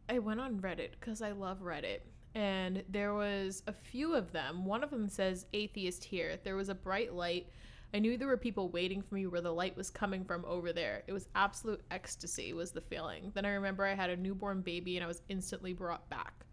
I 0.09 0.19
went 0.19 0.39
on 0.39 0.59
Reddit 0.59 0.91
because 0.99 1.21
I 1.21 1.31
love 1.31 1.61
Reddit. 1.61 1.99
And 2.35 2.83
there 2.89 3.13
was 3.13 3.63
a 3.67 3.73
few 3.73 4.15
of 4.15 4.31
them. 4.31 4.65
One 4.65 4.83
of 4.83 4.89
them 4.89 5.07
says 5.07 5.45
atheist 5.53 6.03
here. 6.03 6.37
There 6.43 6.55
was 6.55 6.69
a 6.69 6.75
bright 6.75 7.13
light. 7.13 7.47
I 7.93 7.99
knew 7.99 8.17
there 8.17 8.27
were 8.27 8.37
people 8.37 8.69
waiting 8.69 9.01
for 9.01 9.15
me 9.15 9.25
where 9.25 9.41
the 9.41 9.53
light 9.53 9.75
was 9.75 9.89
coming 9.89 10.23
from 10.23 10.45
over 10.45 10.71
there. 10.71 11.03
It 11.07 11.13
was 11.13 11.27
absolute 11.33 11.81
ecstasy 11.89 12.53
was 12.53 12.71
the 12.71 12.81
feeling. 12.81 13.31
Then 13.33 13.45
I 13.45 13.49
remember 13.49 13.83
I 13.85 13.95
had 13.95 14.11
a 14.11 14.17
newborn 14.17 14.61
baby 14.61 14.97
and 14.97 15.03
I 15.03 15.07
was 15.07 15.21
instantly 15.27 15.73
brought 15.73 16.07
back. 16.09 16.45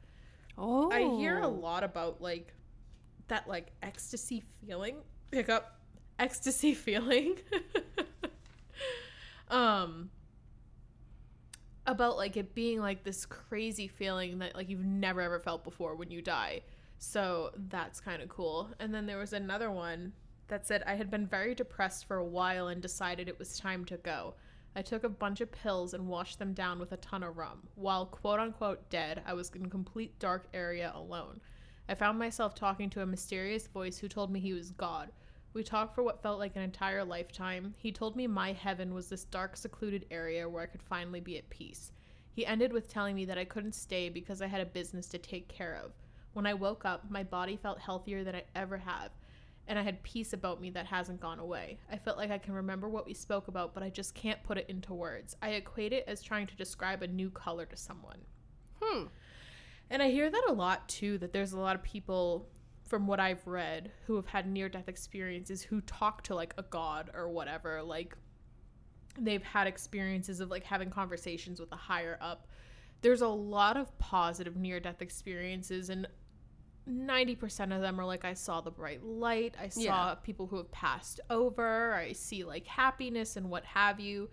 Oh. 0.56 0.90
I 0.90 1.02
hear 1.18 1.40
a 1.40 1.48
lot 1.48 1.84
about 1.84 2.22
like 2.22 2.54
that 3.28 3.48
like 3.48 3.72
ecstasy 3.82 4.42
feeling. 4.66 4.96
Pick 5.30 5.48
up 5.48 5.80
ecstasy 6.18 6.74
feeling. 6.86 7.36
um 9.48 10.10
about 11.86 12.16
like 12.16 12.36
it 12.36 12.54
being 12.54 12.80
like 12.80 13.04
this 13.04 13.24
crazy 13.24 13.86
feeling 13.86 14.38
that 14.40 14.54
like 14.54 14.68
you've 14.68 14.84
never 14.84 15.20
ever 15.20 15.38
felt 15.38 15.64
before 15.64 15.94
when 15.94 16.10
you 16.10 16.20
die. 16.20 16.60
So 16.98 17.50
that's 17.68 18.00
kind 18.00 18.22
of 18.22 18.28
cool. 18.28 18.70
And 18.80 18.94
then 18.94 19.06
there 19.06 19.18
was 19.18 19.32
another 19.32 19.70
one 19.70 20.12
that 20.48 20.66
said 20.66 20.82
I 20.86 20.94
had 20.94 21.10
been 21.10 21.26
very 21.26 21.54
depressed 21.54 22.06
for 22.06 22.16
a 22.16 22.24
while 22.24 22.68
and 22.68 22.80
decided 22.80 23.28
it 23.28 23.38
was 23.38 23.58
time 23.58 23.84
to 23.86 23.96
go. 23.96 24.34
I 24.74 24.82
took 24.82 25.04
a 25.04 25.08
bunch 25.08 25.40
of 25.40 25.50
pills 25.50 25.94
and 25.94 26.06
washed 26.06 26.38
them 26.38 26.52
down 26.52 26.78
with 26.78 26.92
a 26.92 26.98
ton 26.98 27.22
of 27.22 27.36
rum. 27.36 27.62
While 27.76 28.06
quote 28.06 28.40
unquote 28.40 28.90
dead, 28.90 29.22
I 29.26 29.34
was 29.34 29.50
in 29.54 29.70
complete 29.70 30.18
dark 30.18 30.46
area 30.52 30.92
alone. 30.94 31.40
I 31.88 31.94
found 31.94 32.18
myself 32.18 32.54
talking 32.54 32.90
to 32.90 33.02
a 33.02 33.06
mysterious 33.06 33.66
voice 33.68 33.98
who 33.98 34.08
told 34.08 34.30
me 34.30 34.40
he 34.40 34.52
was 34.52 34.70
God. 34.70 35.12
We 35.52 35.62
talked 35.62 35.94
for 35.94 36.02
what 36.02 36.20
felt 36.20 36.38
like 36.38 36.56
an 36.56 36.62
entire 36.62 37.04
lifetime. 37.04 37.74
He 37.78 37.92
told 37.92 38.16
me 38.16 38.26
my 38.26 38.52
heaven 38.52 38.92
was 38.92 39.08
this 39.08 39.24
dark, 39.24 39.56
secluded 39.56 40.04
area 40.10 40.48
where 40.48 40.62
I 40.62 40.66
could 40.66 40.82
finally 40.82 41.20
be 41.20 41.38
at 41.38 41.48
peace. 41.48 41.92
He 42.32 42.44
ended 42.44 42.72
with 42.72 42.88
telling 42.88 43.16
me 43.16 43.24
that 43.24 43.38
I 43.38 43.44
couldn't 43.44 43.74
stay 43.74 44.10
because 44.10 44.42
I 44.42 44.48
had 44.48 44.60
a 44.60 44.66
business 44.66 45.06
to 45.06 45.18
take 45.18 45.48
care 45.48 45.80
of. 45.82 45.92
When 46.34 46.46
I 46.46 46.52
woke 46.52 46.84
up, 46.84 47.10
my 47.10 47.22
body 47.22 47.56
felt 47.56 47.78
healthier 47.78 48.22
than 48.22 48.34
I 48.34 48.42
ever 48.54 48.76
have, 48.76 49.12
and 49.66 49.78
I 49.78 49.82
had 49.82 50.02
peace 50.02 50.34
about 50.34 50.60
me 50.60 50.68
that 50.70 50.84
hasn't 50.84 51.20
gone 51.20 51.38
away. 51.38 51.78
I 51.90 51.96
felt 51.96 52.18
like 52.18 52.30
I 52.30 52.36
can 52.36 52.52
remember 52.52 52.90
what 52.90 53.06
we 53.06 53.14
spoke 53.14 53.48
about, 53.48 53.72
but 53.72 53.82
I 53.82 53.88
just 53.88 54.14
can't 54.14 54.42
put 54.42 54.58
it 54.58 54.68
into 54.68 54.92
words. 54.92 55.34
I 55.40 55.52
equate 55.52 55.94
it 55.94 56.04
as 56.06 56.22
trying 56.22 56.46
to 56.48 56.56
describe 56.56 57.02
a 57.02 57.06
new 57.06 57.30
color 57.30 57.64
to 57.64 57.76
someone. 57.76 58.18
Hmm. 58.82 59.04
And 59.90 60.02
I 60.02 60.10
hear 60.10 60.28
that 60.30 60.44
a 60.48 60.52
lot 60.52 60.88
too, 60.88 61.18
that 61.18 61.32
there's 61.32 61.52
a 61.52 61.60
lot 61.60 61.76
of 61.76 61.82
people 61.82 62.48
from 62.88 63.06
what 63.06 63.20
I've 63.20 63.46
read 63.46 63.90
who 64.06 64.16
have 64.16 64.26
had 64.26 64.46
near 64.48 64.68
death 64.68 64.88
experiences 64.88 65.62
who 65.62 65.80
talk 65.82 66.22
to 66.24 66.34
like 66.34 66.54
a 66.58 66.62
god 66.62 67.10
or 67.14 67.28
whatever. 67.28 67.82
Like 67.82 68.16
they've 69.18 69.42
had 69.42 69.66
experiences 69.66 70.40
of 70.40 70.50
like 70.50 70.64
having 70.64 70.90
conversations 70.90 71.58
with 71.60 71.72
a 71.72 71.76
higher 71.76 72.18
up. 72.20 72.46
There's 73.02 73.22
a 73.22 73.28
lot 73.28 73.76
of 73.76 73.96
positive 73.98 74.56
near 74.56 74.80
death 74.80 75.02
experiences 75.02 75.90
and 75.90 76.06
90% 76.88 77.74
of 77.74 77.80
them 77.80 78.00
are 78.00 78.04
like 78.04 78.24
I 78.24 78.34
saw 78.34 78.60
the 78.60 78.70
bright 78.70 79.02
light, 79.04 79.56
I 79.60 79.68
saw 79.68 79.80
Yeah. 79.80 80.14
people 80.22 80.46
who 80.46 80.56
have 80.56 80.70
passed 80.70 81.18
over, 81.30 81.94
I 81.94 82.12
see 82.12 82.44
like 82.44 82.66
happiness 82.66 83.36
and 83.36 83.50
what 83.50 83.64
have 83.64 83.98
you. 83.98 84.30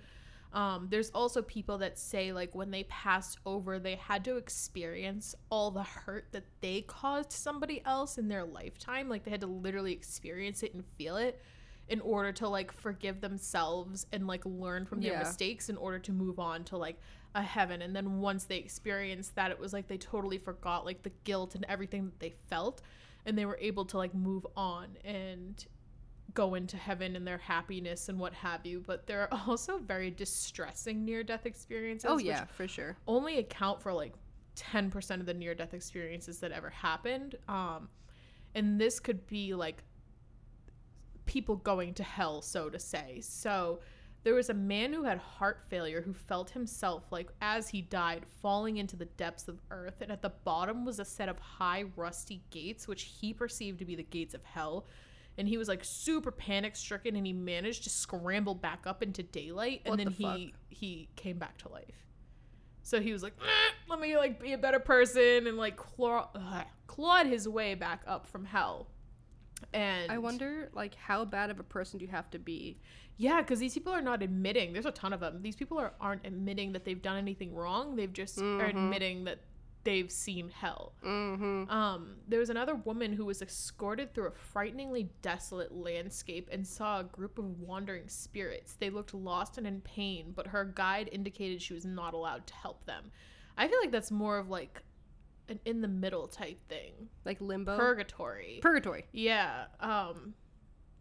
Um, 0.54 0.88
there's 0.90 1.10
also 1.10 1.42
people 1.42 1.80
that 1.80 1.98
say 1.98 2.32
like 2.32 2.54
when 2.54 2.70
they 2.70 2.84
passed 2.84 3.40
over, 3.46 3.80
they 3.80 3.96
had 3.96 4.24
to 4.26 4.38
experience 4.38 5.34
all 5.50 5.72
the 5.72 5.82
hurt 5.84 6.28
that 6.32 6.46
they 6.62 6.82
caused 6.82 7.32
somebody 7.32 7.82
else 7.86 8.18
in 8.20 8.28
their 8.28 8.44
lifetime. 8.46 9.10
Like 9.10 9.24
they 9.24 9.32
had 9.32 9.42
to 9.42 9.48
literally 9.48 9.94
experience 9.94 10.62
it 10.62 10.76
and 10.76 10.84
feel 10.98 11.18
it 11.18 11.42
in 11.90 12.00
order 12.02 12.32
to 12.32 12.48
like 12.48 12.72
forgive 12.72 13.20
themselves 13.20 14.06
and 14.14 14.28
like 14.28 14.46
learn 14.46 14.86
from 14.86 15.02
their 15.02 15.14
Yeah. 15.14 15.20
mistakes 15.20 15.70
in 15.70 15.78
order 15.78 16.00
to 16.00 16.12
move 16.14 16.40
on 16.40 16.64
to 16.66 16.78
like 16.78 17.00
a 17.36 17.42
heaven. 17.42 17.82
And 17.82 17.96
then 17.96 18.20
once 18.22 18.46
they 18.46 18.58
experienced 18.58 19.36
that, 19.36 19.50
it 19.50 19.60
was 19.60 19.74
like 19.74 19.88
they 19.88 19.98
totally 19.98 20.38
forgot 20.38 20.86
like 20.86 21.02
the 21.02 21.12
guilt 21.24 21.56
and 21.56 21.66
everything 21.68 22.06
that 22.06 22.20
they 22.20 22.34
felt, 22.48 22.82
and 23.26 23.36
they 23.38 23.46
were 23.46 23.58
able 23.60 23.86
to 23.86 23.98
like 23.98 24.14
move 24.14 24.46
on 24.56 24.98
and 25.04 25.66
go 26.34 26.56
into 26.56 26.78
heaven 26.78 27.16
and 27.16 27.28
their 27.28 27.38
happiness 27.38 28.10
and 28.10 28.20
what 28.20 28.34
have 28.34 28.66
you. 28.66 28.84
But 28.86 29.08
there 29.08 29.22
are 29.22 29.40
also 29.48 29.78
very 29.78 30.12
distressing 30.12 31.06
near 31.06 31.24
death 31.24 31.46
experiences. 31.46 32.10
Oh 32.10 32.16
which 32.16 32.26
yeah, 32.26 32.46
for 32.46 32.68
sure. 32.68 32.98
only 33.08 33.38
account 33.40 33.82
for 33.82 33.94
like 33.94 34.14
10% 34.56 35.20
of 35.20 35.26
the 35.26 35.34
near 35.34 35.56
death 35.56 35.74
experiences 35.74 36.40
that 36.40 36.52
ever 36.52 36.70
happened. 36.70 37.36
Um, 37.48 37.90
and 38.56 38.80
this 38.80 39.00
could 39.00 39.26
be 39.28 39.54
like 39.54 39.84
people 41.26 41.56
going 41.56 41.94
to 41.96 42.04
hell, 42.04 42.42
so 42.42 42.70
to 42.70 42.80
say. 42.80 43.20
So 43.22 43.80
there 44.24 44.36
was 44.36 44.50
a 44.50 44.54
man 44.54 44.94
who 44.94 45.04
had 45.04 45.18
heart 45.18 45.64
failure 45.68 46.02
who 46.02 46.14
felt 46.14 46.50
himself, 46.50 47.04
like 47.12 47.30
as 47.42 47.70
he 47.70 47.82
died, 47.82 48.26
falling 48.42 48.78
into 48.78 48.96
the 48.96 49.06
depths 49.06 49.48
of 49.48 49.60
earth. 49.72 50.02
And 50.02 50.12
at 50.12 50.22
the 50.22 50.30
bottom 50.30 50.86
was 50.86 51.00
a 51.00 51.06
set 51.06 51.30
of 51.30 51.38
high, 51.40 51.86
rusty 51.96 52.42
gates, 52.50 52.88
which 52.88 53.04
he 53.04 53.34
perceived 53.34 53.80
to 53.80 53.86
be 53.86 53.96
the 53.96 54.04
gates 54.04 54.34
of 54.34 54.44
hell. 54.44 54.86
And 55.38 55.48
he 55.48 55.58
was 55.58 55.68
like 55.68 55.84
super 55.84 56.32
panic 56.32 56.76
stricken 56.76 57.16
and 57.16 57.26
he 57.26 57.34
managed 57.34 57.84
to 57.86 57.90
scramble 57.90 58.54
back 58.56 58.86
up 58.86 59.02
into 59.02 59.24
daylight 59.24 59.82
and 59.86 59.92
What 59.94 59.98
then 59.98 60.08
the 60.08 60.12
he 60.14 60.54
he 60.70 61.10
came 61.16 61.38
back 61.40 61.58
to 61.60 61.70
life. 61.70 62.06
So 62.84 63.00
he 63.02 63.14
was 63.14 63.24
like, 63.24 63.34
"Eh, 63.42 63.72
let 63.90 64.00
me 64.00 64.16
like 64.18 64.40
be 64.42 64.54
a 64.54 64.58
better 64.58 64.80
person 64.80 65.48
and 65.48 65.58
like 65.58 65.76
claw, 65.78 66.30
ugh, 66.36 66.66
clawed 66.88 67.26
his 67.28 67.48
way 67.48 67.74
back 67.76 68.04
up 68.06 68.28
from 68.28 68.46
hell. 68.46 68.88
And 69.74 70.12
I 70.12 70.18
wonder, 70.18 70.70
like, 70.74 70.94
how 70.96 71.24
bad 71.24 71.50
of 71.50 71.58
a 71.60 71.64
person 71.64 71.98
do 71.98 72.06
you 72.06 72.12
have 72.12 72.30
to 72.32 72.40
be? 72.40 72.80
yeah, 73.16 73.42
because 73.42 73.60
these 73.60 73.74
people 73.76 73.94
are 73.94 74.02
not 74.02 74.22
admitting. 74.24 74.74
There's 74.74 74.88
a 74.88 74.92
ton 74.92 75.14
of 75.14 75.20
them. 75.20 75.42
These 75.42 75.56
people 75.56 75.78
are 75.80 75.94
aren't 76.02 76.26
admitting 76.26 76.74
that 76.74 76.84
they've 76.84 77.02
done 77.02 77.18
anything 77.18 77.54
wrong. 77.56 77.96
They've 77.96 78.12
just 78.12 78.40
are 78.40 78.44
Mhm. 78.44 78.70
admitting 78.70 79.24
that 79.26 79.40
they've 79.84 80.12
seen 80.12 80.50
hell. 80.50 80.94
Mm-hmm. 81.06 81.70
Um, 81.70 82.16
there 82.28 82.40
was 82.40 82.50
another 82.50 82.76
woman 82.76 83.14
who 83.14 83.26
was 83.26 83.42
escorted 83.42 84.14
through 84.14 84.28
a 84.28 84.32
frighteningly 84.32 85.10
desolate 85.22 85.74
landscape 85.74 86.50
and 86.52 86.66
saw 86.66 87.00
a 87.00 87.04
group 87.04 87.38
of 87.38 87.60
wandering 87.60 88.08
spirits. 88.08 88.76
They 88.80 88.90
looked 88.90 89.14
lost 89.14 89.58
and 89.58 89.68
in 89.68 89.82
pain, 89.82 90.34
but 90.36 90.48
her 90.48 90.64
guide 90.66 91.10
indicated 91.12 91.62
she 91.62 91.74
was 91.74 91.86
not 91.86 92.14
allowed 92.14 92.48
to 92.48 92.54
help 92.56 92.86
them. 92.86 93.12
I 93.58 93.68
feel 93.68 93.80
like 93.82 93.92
that's 93.92 94.12
more 94.12 94.38
of 94.38 94.50
like 94.50 94.82
an 95.50 95.60
in 95.66 95.82
the 95.82 95.88
middle 95.88 96.28
type 96.28 96.60
thing, 96.70 97.10
Like 97.26 97.42
limbo. 97.42 97.78
purgatory. 97.78 98.60
Purgatory. 98.62 99.06
Yeah. 99.12 99.66
Um, 99.80 100.34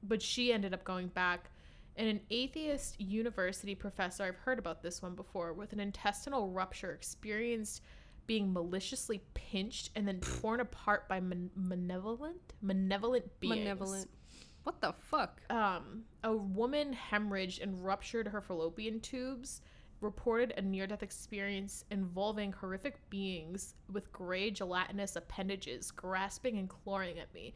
but 0.02 0.20
she 0.20 0.52
ended 0.52 0.74
up 0.74 0.84
going 0.84 1.08
back. 1.08 1.50
And 1.94 2.08
an 2.08 2.20
atheist 2.30 2.98
university 3.00 3.74
professor, 3.74 4.24
I've 4.24 4.36
heard 4.36 4.58
about 4.58 4.82
this 4.82 5.02
one 5.02 5.14
before, 5.14 5.52
with 5.52 5.74
an 5.74 5.80
intestinal 5.80 6.48
rupture, 6.48 6.92
experienced 6.92 7.82
being 8.26 8.52
maliciously 8.52 9.22
pinched 9.34 9.90
and 9.94 10.06
then 10.06 10.20
torn 10.20 10.60
apart 10.60 11.08
by 11.08 11.20
man- 11.20 11.50
malevolent, 11.54 12.54
malevolent 12.60 13.40
beings. 13.40 13.56
Malevolent. 13.56 14.10
What 14.62 14.80
the 14.80 14.92
fuck? 14.92 15.40
Um, 15.50 16.04
a 16.22 16.34
woman 16.34 16.96
hemorrhaged 17.10 17.62
and 17.62 17.84
ruptured 17.84 18.28
her 18.28 18.40
fallopian 18.40 19.00
tubes. 19.00 19.60
Reported 20.00 20.52
a 20.56 20.62
near-death 20.62 21.04
experience 21.04 21.84
involving 21.92 22.50
horrific 22.50 23.08
beings 23.08 23.74
with 23.92 24.10
gray 24.12 24.50
gelatinous 24.50 25.14
appendages 25.14 25.92
grasping 25.92 26.58
and 26.58 26.68
clawing 26.68 27.20
at 27.20 27.32
me. 27.32 27.54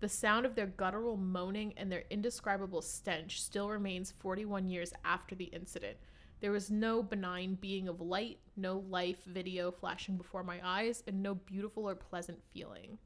The 0.00 0.08
sound 0.08 0.44
of 0.44 0.56
their 0.56 0.66
guttural 0.66 1.16
moaning 1.16 1.72
and 1.76 1.90
their 1.90 2.02
indescribable 2.10 2.82
stench 2.82 3.40
still 3.40 3.68
remains 3.68 4.10
41 4.10 4.68
years 4.68 4.92
after 5.04 5.34
the 5.34 5.44
incident. 5.44 5.96
There 6.44 6.52
was 6.52 6.70
no 6.70 7.02
benign 7.02 7.54
being 7.58 7.88
of 7.88 8.02
light, 8.02 8.38
no 8.54 8.84
life 8.90 9.24
video 9.24 9.70
flashing 9.70 10.18
before 10.18 10.42
my 10.42 10.60
eyes, 10.62 11.02
and 11.06 11.22
no 11.22 11.36
beautiful 11.36 11.88
or 11.88 11.94
pleasant 11.94 12.38
feeling. 12.52 12.98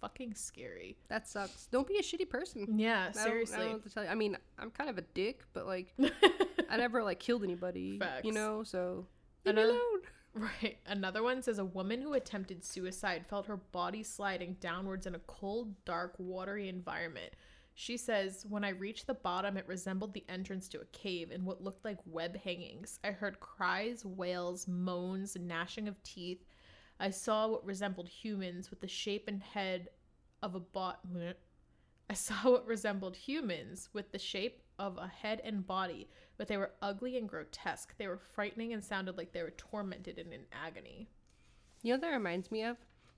Fucking 0.00 0.32
scary. 0.32 0.96
That 1.08 1.28
sucks. 1.28 1.66
Don't 1.66 1.86
be 1.86 1.98
a 1.98 2.02
shitty 2.02 2.26
person. 2.26 2.78
Yeah, 2.78 3.10
I 3.10 3.12
don't- 3.12 3.18
I 3.18 3.24
don't, 3.24 3.24
seriously. 3.32 3.58
know 3.66 3.72
what 3.72 3.82
to 3.82 3.90
tell 3.90 4.04
you. 4.04 4.08
I 4.08 4.14
mean, 4.14 4.38
I'm 4.58 4.70
kind 4.70 4.88
of 4.88 4.96
a 4.96 5.02
dick, 5.02 5.42
but 5.52 5.66
like, 5.66 5.92
I 6.70 6.78
never 6.78 7.02
like 7.02 7.20
killed 7.20 7.44
anybody. 7.44 7.98
Facts. 7.98 8.24
You 8.24 8.32
know, 8.32 8.62
so 8.64 9.06
leave 9.44 9.56
Another- 9.56 9.72
alone. 9.72 10.00
Right. 10.36 10.78
Another 10.86 11.22
one 11.22 11.42
says 11.42 11.58
a 11.60 11.64
woman 11.66 12.00
who 12.00 12.14
attempted 12.14 12.64
suicide 12.64 13.26
felt 13.28 13.46
her 13.46 13.58
body 13.58 14.02
sliding 14.02 14.56
downwards 14.58 15.06
in 15.06 15.14
a 15.14 15.20
cold, 15.28 15.84
dark, 15.84 16.14
watery 16.18 16.68
environment. 16.70 17.34
She 17.76 17.96
says, 17.96 18.46
When 18.48 18.64
I 18.64 18.68
reached 18.70 19.06
the 19.06 19.14
bottom, 19.14 19.56
it 19.56 19.66
resembled 19.66 20.14
the 20.14 20.24
entrance 20.28 20.68
to 20.68 20.80
a 20.80 20.84
cave 20.86 21.30
in 21.32 21.44
what 21.44 21.62
looked 21.62 21.84
like 21.84 21.98
web 22.06 22.36
hangings. 22.36 23.00
I 23.02 23.10
heard 23.10 23.40
cries, 23.40 24.04
wails, 24.04 24.68
moans, 24.68 25.36
gnashing 25.38 25.88
of 25.88 26.00
teeth. 26.04 26.44
I 27.00 27.10
saw 27.10 27.48
what 27.48 27.64
resembled 27.66 28.08
humans 28.08 28.70
with 28.70 28.80
the 28.80 28.86
shape 28.88 29.24
and 29.26 29.42
head 29.42 29.88
of 30.42 30.54
a 30.54 30.60
bot. 30.60 31.00
I 32.10 32.14
saw 32.14 32.34
what 32.50 32.66
resembled 32.66 33.16
humans 33.16 33.88
with 33.92 34.12
the 34.12 34.18
shape 34.18 34.62
of 34.78 34.96
a 34.98 35.08
head 35.08 35.40
and 35.42 35.66
body, 35.66 36.08
but 36.36 36.46
they 36.46 36.56
were 36.56 36.72
ugly 36.82 37.16
and 37.16 37.28
grotesque. 37.28 37.96
They 37.96 38.06
were 38.06 38.18
frightening 38.18 38.72
and 38.72 38.84
sounded 38.84 39.16
like 39.16 39.32
they 39.32 39.42
were 39.42 39.54
tormented 39.56 40.18
and 40.18 40.32
in 40.32 40.42
agony. 40.52 41.08
You 41.82 41.90
know 41.92 41.94
what 41.96 42.02
that 42.02 42.10
reminds 42.16 42.52
me 42.52 42.62
of? 42.64 42.76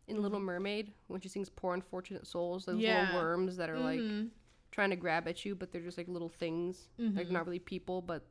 In 0.08 0.22
Little 0.22 0.38
Mermaid, 0.40 0.92
when 1.08 1.20
she 1.20 1.28
sings 1.28 1.48
"Poor 1.50 1.74
Unfortunate 1.74 2.26
Souls," 2.26 2.64
those 2.64 2.76
Mm-hmm. 2.76 2.82
Yeah. 2.84 3.00
little 3.02 3.16
worms 3.16 3.56
that 3.56 3.68
are 3.68 3.78
like 3.78 3.98
Mhm. 4.00 4.30
Trying 4.76 4.90
to 4.90 4.96
grab 4.96 5.26
at 5.26 5.42
you, 5.46 5.54
but 5.54 5.72
they're 5.72 5.80
just 5.80 5.96
like 5.96 6.06
little 6.06 6.28
things, 6.28 6.90
like 6.98 7.28
Mhm. 7.28 7.30
not 7.30 7.46
really 7.46 7.58
people, 7.58 8.02
but 8.02 8.26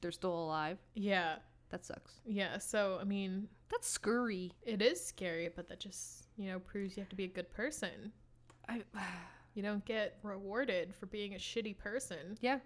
they're 0.00 0.10
still 0.10 0.34
alive. 0.36 0.76
Yeah, 0.94 1.38
That 1.70 1.84
sucks. 1.84 2.20
yeah. 2.26 2.58
So 2.58 2.98
I 3.00 3.04
mean, 3.04 3.48
That's 3.70 3.86
scurry. 3.88 4.50
it 4.62 4.82
is 4.82 5.04
scary, 5.04 5.48
but 5.54 5.68
that 5.68 5.78
just 5.78 6.26
you 6.36 6.46
know 6.48 6.58
proves 6.58 6.96
you 6.96 7.02
have 7.02 7.08
to 7.10 7.16
be 7.16 7.24
a 7.24 7.28
good 7.28 7.48
person. 7.50 8.12
I, 8.68 8.82
You 9.54 9.62
don't 9.62 9.84
get 9.84 10.18
rewarded 10.24 10.92
for 10.96 11.06
being 11.06 11.34
a 11.34 11.38
shitty 11.38 11.78
person. 11.78 12.36
yeah, 12.40 12.58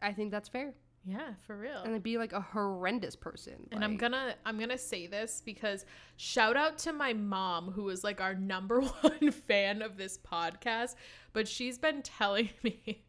I 0.00 0.12
think 0.12 0.30
that's 0.30 0.48
fair. 0.48 0.72
Yeah, 1.04 1.34
for 1.46 1.56
real. 1.56 1.82
And 1.82 2.00
be 2.02 2.16
like 2.18 2.32
a 2.32 2.40
horrendous 2.40 3.16
person. 3.16 3.54
And 3.72 3.84
I'm 3.84 3.96
gonna 3.96 4.34
I'm 4.46 4.58
gonna 4.58 4.78
say 4.78 5.06
this 5.06 5.42
because 5.44 5.84
shout 6.16 6.56
out 6.56 6.78
to 6.78 6.92
my 6.92 7.12
mom 7.12 7.72
who 7.72 7.88
is 7.88 8.04
like 8.04 8.20
our 8.20 8.34
number 8.52 8.80
one 8.80 9.30
fan 9.32 9.82
of 9.82 9.96
this 9.96 10.18
podcast, 10.18 10.94
but 11.32 11.48
she's 11.48 11.78
been 11.78 12.02
telling 12.02 12.50
me 12.62 13.02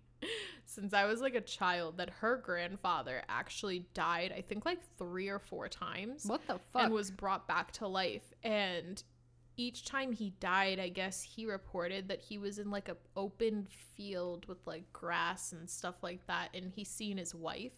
since 0.66 0.94
I 0.94 1.06
was 1.06 1.22
like 1.22 1.36
a 1.36 1.42
child 1.42 1.98
that 1.98 2.10
her 2.10 2.38
grandfather 2.38 3.22
actually 3.30 3.86
died 3.94 4.34
I 4.36 4.42
think 4.42 4.66
like 4.66 4.80
3 4.98 5.28
or 5.28 5.40
4 5.40 5.68
times 5.68 6.26
What 6.26 6.48
the 6.48 6.60
fuck? 6.72 6.84
and 6.86 6.94
was 6.94 7.12
brought 7.12 7.46
back 7.48 7.74
to 7.74 7.88
life 7.88 8.24
and 8.42 9.04
each 9.58 9.84
time 9.86 10.14
he 10.14 10.32
died 10.40 10.80
I 10.80 10.88
guess 10.88 11.22
he 11.22 11.46
reported 11.46 12.08
that 12.08 12.22
he 12.22 12.38
was 12.38 12.58
in 12.58 12.72
like 12.72 12.88
a 12.88 12.96
open 13.18 13.68
field 13.98 14.46
with 14.48 14.60
like 14.66 14.92
grass 14.94 15.52
and 15.52 15.70
stuff 15.70 15.96
like 16.02 16.26
that 16.28 16.50
and 16.54 16.72
he 16.74 16.86
seen 16.86 17.18
his 17.18 17.36
wife 17.36 17.74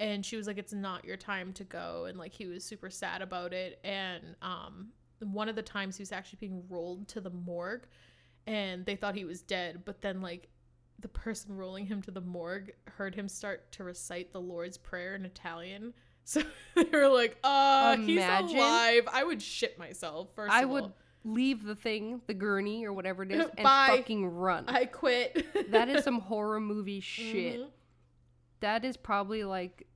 and 0.00 0.24
she 0.24 0.34
was 0.36 0.46
like 0.48 0.58
it's 0.58 0.72
not 0.72 1.04
your 1.04 1.16
time 1.16 1.52
to 1.52 1.62
go 1.62 2.06
and 2.08 2.18
like 2.18 2.32
he 2.32 2.46
was 2.46 2.64
super 2.64 2.90
sad 2.90 3.22
about 3.22 3.52
it 3.52 3.78
and 3.84 4.34
um 4.42 4.88
one 5.20 5.48
of 5.48 5.54
the 5.54 5.62
times 5.62 5.96
he 5.96 6.02
was 6.02 6.10
actually 6.10 6.38
being 6.40 6.64
rolled 6.68 7.06
to 7.06 7.20
the 7.20 7.30
morgue 7.30 7.86
and 8.46 8.84
they 8.86 8.96
thought 8.96 9.14
he 9.14 9.24
was 9.26 9.42
dead 9.42 9.82
but 9.84 10.00
then 10.00 10.20
like 10.22 10.48
the 11.00 11.08
person 11.08 11.54
rolling 11.56 11.86
him 11.86 12.00
to 12.02 12.10
the 12.10 12.20
morgue 12.20 12.72
heard 12.86 13.14
him 13.14 13.28
start 13.28 13.70
to 13.70 13.84
recite 13.84 14.32
the 14.32 14.40
lord's 14.40 14.78
prayer 14.78 15.14
in 15.14 15.24
italian 15.24 15.92
so 16.24 16.42
they 16.74 16.84
were 16.92 17.08
like 17.08 17.36
uh 17.44 17.96
he's 17.96 18.22
alive 18.22 19.06
i 19.12 19.22
would 19.22 19.40
shit 19.42 19.78
myself 19.78 20.28
first 20.34 20.52
I 20.52 20.64
would 20.64 20.84
all. 20.84 20.96
leave 21.24 21.64
the 21.64 21.74
thing, 21.74 22.20
the 22.26 22.34
gurney 22.34 22.84
or 22.86 22.92
whatever 22.92 23.22
it 23.24 23.32
is, 23.32 23.46
and 23.56 23.64
Bye. 23.64 23.96
fucking 23.96 24.26
run. 24.26 24.64
i 24.68 24.84
quit 24.84 25.70
that 25.72 25.88
is 25.88 26.04
some 26.08 26.20
horror 26.20 26.60
movie 26.60 27.00
shit. 27.00 27.60
Mhm. 27.60 27.66
That 28.60 28.84
is 28.84 28.96
probably 28.98 29.42
like 29.44 29.86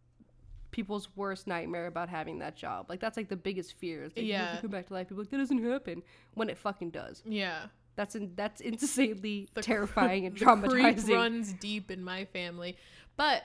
people's 0.74 1.08
worst 1.14 1.46
nightmare 1.46 1.86
about 1.86 2.08
having 2.08 2.40
that 2.40 2.56
job. 2.56 2.86
Like 2.88 2.98
that's 2.98 3.16
like 3.16 3.28
the 3.28 3.36
biggest 3.36 3.74
fear. 3.78 4.04
Like, 4.04 4.12
Yeah. 4.16 4.58
come 4.60 4.70
back 4.70 4.88
to 4.88 4.94
life. 4.94 5.06
People 5.08 5.20
are 5.20 5.24
like 5.24 5.30
that 5.30 5.38
doesn't 5.38 5.62
happen 5.64 6.02
when 6.34 6.48
it 6.50 6.58
fucking 6.58 6.90
does. 6.90 7.22
yeah 7.24 7.66
That's 7.94 8.16
in, 8.16 8.32
that's 8.34 8.60
insanely 8.60 9.48
The 9.54 9.62
terrifying 9.62 10.26
and 10.26 10.36
creep 10.36 10.48
traumatizing. 10.48 11.14
runs 11.14 11.52
deep 11.54 11.92
in 11.92 12.02
my 12.02 12.24
family. 12.24 12.76
But 13.16 13.44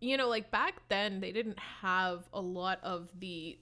you 0.00 0.16
know, 0.16 0.28
like 0.28 0.50
back 0.50 0.82
then, 0.88 1.20
they 1.20 1.30
didn't 1.30 1.58
have 1.60 2.28
a 2.32 2.40
lot 2.40 2.80
of 2.82 3.08
the 3.20 3.56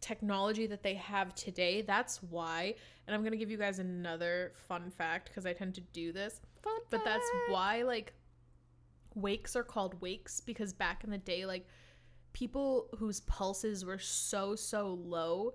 technology 0.00 0.66
that 0.68 0.82
they 0.84 0.94
have 0.94 1.34
today. 1.34 1.82
That's 1.82 2.22
why. 2.22 2.74
And 3.06 3.14
I'm 3.16 3.24
gonna 3.24 3.36
give 3.36 3.50
you 3.50 3.58
guys 3.58 3.80
another 3.80 4.52
fun 4.68 4.90
fact 4.90 5.28
because 5.28 5.46
I 5.46 5.52
tend 5.52 5.74
to 5.74 5.80
do 5.92 6.12
this. 6.12 6.40
Fun 6.62 6.78
But 6.90 7.04
that's 7.04 7.28
why 7.48 7.82
like 7.82 8.12
wakes 9.14 9.56
are 9.56 9.64
called 9.64 10.00
wakes 10.00 10.40
because 10.40 10.72
back 10.72 11.02
in 11.04 11.10
the 11.10 11.18
day, 11.18 11.44
like 11.44 11.66
people 12.32 12.88
whose 12.98 13.20
pulses 13.20 13.84
were 13.84 13.98
so 13.98 14.54
so 14.54 14.98
low 15.04 15.54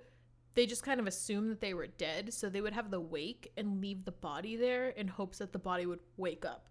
they 0.55 0.65
just 0.65 0.83
kind 0.83 0.99
of 0.99 1.07
assumed 1.07 1.49
that 1.49 1.61
they 1.61 1.73
were 1.73 1.87
dead 1.87 2.33
so 2.33 2.49
they 2.49 2.61
would 2.61 2.73
have 2.73 2.91
the 2.91 2.99
wake 2.99 3.51
and 3.57 3.81
leave 3.81 4.05
the 4.05 4.11
body 4.11 4.55
there 4.55 4.89
in 4.89 5.07
hopes 5.07 5.37
that 5.39 5.51
the 5.53 5.59
body 5.59 5.85
would 5.85 5.99
wake 6.17 6.45
up 6.45 6.67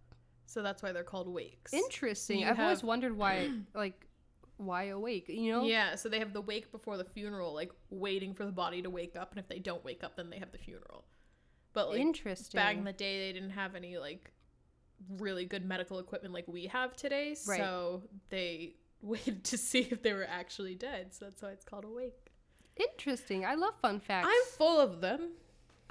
so 0.47 0.63
that's 0.63 0.83
why 0.83 0.93
they're 0.93 1.03
called 1.05 1.29
wakes 1.29 1.73
Interesting. 1.73 2.41
you 2.41 2.47
I've 2.47 2.61
always 2.61 2.83
wondered 2.83 3.17
why, 3.17 3.51
like, 3.75 4.07
why 4.59 4.85
awake? 4.85 5.27
You 5.29 5.53
know? 5.53 5.65
yeah 5.65 5.95
so 5.95 6.09
they 6.09 6.19
have 6.19 6.33
the 6.33 6.41
wake 6.43 6.71
before 6.71 6.97
the 6.97 7.05
funeral 7.05 7.55
like 7.55 7.73
waiting 7.91 8.35
for 8.35 8.45
the 8.45 8.53
body 8.53 8.83
to 8.83 8.91
wake 8.91 9.17
up 9.17 9.31
and 9.33 9.39
if 9.41 9.49
they 9.49 9.59
don't 9.59 9.85
wake 9.85 10.05
up 10.05 10.17
then 10.17 10.31
they 10.31 10.39
have 10.39 10.53
the 10.53 10.59
funeral 10.59 11.05
but 11.73 11.89
like 11.89 12.01
Interesting. 12.01 12.59
back 12.59 12.77
in 12.77 12.85
the 12.85 12.93
day 12.93 13.27
they 13.27 13.33
didn't 13.33 13.51
have 13.51 13.75
any 13.75 13.99
like 13.99 14.31
really 15.19 15.45
good 15.45 15.65
medical 15.65 15.99
equipment 15.99 16.33
like 16.35 16.47
we 16.47 16.67
have 16.67 16.95
today 16.97 17.35
Right. 17.49 17.59
so 17.59 18.03
they 18.31 18.75
waited 19.03 19.45
to 19.45 19.59
see 19.59 19.89
if 19.91 20.03
they 20.03 20.13
were 20.13 20.27
actually 20.29 20.75
dead 20.75 21.13
so 21.13 21.25
that's 21.27 21.43
why 21.43 21.51
it's 21.51 21.65
called 21.65 21.85
Awake. 21.85 22.31
Interesting. 22.77 23.45
I 23.45 23.55
love 23.55 23.75
fun 23.83 24.01
facts. 24.01 24.29
i'm 24.31 24.57
full 24.57 24.81
of 24.81 25.01
them 25.01 25.33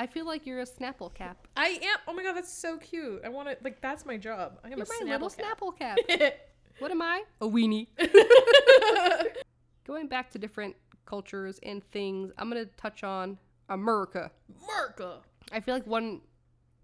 I 0.01 0.07
feel 0.07 0.26
like 0.26 0.47
you're 0.47 0.62
a 0.62 0.66
Snapple 0.66 1.14
cap. 1.14 1.47
I 1.55 1.78
am. 1.80 1.97
Oh 2.07 2.14
my 2.14 2.24
god, 2.24 2.34
that's 2.34 2.51
so 2.51 2.78
cute. 2.78 3.22
I 3.24 3.30
want 3.30 3.49
to 3.49 3.57
like. 3.64 3.82
That's 3.82 4.03
my 4.03 4.18
job. 4.18 4.57
I 4.64 4.70
am 4.70 4.80
You're 4.80 4.88
a 4.88 5.05
my 5.05 5.12
little 5.12 5.30
Snapple 5.30 5.78
Snapple 5.78 5.78
cap. 5.78 5.97
what 6.80 6.89
am 6.89 7.03
I? 7.03 7.22
A 7.39 7.47
weenie. 7.47 7.86
Going 9.86 10.07
back 10.07 10.32
to 10.32 10.39
different 10.39 10.76
cultures 11.05 11.59
and 11.62 11.84
things, 11.91 12.32
I'm 12.39 12.49
gonna 12.49 12.66
touch 12.66 13.03
on 13.03 13.38
America. 13.70 14.32
America. 14.64 15.20
I 15.51 15.59
feel 15.59 15.76
like 15.76 15.86
one 15.86 16.22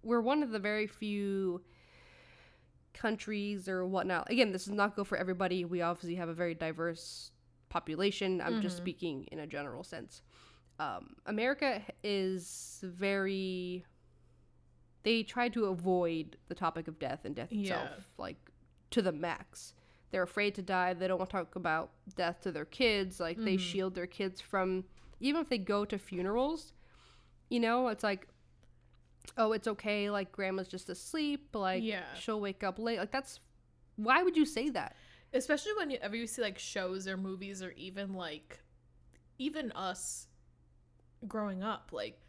we're 0.04 0.22
one 0.22 0.44
of 0.44 0.52
the 0.52 0.60
very 0.60 0.86
few 0.86 1.62
countries 2.98 3.68
or 3.70 3.86
whatnot. 3.86 4.30
Again, 4.32 4.52
this 4.52 4.66
does 4.66 4.74
not 4.74 4.96
go 4.96 5.04
for 5.04 5.18
everybody. 5.18 5.64
We 5.66 5.82
obviously 5.82 6.16
have 6.16 6.30
a 6.30 6.34
very 6.34 6.54
diverse 6.56 7.32
population. 7.70 8.42
I'm 8.42 8.62
just 8.62 8.78
Mhm. 8.78 8.82
speaking 8.82 9.24
in 9.32 9.40
a 9.40 9.48
general 9.48 9.84
sense. 9.84 10.22
Um, 10.80 11.16
America 11.26 11.82
is 12.04 12.80
very. 12.84 13.86
They 15.04 15.24
try 15.24 15.48
to 15.50 15.66
avoid 15.66 16.38
the 16.48 16.56
topic 16.56 16.88
of 16.88 17.00
death 17.00 17.24
and 17.24 17.36
death 17.36 17.52
Yeah. 17.52 17.62
itself, 17.84 18.12
like 18.18 18.52
to 18.92 19.02
the 19.02 19.12
max. 19.12 19.74
They're 20.12 20.24
afraid 20.24 20.56
to 20.56 20.62
die. 20.62 20.94
They 20.94 21.08
don't 21.08 21.18
want 21.18 21.30
to 21.30 21.38
talk 21.38 21.56
about 21.56 21.92
death 22.16 22.42
to 22.42 22.52
their 22.52 22.66
kids. 22.66 23.20
Like 23.20 23.38
they 23.38 23.56
Mhm. 23.58 23.60
shield 23.60 23.96
their 23.96 24.08
kids 24.08 24.42
from, 24.42 24.86
even 25.20 25.42
if 25.42 25.50
they 25.50 25.58
go 25.58 25.86
to 25.86 25.98
funerals, 25.98 26.74
you 27.50 27.60
know, 27.60 27.88
it's 27.88 28.04
like, 28.04 28.28
oh, 29.38 29.52
it's 29.52 29.68
okay. 29.68 30.10
Like 30.10 30.32
grandma's 30.32 30.68
just 30.68 30.90
asleep. 30.90 31.56
Like 31.56 31.84
Yeah. 31.84 32.04
she'll 32.20 32.40
wake 32.40 32.64
up 32.64 32.80
late. 32.80 33.00
Like 33.00 33.12
that's, 33.12 33.40
why 33.96 34.24
would 34.24 34.38
you 34.38 34.46
say 34.46 34.70
that? 34.70 34.96
Especially 35.34 35.74
whenever 35.74 36.16
you 36.16 36.28
see 36.28 36.42
like 36.42 36.58
shows 36.58 37.08
or 37.08 37.18
movies 37.18 37.62
or 37.62 37.72
even 37.72 38.14
like, 38.14 38.60
even 39.38 39.72
us 39.74 40.28
growing 41.28 41.64
up, 41.64 41.90
like 41.92 42.20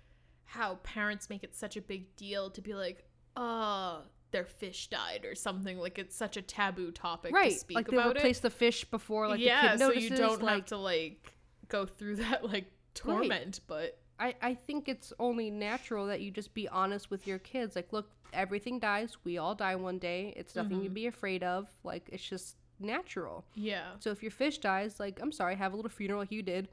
how 0.44 0.76
parents 0.76 1.28
make 1.28 1.44
it 1.44 1.54
such 1.54 1.76
a 1.76 1.80
big 1.82 2.16
deal 2.16 2.50
to 2.50 2.60
be 2.60 2.74
like, 2.74 3.04
"Oh, 3.36 4.02
their 4.30 4.44
fish 4.44 4.88
died" 4.88 5.24
or 5.24 5.34
something. 5.34 5.78
Like 5.78 5.98
it's 5.98 6.16
such 6.16 6.36
a 6.36 6.42
taboo 6.42 6.90
topic 6.90 7.34
right. 7.34 7.52
to 7.52 7.58
speak 7.58 7.76
like 7.76 7.88
they 7.88 7.98
replace 7.98 8.38
it. 8.38 8.42
the 8.42 8.50
fish 8.50 8.84
before 8.84 9.28
like 9.28 9.40
yeah, 9.40 9.76
the 9.76 9.84
kid 9.92 9.94
so 9.94 10.00
you 10.00 10.10
don't 10.10 10.42
like 10.42 10.54
have 10.54 10.64
to 10.66 10.78
like 10.78 11.32
go 11.68 11.86
through 11.86 12.16
that 12.24 12.44
like 12.44 12.70
torment. 12.94 13.60
But 13.66 13.98
I, 14.20 14.34
I 14.42 14.54
think 14.54 14.88
it's 14.88 15.12
only 15.18 15.50
natural 15.50 16.06
that 16.06 16.20
you 16.20 16.30
just 16.30 16.52
be 16.54 16.68
honest 16.68 17.10
with 17.10 17.26
your 17.26 17.38
kids. 17.38 17.76
Like, 17.76 17.92
look, 17.92 18.10
everything 18.32 18.78
dies. 18.80 19.16
We 19.24 19.38
all 19.38 19.54
die 19.54 19.76
one 19.76 19.98
day. 19.98 20.32
It's 20.36 20.54
nothing 20.56 20.82
to 20.82 20.90
Mhm. 20.90 20.94
be 20.94 21.06
afraid 21.06 21.42
of. 21.42 21.68
Like, 21.84 22.08
it's 22.12 22.26
just 22.28 22.56
natural. 22.80 23.44
yeah, 23.54 23.92
So 24.00 24.10
if 24.10 24.22
your 24.22 24.30
fish 24.30 24.58
dies, 24.58 24.98
like, 25.00 25.20
I'm 25.20 25.32
sorry, 25.32 25.54
have 25.56 25.72
a 25.72 25.76
little 25.76 25.90
funeral 25.90 26.20
like 26.20 26.32
you 26.32 26.42
did. 26.42 26.68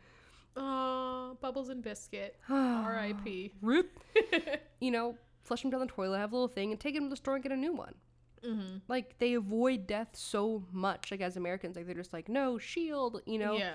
oh, 0.57 1.37
bubbles 1.41 1.69
and 1.69 1.83
biscuit, 1.83 2.35
R.I.P. 2.49 3.53
Rip. 3.61 3.99
You 4.81 4.91
know, 4.91 5.17
flush 5.43 5.61
them 5.61 5.71
down 5.71 5.79
the 5.79 5.85
toilet, 5.87 6.17
have 6.19 6.31
a 6.31 6.35
little 6.35 6.47
thing, 6.47 6.71
and 6.71 6.79
take 6.79 6.93
them 6.95 7.05
to 7.05 7.09
the 7.09 7.15
store 7.15 7.35
and 7.35 7.41
get 7.43 7.51
a 7.51 7.55
new 7.57 7.73
one. 7.73 7.95
mm-hmm. 8.43 8.77
Like, 8.87 9.17
they 9.19 9.33
avoid 9.33 9.87
death 9.87 10.09
so 10.13 10.63
much. 10.71 11.09
Like, 11.11 11.21
as 11.21 11.37
Americans, 11.37 11.75
like, 11.75 11.85
they're 11.85 11.95
just 11.95 12.13
like, 12.13 12.27
no, 12.29 12.57
shield, 12.59 13.21
you 13.25 13.39
know? 13.39 13.57
yeah, 13.57 13.73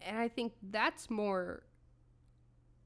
and 0.00 0.18
I 0.18 0.28
think 0.28 0.52
that's 0.70 1.08
more 1.10 1.62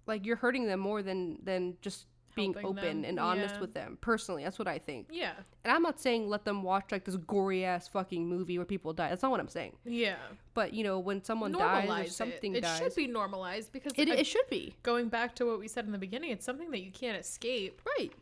like 0.08 0.26
you're 0.26 0.36
hurting 0.36 0.66
them 0.66 0.80
more 0.80 1.02
than 1.02 1.38
than 1.44 1.76
just 1.80 2.06
being 2.34 2.52
Helping 2.52 2.70
open 2.78 3.02
them, 3.02 3.08
and 3.08 3.18
honest 3.18 3.56
yeah. 3.56 3.60
with 3.60 3.74
them. 3.74 3.98
Personally, 4.00 4.44
that's 4.44 4.60
what 4.60 4.68
I 4.68 4.78
think. 4.78 5.08
yeah, 5.10 5.32
And 5.64 5.72
I'm 5.72 5.82
not 5.82 5.98
saying 6.00 6.28
let 6.28 6.44
them 6.44 6.62
watch 6.62 6.92
like 6.92 7.04
this 7.04 7.16
gory 7.16 7.64
ass 7.64 7.88
fucking 7.88 8.28
movie 8.28 8.58
where 8.58 8.64
people 8.64 8.92
die. 8.92 9.08
That's 9.08 9.22
not 9.22 9.32
what 9.32 9.40
I'm 9.40 9.48
saying. 9.48 9.72
yeah. 9.84 10.14
But 10.54 10.72
you 10.72 10.84
know, 10.84 11.00
when 11.00 11.24
someone 11.24 11.50
dies 11.50 11.88
or 11.88 12.10
something 12.10 12.54
it. 12.54 12.58
It 12.58 12.60
dies, 12.62 12.78
should 12.78 12.94
be 12.94 13.08
normalized 13.08 13.72
because 13.72 13.92
it, 13.96 14.08
it 14.08 14.24
should 14.24 14.48
be 14.48 14.76
going 14.84 15.08
back 15.08 15.34
to 15.36 15.46
what 15.46 15.58
we 15.58 15.66
said 15.66 15.84
in 15.86 15.90
the 15.92 15.98
beginning, 15.98 16.30
it's 16.30 16.44
something 16.46 16.70
that 16.70 16.80
you 16.80 16.92
can't 16.92 17.18
escape. 17.18 17.82
right. 17.98 18.12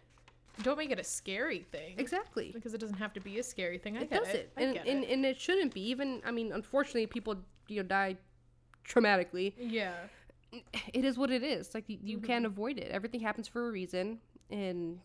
Don't 0.62 0.78
make 0.78 0.90
it 0.90 0.98
a 0.98 1.04
scary 1.04 1.66
thing. 1.70 1.96
Exactly. 1.98 2.50
Because 2.54 2.72
it 2.72 2.78
doesn't 2.80 2.96
have 2.96 3.12
to 3.12 3.20
be 3.20 3.38
a 3.38 3.42
scary 3.42 3.76
thing. 3.76 3.98
I 3.98 4.02
it 4.02 4.10
get 4.10 4.24
does 4.24 4.32
it. 4.32 4.36
it, 4.36 4.52
I 4.56 4.62
and 4.62 4.74
get 4.74 4.86
and, 4.86 5.04
it. 5.04 5.10
and 5.10 5.26
it 5.26 5.38
shouldn't 5.38 5.74
be. 5.74 5.82
Even 5.90 6.22
I 6.24 6.30
mean, 6.30 6.52
unfortunately, 6.52 7.06
people 7.06 7.36
you 7.68 7.82
know 7.82 7.86
die 7.86 8.16
traumatically. 8.88 9.52
Yeah. 9.58 9.92
It 10.92 11.04
is 11.04 11.16
what 11.18 11.30
it 11.30 11.42
is. 11.42 11.74
Like 11.74 11.88
you, 11.88 11.98
you 12.02 12.18
Mhm. 12.18 12.24
can't 12.24 12.46
avoid 12.46 12.78
it. 12.78 12.90
Everything 12.90 13.20
happens 13.20 13.48
for 13.48 13.68
a 13.68 13.70
reason, 13.72 14.20
and 14.50 15.00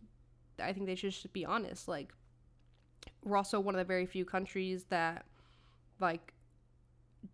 I 0.59 0.73
think 0.73 0.85
they 0.85 0.95
should 0.95 1.11
just 1.11 1.31
be 1.33 1.45
honest. 1.45 1.87
Like 1.87 2.13
we're 3.23 3.37
also 3.37 3.59
one 3.59 3.75
of 3.75 3.79
the 3.79 3.85
very 3.85 4.05
few 4.05 4.25
countries 4.25 4.85
that 4.85 5.25
like 5.99 6.33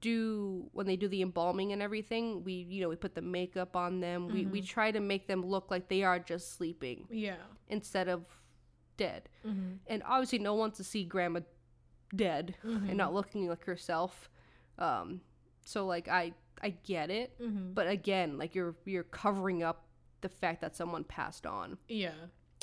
do 0.02 0.70
when 0.74 0.86
they 0.86 0.96
do 0.98 1.08
the 1.08 1.22
embalming 1.22 1.72
and 1.72 1.82
everything. 1.82 2.44
We 2.44 2.54
you 2.54 2.82
know 2.82 2.90
we 2.90 2.96
put 2.96 3.16
the 3.16 3.22
makeup 3.22 3.76
on 3.76 4.00
them. 4.02 4.28
We 4.28 4.46
we 4.46 4.62
Mhm. 4.62 4.68
try 4.68 4.92
to 4.92 5.00
make 5.00 5.28
them 5.28 5.46
look 5.46 5.72
like 5.72 5.88
they 5.88 6.04
are 6.04 6.20
just 6.20 6.54
sleeping 6.54 7.08
Yeah. 7.10 7.38
instead 7.70 8.08
of 8.10 8.26
dead. 8.98 9.30
Mm-hmm. 9.46 9.74
And 9.88 10.04
obviously, 10.04 10.40
no 10.40 10.54
one 10.54 10.60
wants 10.60 10.78
to 10.78 10.84
see 10.84 11.04
grandma 11.06 11.42
dead 12.16 12.56
Mhm. 12.64 12.90
and 12.90 12.98
not 12.98 13.14
looking 13.14 13.48
like 13.48 13.64
herself. 13.66 14.30
Um, 14.78 15.22
so 15.66 15.86
like 15.86 16.08
I 16.08 16.34
I 16.62 16.70
get 16.70 17.10
it 17.12 17.40
Mm-hmm. 17.42 17.74
but 17.74 17.88
again 17.88 18.38
like 18.38 18.56
you're 18.56 18.76
you're 18.86 19.04
covering 19.04 19.64
up 19.64 19.86
the 20.22 20.30
fact 20.30 20.62
that 20.62 20.76
someone 20.76 21.04
passed 21.04 21.46
on 21.46 21.78
Yeah. 21.88 22.12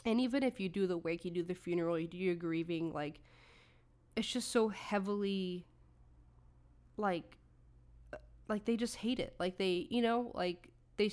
and 0.04 0.20
even 0.20 0.42
if 0.42 0.58
you 0.60 0.68
do 0.68 0.86
the 0.86 0.98
wake 0.98 1.24
you 1.24 1.30
do 1.30 1.42
the 1.42 1.54
funeral 1.54 1.98
you 1.98 2.08
do 2.08 2.16
your 2.18 2.34
grieving 2.34 2.92
like 2.92 3.20
it's 4.16 4.28
just 4.28 4.50
so 4.50 4.68
heavily 4.68 5.66
like 6.96 7.36
uh, 8.12 8.16
like 8.48 8.64
they 8.64 8.76
just 8.76 8.96
hate 8.96 9.18
it 9.20 9.34
like 9.38 9.58
they 9.58 9.86
you 9.90 10.02
know 10.02 10.30
like 10.34 10.68
they 10.96 11.10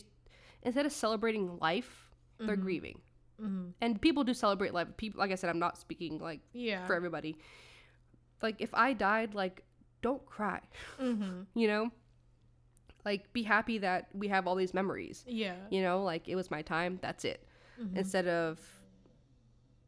instead 0.63 0.85
of 0.85 0.91
celebrating 0.91 1.57
life 1.59 2.09
they're 2.39 2.57
Mhm. 2.57 2.61
grieving 2.61 3.01
Mm-hmm. 3.41 3.69
and 3.81 3.99
people 3.99 4.23
do 4.23 4.33
celebrate 4.35 4.71
life 4.73 4.87
people 4.97 5.19
like 5.19 5.31
i 5.31 5.35
said 5.35 5.49
i'm 5.49 5.57
not 5.59 5.77
speaking 5.77 6.19
like 6.19 6.41
Yeah. 6.53 6.85
for 6.85 6.93
everybody 6.95 7.37
like 8.43 8.55
if 8.59 8.71
i 8.75 8.93
died 8.93 9.33
like 9.33 9.63
don't 10.03 10.23
cry 10.25 10.61
Mm-hmm. 10.99 11.41
you 11.59 11.67
know 11.67 11.89
like 13.05 13.31
be 13.33 13.43
happy 13.43 13.77
that 13.79 14.07
we 14.13 14.27
have 14.27 14.47
all 14.47 14.55
these 14.55 14.73
memories 14.73 15.23
Yeah. 15.27 15.55
you 15.69 15.81
know 15.81 16.03
like 16.03 16.27
it 16.27 16.35
was 16.35 16.49
my 16.51 16.61
time 16.61 16.99
that's 17.01 17.25
it 17.25 17.47
Mhm. 17.79 17.97
instead 17.97 18.27
of 18.27 18.59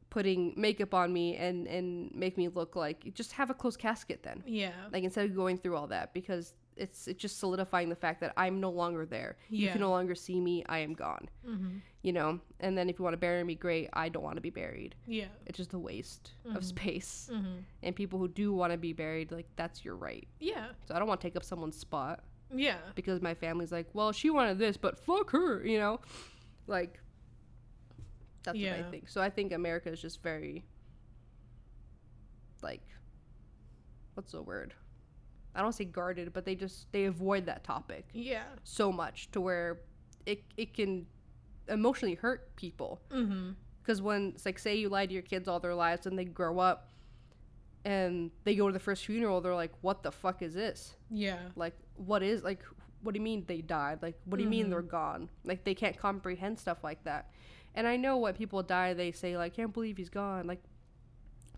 putting 0.10 0.54
makeup 0.56 0.94
on 0.94 1.12
me 1.12 1.36
and 1.38 1.68
and 1.68 2.14
make 2.14 2.38
me 2.38 2.48
look 2.48 2.76
like 2.76 3.14
just 3.16 3.32
have 3.34 3.50
a 3.50 3.54
closed 3.54 3.80
casket 3.80 4.22
then 4.24 4.44
Yeah. 4.46 4.72
like 4.92 5.04
instead 5.04 5.26
of 5.26 5.36
going 5.36 5.58
through 5.58 5.76
all 5.76 5.88
that 5.88 6.14
because 6.14 6.56
it's 6.76 7.08
it's 7.08 7.20
just 7.22 7.40
solidifying 7.40 7.90
the 7.90 7.96
fact 7.96 8.20
that 8.22 8.32
i'm 8.38 8.60
no 8.60 8.70
longer 8.70 9.06
there 9.06 9.38
Yeah. 9.50 9.66
you 9.68 9.72
can 9.72 9.82
no 9.82 9.90
longer 9.90 10.14
see 10.16 10.40
me 10.40 10.64
i 10.68 10.80
am 10.80 10.94
gone 10.94 11.30
Mm-hmm. 11.48 11.78
you 12.04 12.14
know 12.14 12.40
and 12.60 12.78
then 12.78 12.90
if 12.90 13.00
you 13.00 13.04
want 13.04 13.14
to 13.14 13.18
bury 13.18 13.44
me 13.44 13.56
great 13.56 13.90
i 13.94 14.08
don't 14.10 14.24
want 14.24 14.36
to 14.38 14.42
be 14.42 14.50
buried 14.52 14.94
Yeah. 15.08 15.26
it's 15.48 15.58
just 15.58 15.74
a 15.74 15.80
waste 15.80 16.34
Mhm. 16.48 16.56
of 16.58 16.64
space 16.64 17.30
Mm-hmm. 17.34 17.58
and 17.82 17.96
people 17.96 18.20
who 18.20 18.28
do 18.28 18.54
want 18.54 18.72
to 18.72 18.78
be 18.78 18.94
buried 18.94 19.32
like 19.32 19.48
that's 19.56 19.84
your 19.84 19.96
right 19.96 20.28
Yeah. 20.40 20.68
so 20.86 20.94
i 20.94 21.00
don't 21.00 21.08
want 21.08 21.22
to 21.22 21.28
take 21.28 21.36
up 21.36 21.44
someone's 21.44 21.78
spot 21.78 22.24
Yeah. 22.56 22.78
because 22.96 23.22
my 23.22 23.34
family's 23.34 23.72
like, 23.72 23.88
well, 23.94 24.12
she 24.12 24.30
wanted 24.30 24.58
this, 24.60 24.78
but 24.78 24.98
fuck 24.98 25.32
her, 25.32 25.66
you 25.66 25.80
know? 25.80 26.00
Like, 26.68 27.00
that's 28.44 28.58
what 28.58 28.88
I 28.88 28.90
think. 28.92 29.10
So 29.10 29.22
I 29.22 29.30
think 29.30 29.52
America 29.54 29.90
is 29.92 30.02
just 30.02 30.22
very, 30.22 30.64
like, 32.62 32.82
what's 34.14 34.32
the 34.32 34.42
word? 34.42 34.74
I 35.56 35.62
don't 35.62 35.74
say 35.74 35.86
guarded, 35.86 36.34
but 36.34 36.46
they 36.46 36.56
just, 36.56 36.92
they 36.92 37.06
avoid 37.06 37.46
that 37.46 37.64
topic 37.64 38.06
Yeah. 38.14 38.44
so 38.64 38.92
much 38.92 39.30
to 39.32 39.42
where 39.42 39.82
it, 40.26 40.44
it 40.58 40.74
can 40.74 41.06
emotionally 41.68 42.16
hurt 42.16 42.56
people. 42.56 43.02
Mm-hmm. 43.12 43.52
Because 43.82 44.02
when, 44.02 44.30
it's 44.36 44.46
like, 44.46 44.58
say 44.58 44.76
you 44.76 44.90
lie 44.90 45.06
to 45.06 45.14
your 45.14 45.22
kids 45.22 45.48
all 45.48 45.60
their 45.60 45.76
lives 45.76 46.06
and 46.06 46.18
they 46.18 46.26
grow 46.26 46.58
up 46.60 46.90
and 47.86 48.32
they 48.46 48.56
go 48.56 48.68
to 48.68 48.74
the 48.74 48.80
first 48.80 49.06
funeral, 49.06 49.42
they're 49.42 49.56
like, 49.56 49.74
what 49.82 50.04
the 50.04 50.12
fuck 50.12 50.42
is 50.42 50.54
this? 50.54 50.96
Yeah. 51.10 51.40
like 51.56 51.76
what 51.96 52.24
is 52.24 52.44
like 52.44 52.64
what 53.04 53.14
do 53.14 53.20
you 53.20 53.24
mean 53.24 53.44
they 53.48 53.62
died 53.62 54.00
like 54.02 54.16
what 54.26 54.38
do 54.38 54.44
you 54.44 54.50
mean 54.50 54.66
Mhm. 54.68 54.70
they're 54.72 54.82
gone 54.82 55.30
like 55.44 55.64
they 55.64 55.76
can't 55.76 55.96
comprehend 55.98 56.58
stuff 56.58 56.84
like 56.84 57.04
that 57.04 57.30
and 57.76 57.86
i 57.86 57.96
know 57.98 58.18
when 58.18 58.34
people 58.34 58.64
die 58.64 58.94
they 58.96 59.12
say 59.12 59.38
like 59.38 59.54
can't 59.54 59.74
believe 59.74 59.98
he's 59.98 60.10
gone 60.10 60.48
like 60.48 60.64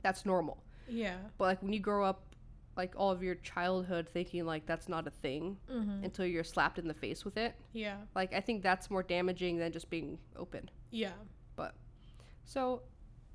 that's 0.02 0.26
normal 0.26 0.58
Yeah. 0.90 1.16
but 1.38 1.46
like 1.46 1.62
when 1.64 1.72
you 1.72 1.80
grow 1.80 2.04
up 2.04 2.36
like 2.76 2.94
all 2.98 3.12
of 3.12 3.24
your 3.24 3.36
childhood 3.36 4.10
thinking 4.12 4.46
like 4.46 4.66
that's 4.66 4.90
not 4.90 5.08
a 5.08 5.12
thing 5.12 5.58
Mm-hmm. 5.72 6.04
until 6.04 6.26
you're 6.26 6.44
slapped 6.44 6.80
in 6.80 6.88
the 6.90 6.94
face 6.94 7.24
with 7.24 7.38
it 7.38 7.56
Yeah. 7.72 7.98
like 8.14 8.34
i 8.34 8.42
think 8.42 8.62
that's 8.62 8.90
more 8.90 9.04
damaging 9.04 9.58
than 9.58 9.72
just 9.72 9.90
being 9.90 10.18
open 10.36 10.70
Yeah. 10.92 11.14
but 11.56 11.76
so 12.44 12.82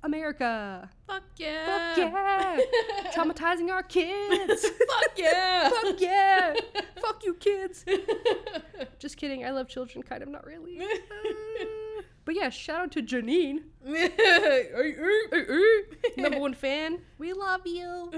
america 0.03 0.89
Fuck 1.07 1.23
yeah. 1.37 1.93
fuck 1.93 1.97
yeah 1.97 2.57
traumatizing 3.13 3.69
our 3.69 3.83
kids 3.83 4.61
Fuck 4.89 5.17
yeah. 5.17 5.69
fuck 5.69 5.99
yeah 5.99 6.53
fuck 7.01 7.23
you 7.25 7.33
kids 7.35 7.85
Just 8.99 9.17
kidding. 9.17 9.43
I 9.45 9.49
love 9.51 9.67
children, 9.67 10.03
kind 10.03 10.21
of, 10.23 10.29
not 10.29 10.45
really. 10.45 10.79
Uh, 10.79 12.01
but 12.25 12.35
yeah, 12.35 12.49
shout 12.49 12.81
out 12.81 12.91
to 12.91 13.01
Janine, 13.01 13.61
number 16.17 16.39
one 16.39 16.53
fan. 16.53 16.99
We 17.17 17.33
love 17.33 17.61
you. 17.65 18.11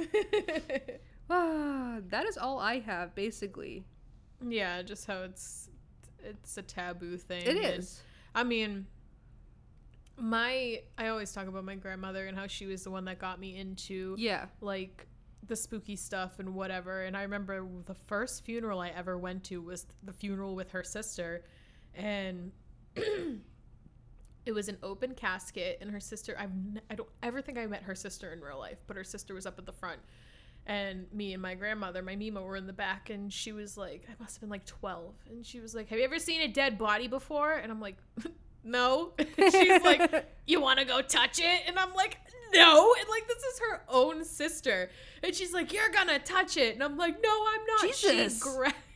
Ah, 1.30 1.98
that 2.10 2.26
is 2.26 2.38
all 2.38 2.60
I 2.60 2.80
have, 2.80 3.16
basically. 3.16 3.86
yeah, 4.46 4.82
just 4.82 5.06
how 5.08 5.24
it's 5.24 5.70
it's 6.24 6.58
a 6.58 6.62
taboo 6.62 7.18
thing. 7.18 7.44
It 7.46 7.56
is. 7.58 8.02
and- 8.36 8.42
I 8.42 8.44
mean, 8.44 8.88
my 10.18 10.82
I 10.98 11.08
always 11.08 11.32
talk 11.32 11.48
about 11.48 11.64
my 11.66 11.76
grandmother 11.76 12.28
and 12.28 12.38
how 12.38 12.48
she 12.48 12.66
was 12.66 12.84
the 12.84 12.92
one 12.92 13.06
that 13.06 13.20
got 13.20 13.40
me 13.40 13.58
into 13.58 14.16
Yeah. 14.18 14.46
like 14.62 15.08
the 15.46 15.56
spooky 15.56 15.96
stuff 15.96 16.40
and 16.40 16.54
whatever. 16.56 17.04
And 17.04 17.18
I 17.18 17.24
remember 17.24 17.68
the 17.86 17.96
first 17.96 18.46
funeral 18.46 18.80
I 18.80 18.90
ever 18.90 19.18
went 19.18 19.44
to 19.46 19.62
was 19.62 19.86
the 20.04 20.14
funeral 20.14 20.56
with 20.56 20.72
her 20.72 20.84
sister, 20.84 21.44
and 21.96 22.52
it 24.46 24.52
was 24.54 24.68
an 24.70 24.78
open 24.84 25.14
casket. 25.16 25.78
And 25.82 25.90
her 25.92 26.00
sister, 26.00 26.36
I've 26.38 26.52
n- 26.52 26.82
I 26.90 26.96
don't 26.96 27.10
ever 27.22 27.42
think 27.42 27.58
I 27.58 27.66
met 27.66 27.84
her 27.84 27.96
sister 27.96 28.32
in 28.34 28.42
real 28.42 28.60
life, 28.60 28.78
but 28.88 28.96
her 28.98 29.04
sister 29.04 29.34
was 29.34 29.46
up 29.46 29.58
at 29.60 29.66
the 29.66 29.74
front. 29.74 30.00
And 30.66 31.12
me 31.12 31.34
and 31.34 31.42
my 31.42 31.56
grandmother, 31.56 32.02
my 32.02 32.16
Mima, 32.16 32.42
were 32.42 32.56
in 32.56 32.68
the 32.68 32.72
back, 32.74 33.10
and 33.10 33.32
she 33.34 33.52
was 33.52 33.76
like, 33.76 34.06
I 34.10 34.14
must 34.22 34.36
have 34.36 34.42
been 34.42 34.50
like 34.50 34.66
12. 34.66 35.14
And 35.30 35.46
she 35.46 35.60
was 35.60 35.76
like, 35.76 35.90
Have 35.90 36.00
you 36.00 36.06
ever 36.06 36.20
seen 36.20 36.42
a 36.42 36.48
dead 36.48 36.78
body 36.78 37.08
before? 37.10 37.52
And 37.54 37.70
I'm 37.72 37.82
like, 37.82 37.98
No. 38.64 39.12
She's 39.38 39.82
like, 39.84 40.26
you 40.46 40.62
want 40.62 40.80
to 40.80 40.86
go 40.86 41.02
touch 41.02 41.40
it? 41.40 41.62
And 41.68 41.78
I'm 41.78 41.94
like, 41.94 42.18
no. 42.54 42.94
And 43.00 43.10
like, 43.10 43.28
this 43.28 43.44
is 43.44 43.60
her 43.60 43.82
own 43.90 44.24
sister. 44.24 44.90
And 45.24 45.34
she's 45.34 45.54
like, 45.54 45.74
you're 45.74 45.90
going 45.90 46.08
to 46.08 46.20
touch 46.20 46.58
it. 46.58 46.76
And 46.76 46.84
I'm 46.84 46.98
like, 46.98 47.22
no, 47.24 47.30
I'm 47.30 47.66
not. 47.66 47.82
Jesus. 47.82 48.34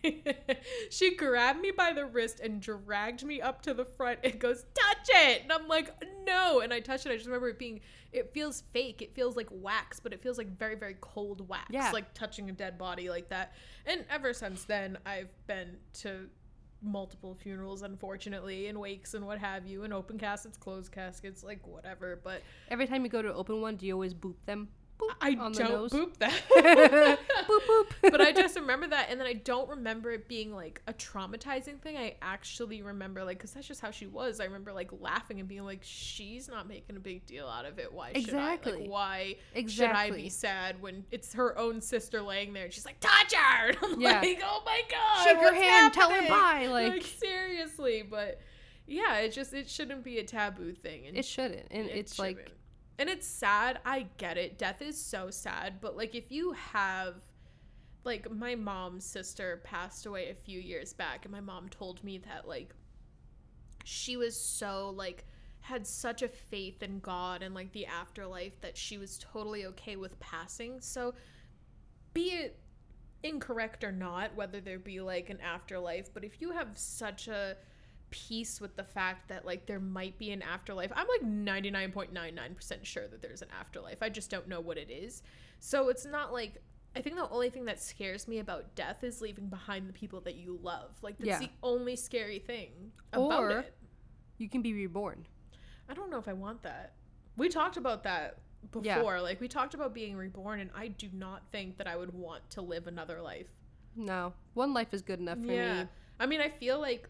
She, 0.04 0.12
gra- 0.14 0.58
she 0.90 1.16
grabbed 1.16 1.60
me 1.60 1.72
by 1.72 1.94
the 1.94 2.06
wrist 2.06 2.40
and 2.40 2.62
dragged 2.62 3.24
me 3.24 3.42
up 3.42 3.62
to 3.64 3.74
the 3.74 3.86
front 3.86 4.20
and 4.24 4.40
goes, 4.40 4.66
touch 4.74 5.08
it. 5.10 5.44
And 5.44 5.52
I'm 5.52 5.68
like, 5.68 5.92
no. 6.26 6.60
And 6.60 6.74
I 6.74 6.80
touched 6.80 7.06
it. 7.06 7.12
I 7.12 7.16
just 7.16 7.26
remember 7.26 7.50
it 7.50 7.60
being, 7.60 7.80
it 8.12 8.34
feels 8.34 8.64
fake. 8.74 9.02
It 9.02 9.16
feels 9.16 9.36
like 9.36 9.48
wax, 9.50 10.00
but 10.00 10.14
it 10.14 10.22
feels 10.22 10.38
like 10.38 10.58
very, 10.58 10.76
very 10.76 10.98
cold 11.02 11.48
wax. 11.48 11.70
Yeah. 11.72 11.92
Like 11.92 12.14
touching 12.14 12.50
a 12.50 12.54
dead 12.54 12.78
body 12.78 13.10
like 13.10 13.30
that. 13.30 13.54
And 13.86 14.06
ever 14.10 14.34
since 14.34 14.66
then, 14.66 14.98
I've 15.06 15.34
been 15.48 15.78
to 16.02 16.30
multiple 16.82 17.36
funerals, 17.36 17.82
unfortunately, 17.82 18.68
and 18.68 18.80
wakes 18.80 19.14
and 19.14 19.26
what 19.26 19.40
have 19.40 19.66
you, 19.66 19.84
and 19.84 19.94
open 19.94 20.18
caskets, 20.18 20.58
closed 20.58 20.92
caskets, 20.92 21.44
like 21.44 21.66
whatever. 21.68 22.20
But 22.24 22.42
Every 22.70 22.88
time 22.88 23.04
you 23.04 23.10
go 23.10 23.22
to 23.22 23.34
open 23.34 23.62
one, 23.62 23.76
do 23.76 23.86
you 23.86 23.94
always 23.94 24.14
boop 24.14 24.36
them? 24.46 24.70
Boop 25.00 25.10
I 25.22 25.36
on 25.40 25.52
the 25.52 25.60
don't 25.60 25.70
nose. 25.72 25.92
boop 25.92 26.18
that. 26.18 26.34
boop 27.48 27.60
boop. 27.70 27.86
but 28.12 28.20
I 28.20 28.32
just 28.32 28.56
remember 28.60 28.88
that, 28.88 29.08
and 29.12 29.20
then 29.20 29.28
I 29.28 29.34
don't 29.34 29.70
remember 29.70 30.12
it 30.12 30.28
being 30.28 30.56
like 30.56 30.82
a 30.88 30.94
traumatizing 30.94 31.80
thing. 31.80 31.98
I 31.98 32.16
actually 32.24 32.82
remember 32.82 33.24
like, 33.24 33.38
cause 33.40 33.52
that's 33.52 33.68
just 33.68 33.80
how 33.80 33.92
she 33.92 34.08
was. 34.08 34.40
I 34.40 34.46
remember 34.46 34.74
like 34.74 34.90
laughing 35.00 35.40
and 35.40 35.48
being 35.48 35.66
like, 35.66 35.82
"She's 35.84 36.48
not 36.50 36.68
making 36.68 36.96
a 36.96 37.00
big 37.00 37.28
deal 37.28 37.48
out 37.48 37.66
of 37.66 37.78
it. 37.78 37.94
Why 37.94 38.08
should 38.14 38.16
I? 38.34 38.54
Exactly. 38.54 38.72
Like, 38.74 38.90
why 38.90 39.36
should 39.68 39.92
I 39.92 40.10
be 40.10 40.30
sad 40.30 40.82
when 40.82 41.06
it's 41.12 41.34
her 41.34 41.56
own 41.60 41.80
sister 41.80 42.22
laying 42.24 42.54
there 42.54 42.64
and 42.66 42.74
she's 42.74 42.86
like, 42.86 43.00
touch 43.00 43.34
her? 43.36 43.70
And 43.70 43.78
I'm 43.84 44.02
Yeah. 44.02 44.20
like, 44.20 44.42
oh 44.44 44.64
my 44.66 44.82
god, 44.90 45.24
Shake 45.26 45.38
her 45.38 45.54
hand, 45.54 45.94
tell 45.94 46.10
her 46.10 46.28
bye. 46.28 46.68
Like, 46.72 47.04
seriously, 47.04 48.04
but 48.10 48.40
yeah, 48.88 49.18
it 49.18 49.32
just 49.34 49.54
it 49.54 49.70
shouldn't 49.70 50.04
be 50.04 50.18
a 50.18 50.24
taboo 50.24 50.74
thing. 50.74 51.06
And 51.08 51.18
it 51.18 51.26
shouldn't, 51.26 51.68
and 51.70 51.88
it 51.88 51.96
it's 51.96 52.18
like 52.18 52.38
shouldn't. 52.38 52.54
And 53.00 53.10
it's 53.10 53.28
sad 53.28 53.80
i 53.86 54.06
get 54.18 54.38
it 54.38 54.58
death 54.58 54.82
is 54.82 55.00
so 55.00 55.30
sad 55.30 55.76
but 55.82 55.96
like 55.96 56.16
if 56.16 56.32
you 56.32 56.54
have 56.54 57.16
like 58.04 58.32
my 58.32 58.56
mom's 58.56 59.06
sister 59.06 59.62
passed 59.64 60.06
away 60.06 60.30
a 60.30 60.34
few 60.34 60.60
years 60.60 60.94
back 60.94 61.26
and 61.26 61.32
my 61.32 61.42
mom 61.42 61.68
told 61.70 62.04
me 62.04 62.18
that 62.18 62.48
like 62.48 62.74
she 63.84 64.18
was 64.18 64.36
so 64.36 64.94
like 64.96 65.26
had 65.68 65.86
such 65.86 66.22
a 66.22 66.28
faith 66.28 66.82
in 66.82 67.00
god 67.00 67.42
and 67.42 67.54
like 67.54 67.72
the 67.74 67.86
afterlife 67.86 68.60
that 68.62 68.78
she 68.78 68.98
was 68.98 69.18
totally 69.18 69.66
okay 69.66 69.98
with 69.98 70.18
passing. 70.22 70.80
So 70.80 71.14
be 72.14 72.30
it 72.30 72.58
incorrect 73.24 73.84
or 73.84 73.92
not 73.92 74.34
whether 74.36 74.62
there 74.62 74.80
be 74.80 75.02
like 75.02 75.30
an 75.30 75.40
afterlife 75.42 76.14
but 76.14 76.24
if 76.24 76.40
you 76.40 76.52
have 76.52 76.70
such 76.76 77.28
a 77.28 77.58
peace 78.10 78.62
with 78.62 78.76
the 78.76 78.84
fact 78.84 79.28
that 79.30 79.46
like 79.46 79.66
there 79.66 79.80
might 79.80 80.18
be 80.18 80.32
an 80.32 80.42
afterlife 80.42 80.92
i'm 80.96 81.08
like 81.08 81.22
99.99% 81.22 82.84
sure 82.86 83.08
that 83.08 83.22
there's 83.22 83.42
an 83.42 83.48
afterlife 83.60 84.02
i 84.02 84.10
just 84.10 84.30
don't 84.30 84.48
know 84.48 84.60
what 84.62 84.78
it 84.78 84.90
is 84.90 85.24
so 85.60 85.90
it's 85.90 86.06
not 86.06 86.32
like 86.32 86.62
i 86.96 87.02
think 87.02 87.16
the 87.16 87.30
only 87.30 87.50
thing 87.50 87.66
that 87.66 87.82
scares 87.82 88.28
me 88.28 88.40
about 88.40 88.76
death 88.76 89.04
is 89.04 89.22
leaving 89.22 89.48
behind 89.48 89.88
the 89.90 89.94
people 89.94 90.22
that 90.22 90.36
you 90.36 90.60
love 90.62 90.92
like 91.02 91.18
that's 91.18 91.28
Yeah. 91.28 91.40
the 91.40 91.50
only 91.64 91.96
scary 91.96 92.40
thing 92.40 92.92
about 93.14 93.44
Or- 93.44 93.60
it 93.60 93.74
you 94.38 94.50
can 94.50 94.62
be 94.62 94.74
reborn. 94.74 95.26
i 95.90 95.94
don't 95.94 96.10
know 96.10 96.18
if 96.20 96.28
i 96.28 96.34
want 96.34 96.64
that 96.64 96.94
we 97.36 97.50
talked 97.50 97.78
about 97.78 98.04
that 98.04 98.40
before 98.72 99.16
Yeah. 99.16 99.22
like 99.22 99.40
we 99.42 99.48
talked 99.48 99.74
about 99.74 99.94
being 99.94 100.16
reborn 100.16 100.60
and 100.60 100.70
i 100.76 100.88
do 100.88 101.10
not 101.14 101.44
think 101.52 101.78
that 101.78 101.88
i 101.88 101.96
would 101.96 102.14
want 102.14 102.50
to 102.52 102.62
live 102.62 102.88
another 102.88 103.22
life 103.22 103.48
No, 103.96 104.34
one 104.54 104.74
life 104.74 104.94
is 104.94 105.02
good 105.02 105.20
enough 105.20 105.40
for 105.40 105.52
yeah. 105.52 105.84
me. 105.84 105.90
I 106.20 106.26
mean, 106.28 106.40
I 106.42 106.50
feel 106.50 106.80
like, 106.80 107.08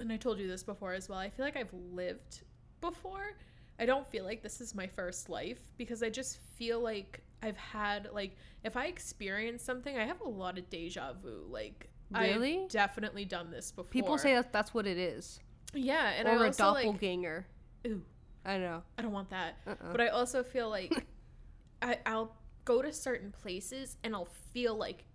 and 0.00 0.12
I 0.12 0.16
told 0.16 0.38
you 0.38 0.48
this 0.48 0.62
before 0.62 0.92
as 0.94 1.08
well, 1.08 1.18
I 1.18 1.30
feel 1.30 1.44
like 1.44 1.56
I've 1.56 1.72
lived 1.92 2.42
before. 2.80 3.36
I 3.78 3.86
don't 3.86 4.06
feel 4.06 4.24
like 4.24 4.42
this 4.42 4.60
is 4.60 4.74
my 4.74 4.86
first 4.86 5.28
life 5.28 5.58
because 5.76 6.02
I 6.02 6.10
just 6.10 6.38
feel 6.56 6.80
like 6.80 7.22
I've 7.42 7.56
had, 7.56 8.08
like, 8.12 8.36
if 8.64 8.76
I 8.76 8.86
experience 8.86 9.62
something, 9.64 9.96
I 9.96 10.04
have 10.04 10.20
a 10.20 10.28
lot 10.28 10.58
of 10.58 10.68
deja 10.70 11.12
vu. 11.14 11.44
Like, 11.48 11.88
Really? 12.10 12.60
I've 12.64 12.68
definitely 12.68 13.24
done 13.24 13.50
this 13.50 13.72
before. 13.72 13.90
People 13.90 14.18
say 14.18 14.34
that 14.34 14.52
that's 14.52 14.74
what 14.74 14.86
it 14.86 14.98
is, 14.98 15.40
yeah, 15.72 16.10
and 16.10 16.28
or 16.28 16.32
I 16.32 16.34
a 16.34 16.46
also, 16.46 16.72
like, 16.72 16.84
doppelganger. 16.84 17.46
ooh, 17.86 18.02
I 18.44 18.58
know. 18.58 18.82
I 18.98 19.02
don't 19.02 19.12
want 19.12 19.30
that. 19.30 19.54
Uh-uh. 19.66 19.92
But 19.92 20.00
I 20.02 20.08
also 20.08 20.42
feel 20.42 20.68
like 20.68 21.06
I, 21.82 21.98
I'll 22.04 22.36
go 22.66 22.82
to 22.82 22.92
certain 22.92 23.32
places 23.32 23.96
and 24.04 24.14
I'll 24.14 24.28
feel 24.52 24.76
like 24.76 25.06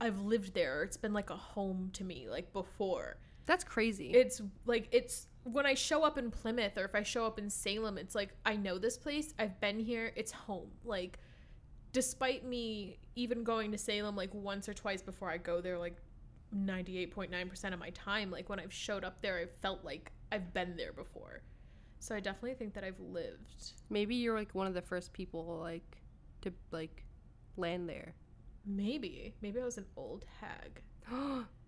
I've 0.00 0.20
lived 0.22 0.54
there. 0.54 0.82
It's 0.82 0.96
been 0.96 1.12
like 1.12 1.28
a 1.30 1.36
home 1.36 1.90
to 1.94 2.02
me, 2.04 2.28
like 2.30 2.52
before. 2.54 3.18
That's 3.46 3.64
crazy. 3.64 4.10
It's 4.12 4.40
like 4.66 4.88
it's 4.92 5.26
when 5.44 5.66
I 5.66 5.74
show 5.74 6.04
up 6.04 6.18
in 6.18 6.30
Plymouth 6.30 6.78
or 6.78 6.84
if 6.84 6.94
I 6.94 7.02
show 7.02 7.26
up 7.26 7.38
in 7.38 7.50
Salem, 7.50 7.98
it's 7.98 8.14
like 8.14 8.34
I 8.46 8.56
know 8.56 8.78
this 8.78 8.96
place. 8.96 9.34
I've 9.38 9.60
been 9.60 9.78
here. 9.78 10.12
It's 10.16 10.32
home. 10.32 10.70
Like 10.84 11.18
despite 11.92 12.44
me 12.44 12.98
even 13.16 13.44
going 13.44 13.70
to 13.72 13.78
Salem 13.78 14.16
like 14.16 14.32
once 14.32 14.68
or 14.68 14.74
twice 14.74 15.02
before 15.02 15.30
I 15.30 15.36
go 15.36 15.60
there 15.60 15.78
like 15.78 15.96
98.9% 16.56 17.72
of 17.72 17.78
my 17.78 17.90
time, 17.90 18.30
like 18.30 18.48
when 18.48 18.60
I've 18.60 18.72
showed 18.72 19.04
up 19.04 19.20
there, 19.22 19.38
I 19.38 19.46
felt 19.60 19.84
like 19.84 20.12
I've 20.30 20.52
been 20.52 20.76
there 20.76 20.92
before. 20.92 21.42
So 21.98 22.14
I 22.14 22.20
definitely 22.20 22.54
think 22.54 22.74
that 22.74 22.84
I've 22.84 22.98
lived. 23.00 23.72
Maybe 23.88 24.14
you're 24.16 24.36
like 24.36 24.54
one 24.54 24.66
of 24.66 24.74
the 24.74 24.82
first 24.82 25.12
people 25.12 25.58
like 25.60 26.02
to 26.42 26.52
like 26.70 27.04
land 27.56 27.88
there. 27.88 28.14
Maybe. 28.66 29.34
Maybe 29.40 29.60
I 29.60 29.64
was 29.64 29.78
an 29.78 29.86
old 29.96 30.24
hag. 30.40 30.82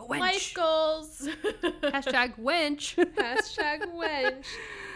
a 0.00 0.08
wench. 0.08 0.20
Life 0.20 0.54
goals. 0.54 1.28
Hashtag 1.82 2.38
wench. 2.38 2.96
Hashtag 3.14 3.92
wench. 3.94 4.44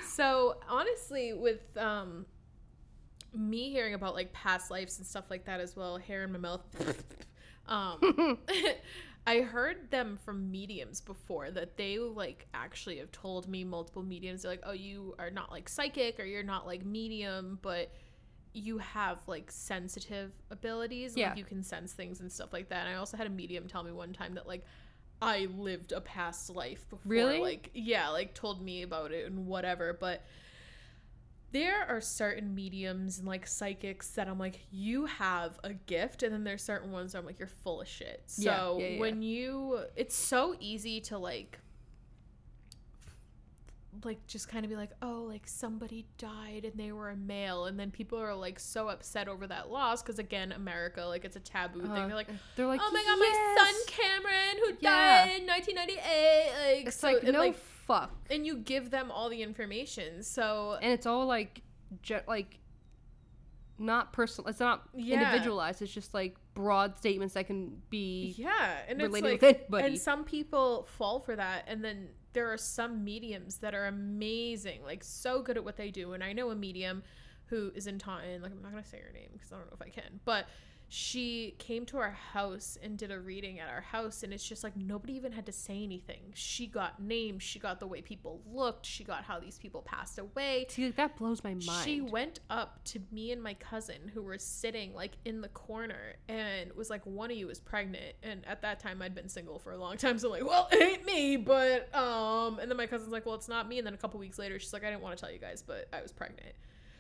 So 0.06 0.56
honestly, 0.68 1.32
with 1.32 1.76
um 1.76 2.26
me 3.34 3.70
hearing 3.70 3.94
about 3.94 4.14
like 4.14 4.32
past 4.32 4.70
lives 4.70 4.98
and 4.98 5.06
stuff 5.06 5.24
like 5.30 5.44
that 5.46 5.60
as 5.60 5.76
well, 5.76 5.98
hair 5.98 6.24
in 6.24 6.32
my 6.32 6.38
mouth. 6.38 6.62
um 7.66 8.38
I 9.26 9.40
heard 9.40 9.90
them 9.90 10.18
from 10.22 10.50
mediums 10.50 11.00
before 11.00 11.50
that 11.52 11.76
they 11.76 11.98
like 11.98 12.46
actually 12.52 12.98
have 12.98 13.10
told 13.10 13.48
me 13.48 13.64
multiple 13.64 14.02
mediums 14.02 14.42
they're 14.42 14.52
like, 14.52 14.62
"Oh, 14.64 14.72
you 14.72 15.14
are 15.18 15.30
not 15.30 15.50
like 15.50 15.68
psychic 15.68 16.20
or 16.20 16.24
you're 16.24 16.42
not 16.42 16.66
like 16.66 16.84
medium, 16.84 17.58
but 17.62 17.90
you 18.52 18.78
have 18.78 19.18
like 19.26 19.50
sensitive 19.50 20.30
abilities. 20.50 21.16
Yeah. 21.16 21.30
Like 21.30 21.38
you 21.38 21.44
can 21.44 21.62
sense 21.62 21.92
things 21.92 22.20
and 22.20 22.30
stuff 22.30 22.52
like 22.52 22.68
that." 22.68 22.86
And 22.86 22.94
I 22.94 22.98
also 22.98 23.16
had 23.16 23.26
a 23.26 23.30
medium 23.30 23.66
tell 23.66 23.82
me 23.82 23.92
one 23.92 24.12
time 24.12 24.34
that 24.34 24.46
like 24.46 24.64
I 25.22 25.48
lived 25.56 25.92
a 25.92 26.00
past 26.00 26.50
life 26.50 26.88
before. 26.90 27.10
Really? 27.10 27.40
Like, 27.40 27.70
yeah, 27.74 28.08
like 28.10 28.34
told 28.34 28.62
me 28.62 28.82
about 28.82 29.12
it 29.12 29.26
and 29.26 29.46
whatever. 29.46 29.96
But 29.98 30.22
there 31.52 31.86
are 31.88 32.00
certain 32.00 32.54
mediums 32.54 33.18
and 33.18 33.28
like 33.28 33.46
psychics 33.46 34.08
that 34.10 34.28
I'm 34.28 34.38
like, 34.38 34.60
you 34.70 35.06
have 35.06 35.58
a 35.62 35.72
gift. 35.72 36.22
And 36.22 36.32
then 36.32 36.44
there's 36.44 36.62
certain 36.62 36.90
ones 36.90 37.14
I'm 37.14 37.24
like, 37.24 37.38
you're 37.38 37.48
full 37.48 37.80
of 37.80 37.88
shit. 37.88 38.24
Yeah, 38.36 38.56
So 38.56 38.78
yeah, 38.80 38.86
yeah. 38.88 39.00
when 39.00 39.22
you, 39.22 39.80
it's 39.96 40.16
so 40.16 40.56
easy 40.58 41.00
to 41.02 41.18
like, 41.18 41.58
like 44.02 44.26
just 44.26 44.48
kind 44.48 44.64
of 44.64 44.70
be 44.70 44.76
like, 44.76 44.90
oh, 45.02 45.24
like 45.28 45.46
somebody 45.46 46.06
died 46.18 46.64
and 46.64 46.72
they 46.78 46.90
were 46.92 47.10
a 47.10 47.16
male, 47.16 47.66
and 47.66 47.78
then 47.78 47.90
people 47.90 48.18
are 48.18 48.34
like 48.34 48.58
so 48.58 48.88
upset 48.88 49.28
over 49.28 49.46
that 49.46 49.70
loss 49.70 50.02
because 50.02 50.18
again, 50.18 50.52
America, 50.52 51.04
like 51.04 51.24
it's 51.24 51.36
a 51.36 51.40
taboo 51.40 51.80
thing. 51.82 51.90
Uh, 51.90 52.06
They're 52.06 52.16
like, 52.16 52.28
they're 52.56 52.66
like, 52.66 52.80
oh 52.82 52.90
my 52.92 53.02
god, 53.02 53.18
my 53.18 53.62
son 53.62 53.74
Cameron 53.86 54.56
who 54.64 54.76
Yeah. 54.80 55.24
died 55.26 55.40
in 55.40 55.46
1998. 55.46 56.76
Like, 56.76 56.86
It's 56.88 56.96
so, 56.96 57.06
like 57.12 57.22
no 57.22 57.38
like, 57.38 57.56
fuck, 57.56 58.10
and 58.30 58.46
you 58.46 58.56
give 58.56 58.90
them 58.90 59.10
all 59.10 59.28
the 59.28 59.42
information. 59.42 60.22
So 60.22 60.78
and 60.82 60.92
it's 60.92 61.06
all 61.06 61.26
like, 61.26 61.62
ge- 62.02 62.26
like, 62.26 62.58
not 63.78 64.12
personal. 64.12 64.48
It's 64.50 64.60
not 64.60 64.88
Yeah. 64.94 65.20
individualized. 65.20 65.82
It's 65.82 65.92
just 65.92 66.14
like 66.14 66.36
broad 66.54 66.96
statements 66.98 67.34
that 67.34 67.46
can 67.46 67.82
be 67.90 68.34
yeah, 68.38 68.78
and 68.88 69.00
it's 69.00 69.06
related 69.12 69.30
like, 69.30 69.40
with 69.42 69.56
anybody. 69.56 69.86
and 69.88 69.98
some 69.98 70.24
people 70.24 70.84
fall 70.96 71.18
for 71.20 71.34
that, 71.34 71.64
and 71.66 71.84
then 71.84 72.08
there 72.34 72.52
are 72.52 72.58
some 72.58 73.02
mediums 73.02 73.58
that 73.58 73.74
are 73.74 73.86
amazing, 73.86 74.82
like 74.84 75.02
so 75.02 75.42
good 75.42 75.56
at 75.56 75.64
what 75.64 75.76
they 75.76 75.90
do. 75.90 76.12
And 76.12 76.22
I 76.22 76.32
know 76.32 76.50
a 76.50 76.54
medium 76.54 77.02
who 77.46 77.72
is 77.74 77.86
in 77.86 77.98
Taunton. 77.98 78.42
Like 78.42 78.52
I'm 78.52 78.62
not 78.62 78.72
gonna 78.72 78.84
say 78.84 78.98
her 78.98 79.12
name 79.12 79.30
because 79.32 79.52
I 79.52 79.56
don't 79.56 79.66
know 79.66 79.76
if 79.80 79.82
I 79.82 79.88
can, 79.88 80.20
but 80.24 80.46
she 80.94 81.56
came 81.58 81.84
to 81.84 81.98
our 81.98 82.12
house 82.12 82.78
and 82.80 82.96
did 82.96 83.10
a 83.10 83.18
reading 83.18 83.58
at 83.58 83.68
our 83.68 83.80
house 83.80 84.22
and 84.22 84.32
it's 84.32 84.48
just 84.48 84.62
like 84.62 84.76
nobody 84.76 85.14
even 85.14 85.32
had 85.32 85.44
to 85.44 85.50
say 85.50 85.82
anything 85.82 86.20
she 86.34 86.68
got 86.68 87.02
names 87.02 87.42
she 87.42 87.58
got 87.58 87.80
the 87.80 87.86
way 87.86 88.00
people 88.00 88.40
looked 88.46 88.86
she 88.86 89.02
got 89.02 89.24
how 89.24 89.40
these 89.40 89.58
people 89.58 89.82
passed 89.82 90.20
away 90.20 90.66
See, 90.68 90.84
like, 90.86 90.94
that 90.94 91.16
blows 91.16 91.42
my 91.42 91.54
mind. 91.54 91.84
she 91.84 92.00
went 92.00 92.38
up 92.48 92.78
to 92.84 93.00
me 93.10 93.32
and 93.32 93.42
my 93.42 93.54
cousin 93.54 93.96
who 94.14 94.22
were 94.22 94.38
sitting 94.38 94.94
like 94.94 95.16
in 95.24 95.40
the 95.40 95.48
corner 95.48 96.14
and 96.28 96.72
was 96.74 96.90
like, 96.90 97.04
one 97.04 97.28
of 97.28 97.36
you 97.36 97.48
is 97.50 97.58
pregnant. 97.58 98.14
And 98.22 98.46
at 98.46 98.62
that 98.62 98.78
time 98.78 99.02
I'd 99.02 99.16
been 99.16 99.28
single 99.28 99.58
for 99.58 99.72
a 99.72 99.76
long 99.76 99.96
time. 99.96 100.16
So 100.18 100.28
I'm 100.28 100.40
like, 100.40 100.48
well, 100.48 100.68
it 100.72 100.80
ain't 100.80 101.04
me, 101.04 101.36
but 101.36 101.92
um 101.92 102.60
and 102.60 102.70
then 102.70 102.76
my 102.76 102.86
cousin's 102.86 103.10
like, 103.10 103.26
well, 103.26 103.34
it's 103.34 103.48
not 103.48 103.68
me. 103.68 103.78
And 103.78 103.86
then 103.86 103.94
a 103.94 103.98
couple 103.98 104.20
weeks 104.20 104.38
later, 104.38 104.60
she's 104.60 104.72
like, 104.72 104.84
I 104.84 104.90
didn't 104.90 105.02
want 105.02 105.16
to 105.16 105.20
tell 105.20 105.32
you 105.32 105.40
guys, 105.40 105.60
but 105.60 105.88
I 105.92 106.02
was 106.02 106.12
pregnant. 106.12 106.54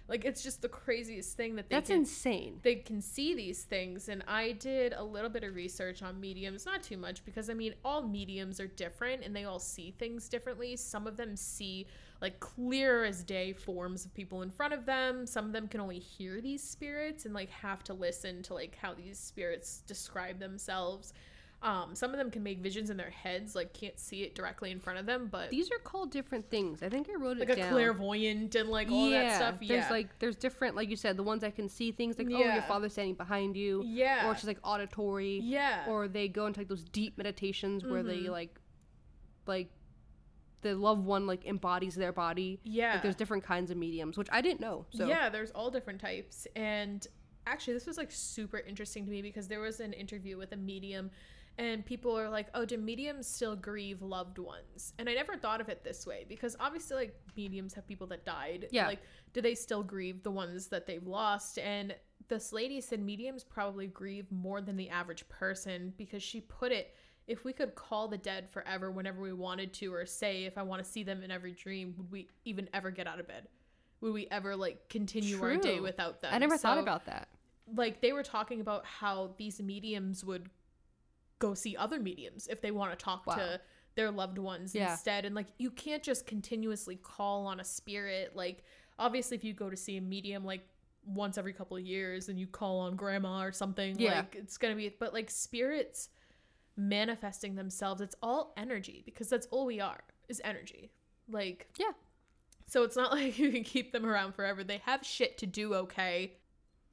Like 0.06 0.24
it's 0.26 0.42
just 0.42 0.60
the 0.60 0.68
craziest 0.68 1.34
thing 1.36 1.56
that 1.56 1.70
they 1.70 1.76
That's 1.76 1.88
can 1.88 2.00
insane. 2.00 2.60
they 2.62 2.74
can 2.76 3.00
see 3.00 3.34
these 3.34 3.62
things 3.62 4.08
and 4.10 4.22
i 4.28 4.52
did 4.52 4.92
a 4.92 5.02
little 5.02 5.30
bit 5.30 5.44
of 5.44 5.54
research 5.54 6.02
on 6.02 6.20
mediums 6.20 6.66
not 6.66 6.82
too 6.82 6.98
much 6.98 7.24
because 7.24 7.48
i 7.48 7.54
mean 7.54 7.74
all 7.84 8.02
mediums 8.06 8.60
are 8.60 8.66
different 8.66 9.24
and 9.24 9.34
they 9.34 9.44
all 9.44 9.58
see 9.58 9.94
things 9.98 10.28
differently. 10.28 10.76
Some 10.76 11.06
of 11.06 11.16
them 11.16 11.36
see 11.36 11.86
like 12.20 12.38
clear 12.40 13.04
as 13.04 13.22
day 13.22 13.52
forms 13.52 14.04
of 14.04 14.14
people 14.14 14.42
in 14.42 14.50
front 14.50 14.72
of 14.74 14.86
them. 14.86 15.26
Some 15.26 15.46
of 15.46 15.52
them 15.52 15.68
can 15.68 15.80
only 15.80 15.98
hear 15.98 16.40
these 16.40 16.62
spirits 16.62 17.24
and 17.24 17.34
like 17.34 17.50
have 17.50 17.82
to 17.84 17.94
listen 17.94 18.42
to 18.44 18.54
like 18.54 18.76
how 18.80 18.94
these 18.94 19.18
spirits 19.18 19.82
describe 19.86 20.38
themselves 20.38 21.12
Um, 21.64 21.94
some 21.94 22.10
of 22.12 22.18
them 22.18 22.30
can 22.30 22.42
make 22.42 22.60
visions 22.60 22.90
in 22.90 22.96
their 22.98 23.10
heads, 23.10 23.54
like 23.56 23.72
can't 23.72 23.98
see 23.98 24.22
it 24.22 24.34
directly 24.34 24.70
in 24.70 24.78
front 24.78 24.98
of 24.98 25.06
them, 25.06 25.28
but 25.32 25.48
These 25.50 25.70
are 25.72 25.78
called 25.78 26.10
different 26.10 26.50
things. 26.50 26.82
I 26.82 26.88
think 26.90 27.08
I 27.08 27.14
wrote 27.14 27.38
like 27.38 27.48
it 27.48 27.52
like 27.52 27.58
a 27.58 27.60
down. 27.62 27.72
clairvoyant 27.72 28.54
and 28.54 28.68
like 28.68 28.90
all 28.90 29.08
that 29.10 29.36
stuff. 29.36 29.56
Yeah, 29.62 29.76
there's 29.80 29.90
like 29.90 30.18
there's 30.18 30.36
different 30.36 30.76
like 30.76 30.90
you 30.90 30.96
said 30.96 31.16
the 31.16 31.22
ones 31.22 31.40
that 31.40 31.56
can 31.56 31.68
see 31.68 31.90
things 31.90 32.18
like 32.18 32.28
oh 32.30 32.38
your 32.38 32.62
father's 32.62 32.92
standing 32.92 33.14
behind 33.14 33.56
you 33.56 33.82
yeah, 33.86 34.26
or 34.28 34.32
it's 34.32 34.42
just 34.42 34.46
like 34.48 34.58
auditory 34.62 35.40
yeah, 35.42 35.84
or 35.88 36.06
they 36.06 36.28
go 36.28 36.46
into 36.46 36.60
like 36.60 36.68
those 36.68 36.84
deep 36.84 37.16
meditations 37.16 37.82
where 37.84 38.02
they 38.02 38.18
Mhm. 38.24 38.30
like 38.30 38.60
like 39.46 39.70
the 40.62 40.74
loved 40.74 41.04
one 41.04 41.26
like 41.26 41.44
embodies 41.46 41.94
their 41.94 42.12
body. 42.12 42.58
yeah. 42.64 42.94
Like 42.94 43.02
there's 43.02 43.14
different 43.16 43.44
kinds 43.44 43.70
of 43.70 43.76
mediums, 43.76 44.16
which 44.16 44.28
I 44.32 44.40
didn't 44.40 44.60
know. 44.60 44.86
So 44.90 45.06
Yeah, 45.06 45.28
there's 45.28 45.50
all 45.50 45.70
different 45.70 46.00
types. 46.00 46.46
And 46.56 47.06
actually, 47.46 47.74
this 47.74 47.86
was 47.86 47.98
like 47.98 48.10
super 48.10 48.58
interesting 48.58 49.04
to 49.04 49.10
me 49.10 49.20
because 49.20 49.46
there 49.48 49.60
was 49.60 49.80
an 49.80 49.92
interview 49.92 50.38
with 50.38 50.52
a 50.52 50.56
medium, 50.56 51.10
and 51.58 51.84
people 51.86 52.18
are 52.18 52.28
like, 52.28 52.48
oh, 52.54 52.64
do 52.64 52.76
mediums 52.76 53.26
still 53.26 53.54
grieve 53.54 54.02
loved 54.02 54.38
ones? 54.38 54.92
And 54.98 55.08
I 55.08 55.14
never 55.14 55.36
thought 55.36 55.60
of 55.60 55.68
it 55.68 55.84
this 55.84 56.06
way 56.06 56.24
because 56.28 56.56
obviously, 56.58 56.96
like, 56.96 57.14
mediums 57.36 57.74
have 57.74 57.86
people 57.86 58.06
that 58.08 58.24
died. 58.24 58.66
Yeah. 58.70 58.86
Like, 58.88 59.02
do 59.32 59.40
they 59.40 59.54
still 59.54 59.82
grieve 59.82 60.22
the 60.22 60.30
ones 60.30 60.66
that 60.68 60.86
they've 60.86 61.06
lost? 61.06 61.58
And 61.58 61.94
this 62.28 62.52
lady 62.52 62.80
said 62.80 63.00
mediums 63.00 63.44
probably 63.44 63.86
grieve 63.86 64.30
more 64.32 64.60
than 64.60 64.76
the 64.76 64.88
average 64.90 65.28
person 65.28 65.92
because 65.96 66.22
she 66.22 66.40
put 66.40 66.72
it. 66.72 66.94
If 67.26 67.44
we 67.44 67.52
could 67.52 67.74
call 67.74 68.08
the 68.08 68.18
dead 68.18 68.50
forever 68.50 68.90
whenever 68.90 69.22
we 69.22 69.32
wanted 69.32 69.72
to, 69.74 69.94
or 69.94 70.04
say 70.06 70.44
if 70.44 70.58
I 70.58 70.62
want 70.62 70.82
to 70.84 70.88
see 70.90 71.02
them 71.04 71.22
in 71.22 71.30
every 71.30 71.52
dream, 71.52 71.94
would 71.96 72.10
we 72.10 72.28
even 72.44 72.68
ever 72.74 72.90
get 72.90 73.06
out 73.06 73.20
of 73.20 73.26
bed? 73.28 73.48
Would 74.00 74.12
we 74.12 74.26
ever 74.30 74.56
like 74.56 74.88
continue 74.90 75.40
our 75.42 75.56
day 75.56 75.80
without 75.80 76.20
them? 76.20 76.34
I 76.34 76.38
never 76.38 76.58
thought 76.58 76.78
about 76.78 77.06
that. 77.06 77.28
like 77.76 78.00
they 78.00 78.12
were 78.12 78.22
talking 78.22 78.60
about 78.60 78.84
how 78.84 79.30
these 79.38 79.60
mediums 79.62 80.22
would 80.24 80.50
go 81.38 81.54
see 81.54 81.76
other 81.76 81.98
mediums 82.00 82.46
if 82.48 82.60
they 82.60 82.70
want 82.70 82.96
to 82.96 83.02
talk 83.04 83.26
Wow. 83.26 83.34
to 83.36 83.60
their 83.96 84.10
loved 84.10 84.38
ones 84.38 84.74
Yeah. 84.74 84.92
instead 84.92 85.24
and 85.24 85.34
like 85.34 85.48
you 85.58 85.70
can't 85.70 86.02
just 86.02 86.26
continuously 86.26 86.96
call 86.96 87.46
on 87.46 87.60
a 87.60 87.64
spirit 87.64 88.34
like 88.34 88.64
obviously 88.98 89.36
if 89.36 89.44
you 89.44 89.52
go 89.52 89.70
to 89.70 89.76
see 89.76 89.96
a 89.96 90.00
medium 90.00 90.44
like 90.44 90.66
once 91.06 91.36
every 91.38 91.52
couple 91.52 91.76
of 91.76 91.82
years 91.84 92.28
and 92.28 92.38
you 92.38 92.46
call 92.46 92.78
on 92.80 92.96
grandma 92.96 93.42
or 93.44 93.52
something 93.52 93.98
Yeah. 93.98 94.16
like 94.18 94.36
it's 94.36 94.56
gonna 94.58 94.74
be 94.76 94.88
but 94.88 95.12
like 95.12 95.30
spirits 95.30 96.08
manifesting 96.76 97.54
themselves 97.54 98.00
it's 98.00 98.16
all 98.22 98.52
energy 98.56 99.02
because 99.04 99.28
that's 99.28 99.46
all 99.50 99.66
we 99.66 99.80
are 99.80 100.02
is 100.28 100.40
energy 100.44 100.90
like 101.28 101.68
Yeah. 101.78 101.92
so 102.66 102.82
it's 102.82 102.96
not 102.96 103.12
like 103.18 103.38
you 103.38 103.52
can 103.52 103.62
keep 103.64 103.92
them 103.92 104.04
around 104.04 104.34
forever 104.34 104.64
they 104.64 104.78
have 104.78 105.04
shit 105.04 105.38
to 105.38 105.46
do 105.46 105.74
okay 105.74 106.32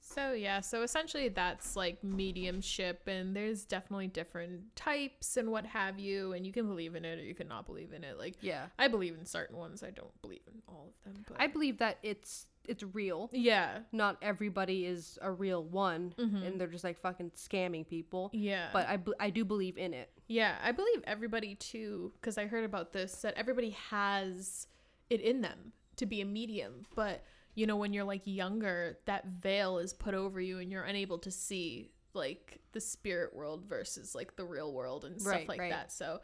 so 0.04 0.34
yeah 0.34 0.60
so 0.60 0.82
essentially 0.82 1.30
that's 1.30 1.76
like 1.76 2.04
mediumship 2.04 3.08
and 3.08 3.36
there's 3.36 3.64
definitely 3.66 4.08
different 4.08 4.76
types 4.76 5.38
and 5.38 5.50
what 5.52 5.66
have 5.66 6.00
you 6.00 6.34
and 6.34 6.46
you 6.46 6.52
can 6.52 6.68
believe 6.68 6.96
in 6.96 7.06
it 7.06 7.20
or 7.20 7.24
you 7.24 7.36
can 7.36 7.48
not 7.48 7.66
believe 7.66 7.94
in 7.94 8.04
it 8.04 8.18
like 8.18 8.36
Yeah. 8.42 8.66
i 8.80 8.88
believe 8.88 9.16
in 9.18 9.26
certain 9.26 9.58
ones 9.58 9.84
i 9.84 9.92
don't 9.92 10.20
believe 10.22 10.42
in 10.48 10.62
all 10.68 10.94
of 11.06 11.14
them 11.14 11.24
but 11.28 11.38
I 11.40 11.48
believe 11.48 11.78
that 11.80 11.98
it's 12.04 12.48
it's 12.68 12.84
real. 12.94 13.30
yeah 13.34 13.80
Not 13.92 14.18
everybody 14.22 14.86
is 14.86 15.18
a 15.22 15.32
real 15.32 15.64
one 15.64 16.14
Mhm. 16.18 16.46
and 16.46 16.60
they're 16.62 16.68
just 16.68 16.84
like 16.84 17.00
fucking 17.00 17.32
scamming 17.32 17.88
people. 17.88 18.30
yeah 18.34 18.70
But 18.72 18.88
I, 18.88 18.98
b- 18.98 19.14
I 19.20 19.30
do 19.32 19.44
believe 19.44 19.78
in 19.80 19.94
it. 19.96 20.12
Yeah, 20.28 20.56
I 20.64 20.72
believe 20.72 21.02
everybody 21.06 21.56
too, 21.56 22.14
because 22.22 22.38
I 22.38 22.46
heard 22.46 22.64
about 22.64 22.94
this 22.94 23.14
that 23.24 23.34
everybody 23.34 23.72
has 23.90 24.68
it 25.10 25.22
in 25.22 25.42
them 25.42 25.74
to 25.98 26.06
be 26.06 26.22
a 26.22 26.26
medium. 26.26 26.86
But, 26.96 27.24
you 27.56 27.68
know, 27.68 27.76
when 27.76 27.94
you're 27.94 28.04
like 28.06 28.22
younger, 28.26 28.98
that 29.06 29.26
veil 29.28 29.78
is 29.78 29.94
put 29.94 30.14
over 30.14 30.40
you 30.40 30.60
and 30.60 30.72
you're 30.72 30.84
unable 30.84 31.18
to 31.20 31.32
see 31.32 31.92
like 32.14 32.60
the 32.74 32.82
spirit 32.82 33.34
world 33.36 33.66
versus 33.68 34.14
like 34.16 34.36
the 34.36 34.44
real 34.46 34.74
world 34.74 35.06
and 35.06 35.20
stuff 35.22 35.34
Right, 35.34 35.48
like 35.50 35.60
right. 35.60 35.72
that. 35.72 35.92
So, 35.92 36.20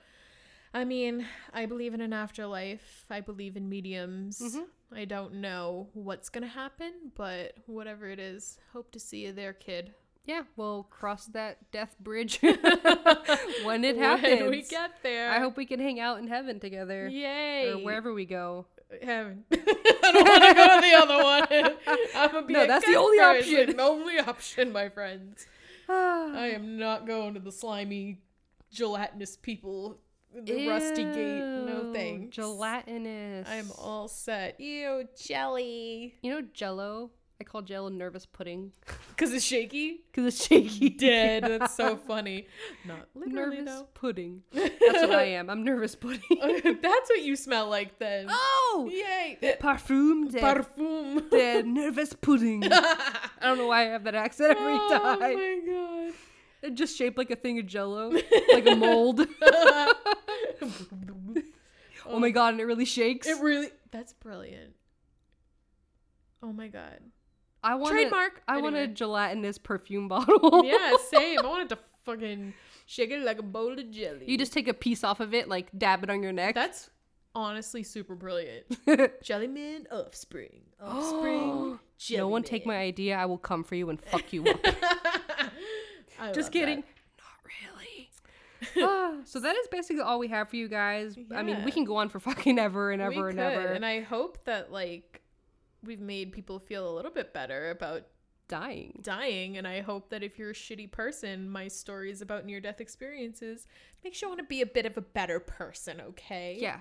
I 0.73 0.83
mean, 0.83 1.25
I 1.53 1.65
believe 1.65 1.93
in 1.93 2.01
an 2.01 2.13
afterlife, 2.13 3.05
I 3.09 3.21
believe 3.21 3.55
in 3.57 3.69
mediums. 3.69 4.39
Mhm. 4.39 4.65
I 4.93 5.05
don't 5.05 5.35
know 5.35 5.89
what's 5.93 6.29
going 6.29 6.43
to 6.43 6.47
happen, 6.49 6.93
but 7.15 7.53
whatever 7.65 8.09
it 8.09 8.19
is, 8.19 8.57
hope 8.73 8.91
to 8.91 8.99
see 8.99 9.25
you 9.25 9.33
there, 9.33 9.51
kid. 9.53 9.93
Yeah, 10.25 10.43
we'll 10.57 10.83
cross 10.83 11.25
that 11.27 11.71
death 11.71 11.95
bridge 12.01 12.39
when 13.63 13.83
it 13.85 13.97
happens. 13.97 14.41
When 14.41 14.49
we 14.49 14.61
get 14.61 14.91
there. 15.03 15.31
I 15.31 15.39
hope 15.39 15.55
we 15.57 15.65
can 15.65 15.79
hang 15.79 15.99
out 15.99 16.19
in 16.19 16.27
heaven 16.27 16.59
together 16.59 17.07
Yay. 17.07 17.71
or 17.71 17.77
wherever 17.83 18.13
we 18.13 18.25
go. 18.25 18.65
Heaven. 19.03 19.43
I 19.51 20.11
don't 20.13 20.27
want 20.27 20.43
to 20.43 20.53
go 20.53 20.75
to 20.75 20.81
the 20.81 20.93
other 20.95 21.23
one. 21.23 21.77
I'm 22.15 22.31
gonna 22.31 22.47
be 22.47 22.53
No, 22.53 22.63
a 22.63 22.67
that's 22.67 22.85
the 22.85 22.95
only 22.95 23.17
person. 23.19 23.55
option. 23.69 23.79
Only 23.79 24.19
option, 24.19 24.71
my 24.71 24.89
friends. 24.89 25.45
I 25.89 26.51
am 26.53 26.77
not 26.77 27.05
going 27.05 27.33
to 27.33 27.39
the 27.39 27.51
slimy, 27.51 28.21
gelatinous 28.71 29.35
people, 29.37 29.99
the 30.33 30.67
rusty 30.67 31.03
gate. 31.03 31.39
No 31.41 31.91
thanks. 31.93 32.35
Gelatinous. 32.35 33.47
I'm 33.49 33.71
all 33.77 34.07
set. 34.07 34.59
Ew, 34.59 35.05
jelly. 35.21 36.15
You 36.21 36.31
know 36.31 36.41
Jello? 36.53 37.11
I 37.39 37.43
call 37.43 37.61
Jello 37.61 37.89
nervous 37.89 38.25
pudding 38.25 38.71
Cause 39.17 39.31
it's 39.31 39.45
shaky. 39.45 40.03
because 40.11 40.25
it's 40.33 40.45
shaky. 40.47 40.89
Dead. 40.97 41.43
That's 41.47 41.75
so 41.75 41.95
funny. 41.95 42.47
Not 42.85 43.07
literally 43.13 43.57
nervous 43.57 43.73
though. 43.79 43.87
pudding. 43.93 44.43
That's 44.51 44.73
what 44.81 45.11
I 45.13 45.23
am. 45.23 45.49
I'm 45.49 45.63
nervous 45.63 45.95
pudding. 45.95 46.21
That's 46.29 47.09
what 47.09 47.21
you 47.23 47.35
smell 47.35 47.69
like 47.69 47.99
then. 47.99 48.27
oh, 48.29 48.89
Yay. 48.91 49.37
parfum 49.59 50.31
de, 50.31 50.39
Parfum. 50.39 51.29
de 51.29 51.63
nervous 51.63 52.13
pudding. 52.13 52.63
I 52.71 53.19
don't 53.41 53.57
know 53.57 53.67
why 53.67 53.81
I 53.81 53.91
have 53.91 54.03
that 54.05 54.15
accent 54.15 54.51
every 54.57 54.73
oh 54.73 54.89
time. 54.89 55.17
Oh 55.21 55.35
my 55.35 55.61
god. 55.65 56.13
It 56.63 56.73
just 56.73 56.97
shaped 56.97 57.17
like 57.17 57.29
a 57.29 57.35
thing 57.35 57.59
of 57.59 57.67
Jello, 57.67 58.09
like 58.51 58.67
a 58.67 58.75
mold. 58.75 59.21
oh 62.05 62.19
my 62.19 62.27
oh. 62.27 62.31
god, 62.31 62.53
and 62.53 62.61
it 62.61 62.65
really 62.65 62.85
shakes. 62.85 63.27
It 63.27 63.39
really 63.41 63.69
that's 63.91 64.13
brilliant. 64.13 64.73
Oh 66.41 66.51
my 66.51 66.67
god. 66.67 66.99
I 67.71 67.75
want 67.75 67.91
Trademark. 67.91 68.41
I 68.47 68.61
want 68.61 68.75
a 68.75 68.79
Anyway. 68.79 68.93
gelatinous 68.93 69.57
perfume 69.57 70.07
bottle. 70.13 70.63
Yeah, 70.65 70.95
same. 71.09 71.39
I 71.39 71.47
wanted 71.47 71.69
to 71.69 71.77
fucking 72.05 72.53
shake 72.85 73.11
it 73.11 73.21
like 73.23 73.39
a 73.39 73.43
bowl 73.43 73.73
of 73.77 73.91
jelly. 73.91 74.25
You 74.25 74.37
just 74.37 74.53
take 74.53 74.67
a 74.67 74.73
piece 74.73 75.03
off 75.03 75.19
of 75.19 75.33
it, 75.33 75.47
like 75.49 75.67
dab 75.77 76.03
it 76.03 76.09
on 76.09 76.23
your 76.23 76.31
neck. 76.31 76.55
That's 76.55 76.89
honestly 77.35 77.83
super 77.83 78.15
brilliant. 78.15 78.65
Jellyman 79.23 79.87
offspring. 79.91 80.61
Offspring. 80.81 81.79
no 82.11 82.27
one 82.27 82.43
take 82.43 82.65
my 82.65 82.77
idea. 82.77 83.15
I 83.17 83.25
will 83.25 83.37
come 83.37 83.63
for 83.63 83.75
you 83.75 83.89
and 83.89 83.99
fuck 84.01 84.31
you 84.33 84.45
up. 84.49 84.65
Just 86.33 86.51
kidding. 86.51 86.77
that. 86.77 86.85
Not 87.19 87.37
really. 87.45 88.09
Ah, 88.89 89.17
so 89.23 89.39
that 89.39 89.55
is 89.55 89.67
basically 89.67 90.01
all 90.01 90.17
we 90.19 90.27
have 90.29 90.49
for 90.49 90.55
you 90.55 90.67
guys. 90.67 91.15
I 91.35 91.43
mean, 91.43 91.63
we 91.63 91.71
can 91.71 91.83
go 91.83 91.97
on 91.97 92.09
for 92.09 92.19
fucking 92.19 92.57
ever 92.57 92.91
and 92.91 93.01
We 93.01 93.15
ever 93.17 93.29
and 93.29 93.37
could, 93.37 93.43
ever. 93.43 93.67
And 93.67 93.85
I 93.85 94.01
hope 94.01 94.43
that 94.45 94.71
like 94.71 95.21
we've 95.85 95.99
made 96.01 96.31
people 96.31 96.59
feel 96.59 96.89
a 96.89 96.93
little 96.95 97.11
bit 97.11 97.33
better 97.33 97.69
about 97.71 98.03
dying. 98.47 98.97
dying 99.01 99.57
and 99.57 99.67
i 99.67 99.81
hope 99.81 100.09
that 100.09 100.23
if 100.23 100.39
you're 100.39 100.51
a 100.51 100.53
shitty 100.53 100.89
person 100.91 101.49
my 101.49 101.67
stories 101.67 102.21
about 102.21 102.45
near 102.45 102.59
death 102.61 102.79
experiences 102.79 103.67
makes 104.03 104.21
you 104.21 104.27
want 104.29 104.39
to 104.39 104.45
be 104.45 104.61
a 104.61 104.65
bit 104.65 104.85
of 104.85 104.97
a 104.97 105.01
better 105.01 105.39
person 105.39 105.99
okay 106.01 106.57
Yeah. 106.59 106.79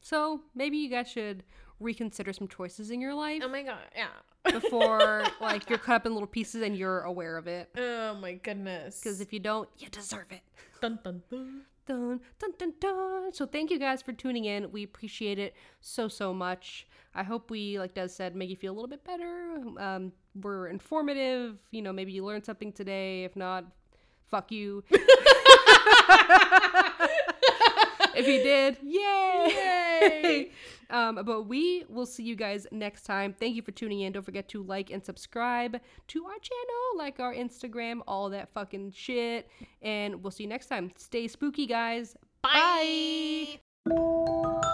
So 0.00 0.42
maybe 0.54 0.76
you 0.76 0.90
guys 0.90 1.08
should 1.08 1.44
reconsider 1.80 2.32
some 2.32 2.46
choices 2.48 2.90
in 2.90 3.00
your 3.00 3.14
life 3.14 3.42
oh 3.44 3.48
my 3.48 3.62
god 3.62 3.78
yeah 3.96 4.08
before 4.60 5.24
like 5.40 5.70
you're 5.70 5.78
cut 5.78 5.94
up 5.96 6.06
in 6.06 6.12
little 6.12 6.26
pieces 6.26 6.62
and 6.62 6.76
you're 6.76 7.00
aware 7.02 7.36
of 7.38 7.46
it. 7.46 7.70
oh 7.78 8.14
my 8.16 8.34
goodness 8.34 9.00
Because 9.00 9.20
if 9.20 9.32
you 9.32 9.38
don't, 9.40 9.68
you 9.78 9.88
deserve 9.88 10.26
it. 10.30 10.40
dun, 10.82 10.98
dun, 11.02 11.22
dun. 11.30 11.62
Dun, 11.86 12.20
dun, 12.38 12.52
dun, 12.58 12.72
dun. 12.80 13.32
So 13.32 13.46
thank 13.46 13.70
you 13.70 13.78
guys 13.78 14.00
for 14.00 14.12
tuning 14.12 14.46
in. 14.46 14.72
We 14.72 14.82
appreciate 14.84 15.38
it 15.38 15.54
so 15.80 16.08
so 16.08 16.32
much. 16.32 16.86
I 17.14 17.22
hope 17.22 17.50
we, 17.50 17.78
like 17.78 17.94
Des 17.94 18.08
said, 18.08 18.34
make 18.34 18.50
you 18.50 18.56
feel 18.56 18.72
a 18.72 18.74
little 18.74 18.88
bit 18.88 19.04
better. 19.04 19.56
Um, 19.78 20.12
we're 20.40 20.68
informative. 20.68 21.58
You 21.70 21.82
know, 21.82 21.92
maybe 21.92 22.12
you 22.12 22.24
learned 22.24 22.44
something 22.44 22.72
today. 22.72 23.24
If 23.24 23.36
not, 23.36 23.64
fuck 24.30 24.50
you. 24.50 24.82
if 28.16 28.26
you 28.26 28.42
did, 28.42 28.78
yay! 28.82 29.46
Yay! 29.54 30.50
um, 30.90 31.20
but 31.24 31.42
we 31.42 31.84
will 31.88 32.06
see 32.06 32.22
you 32.22 32.36
guys 32.36 32.66
next 32.72 33.02
time. 33.02 33.34
Thank 33.38 33.56
you 33.56 33.62
for 33.62 33.72
tuning 33.72 34.00
in. 34.00 34.12
Don't 34.12 34.22
forget 34.22 34.48
to 34.50 34.62
like 34.62 34.90
and 34.90 35.04
subscribe 35.04 35.80
to 36.08 36.24
our 36.24 36.38
channel, 36.38 36.96
like 36.96 37.20
our 37.20 37.34
Instagram, 37.34 38.00
all 38.06 38.30
that 38.30 38.52
fucking 38.52 38.92
shit. 38.92 39.48
And 39.82 40.22
we'll 40.22 40.30
see 40.30 40.44
you 40.44 40.48
next 40.48 40.66
time. 40.66 40.92
Stay 40.96 41.28
spooky, 41.28 41.66
guys. 41.66 42.16
Bye. 42.42 43.58
Bye. 43.86 44.64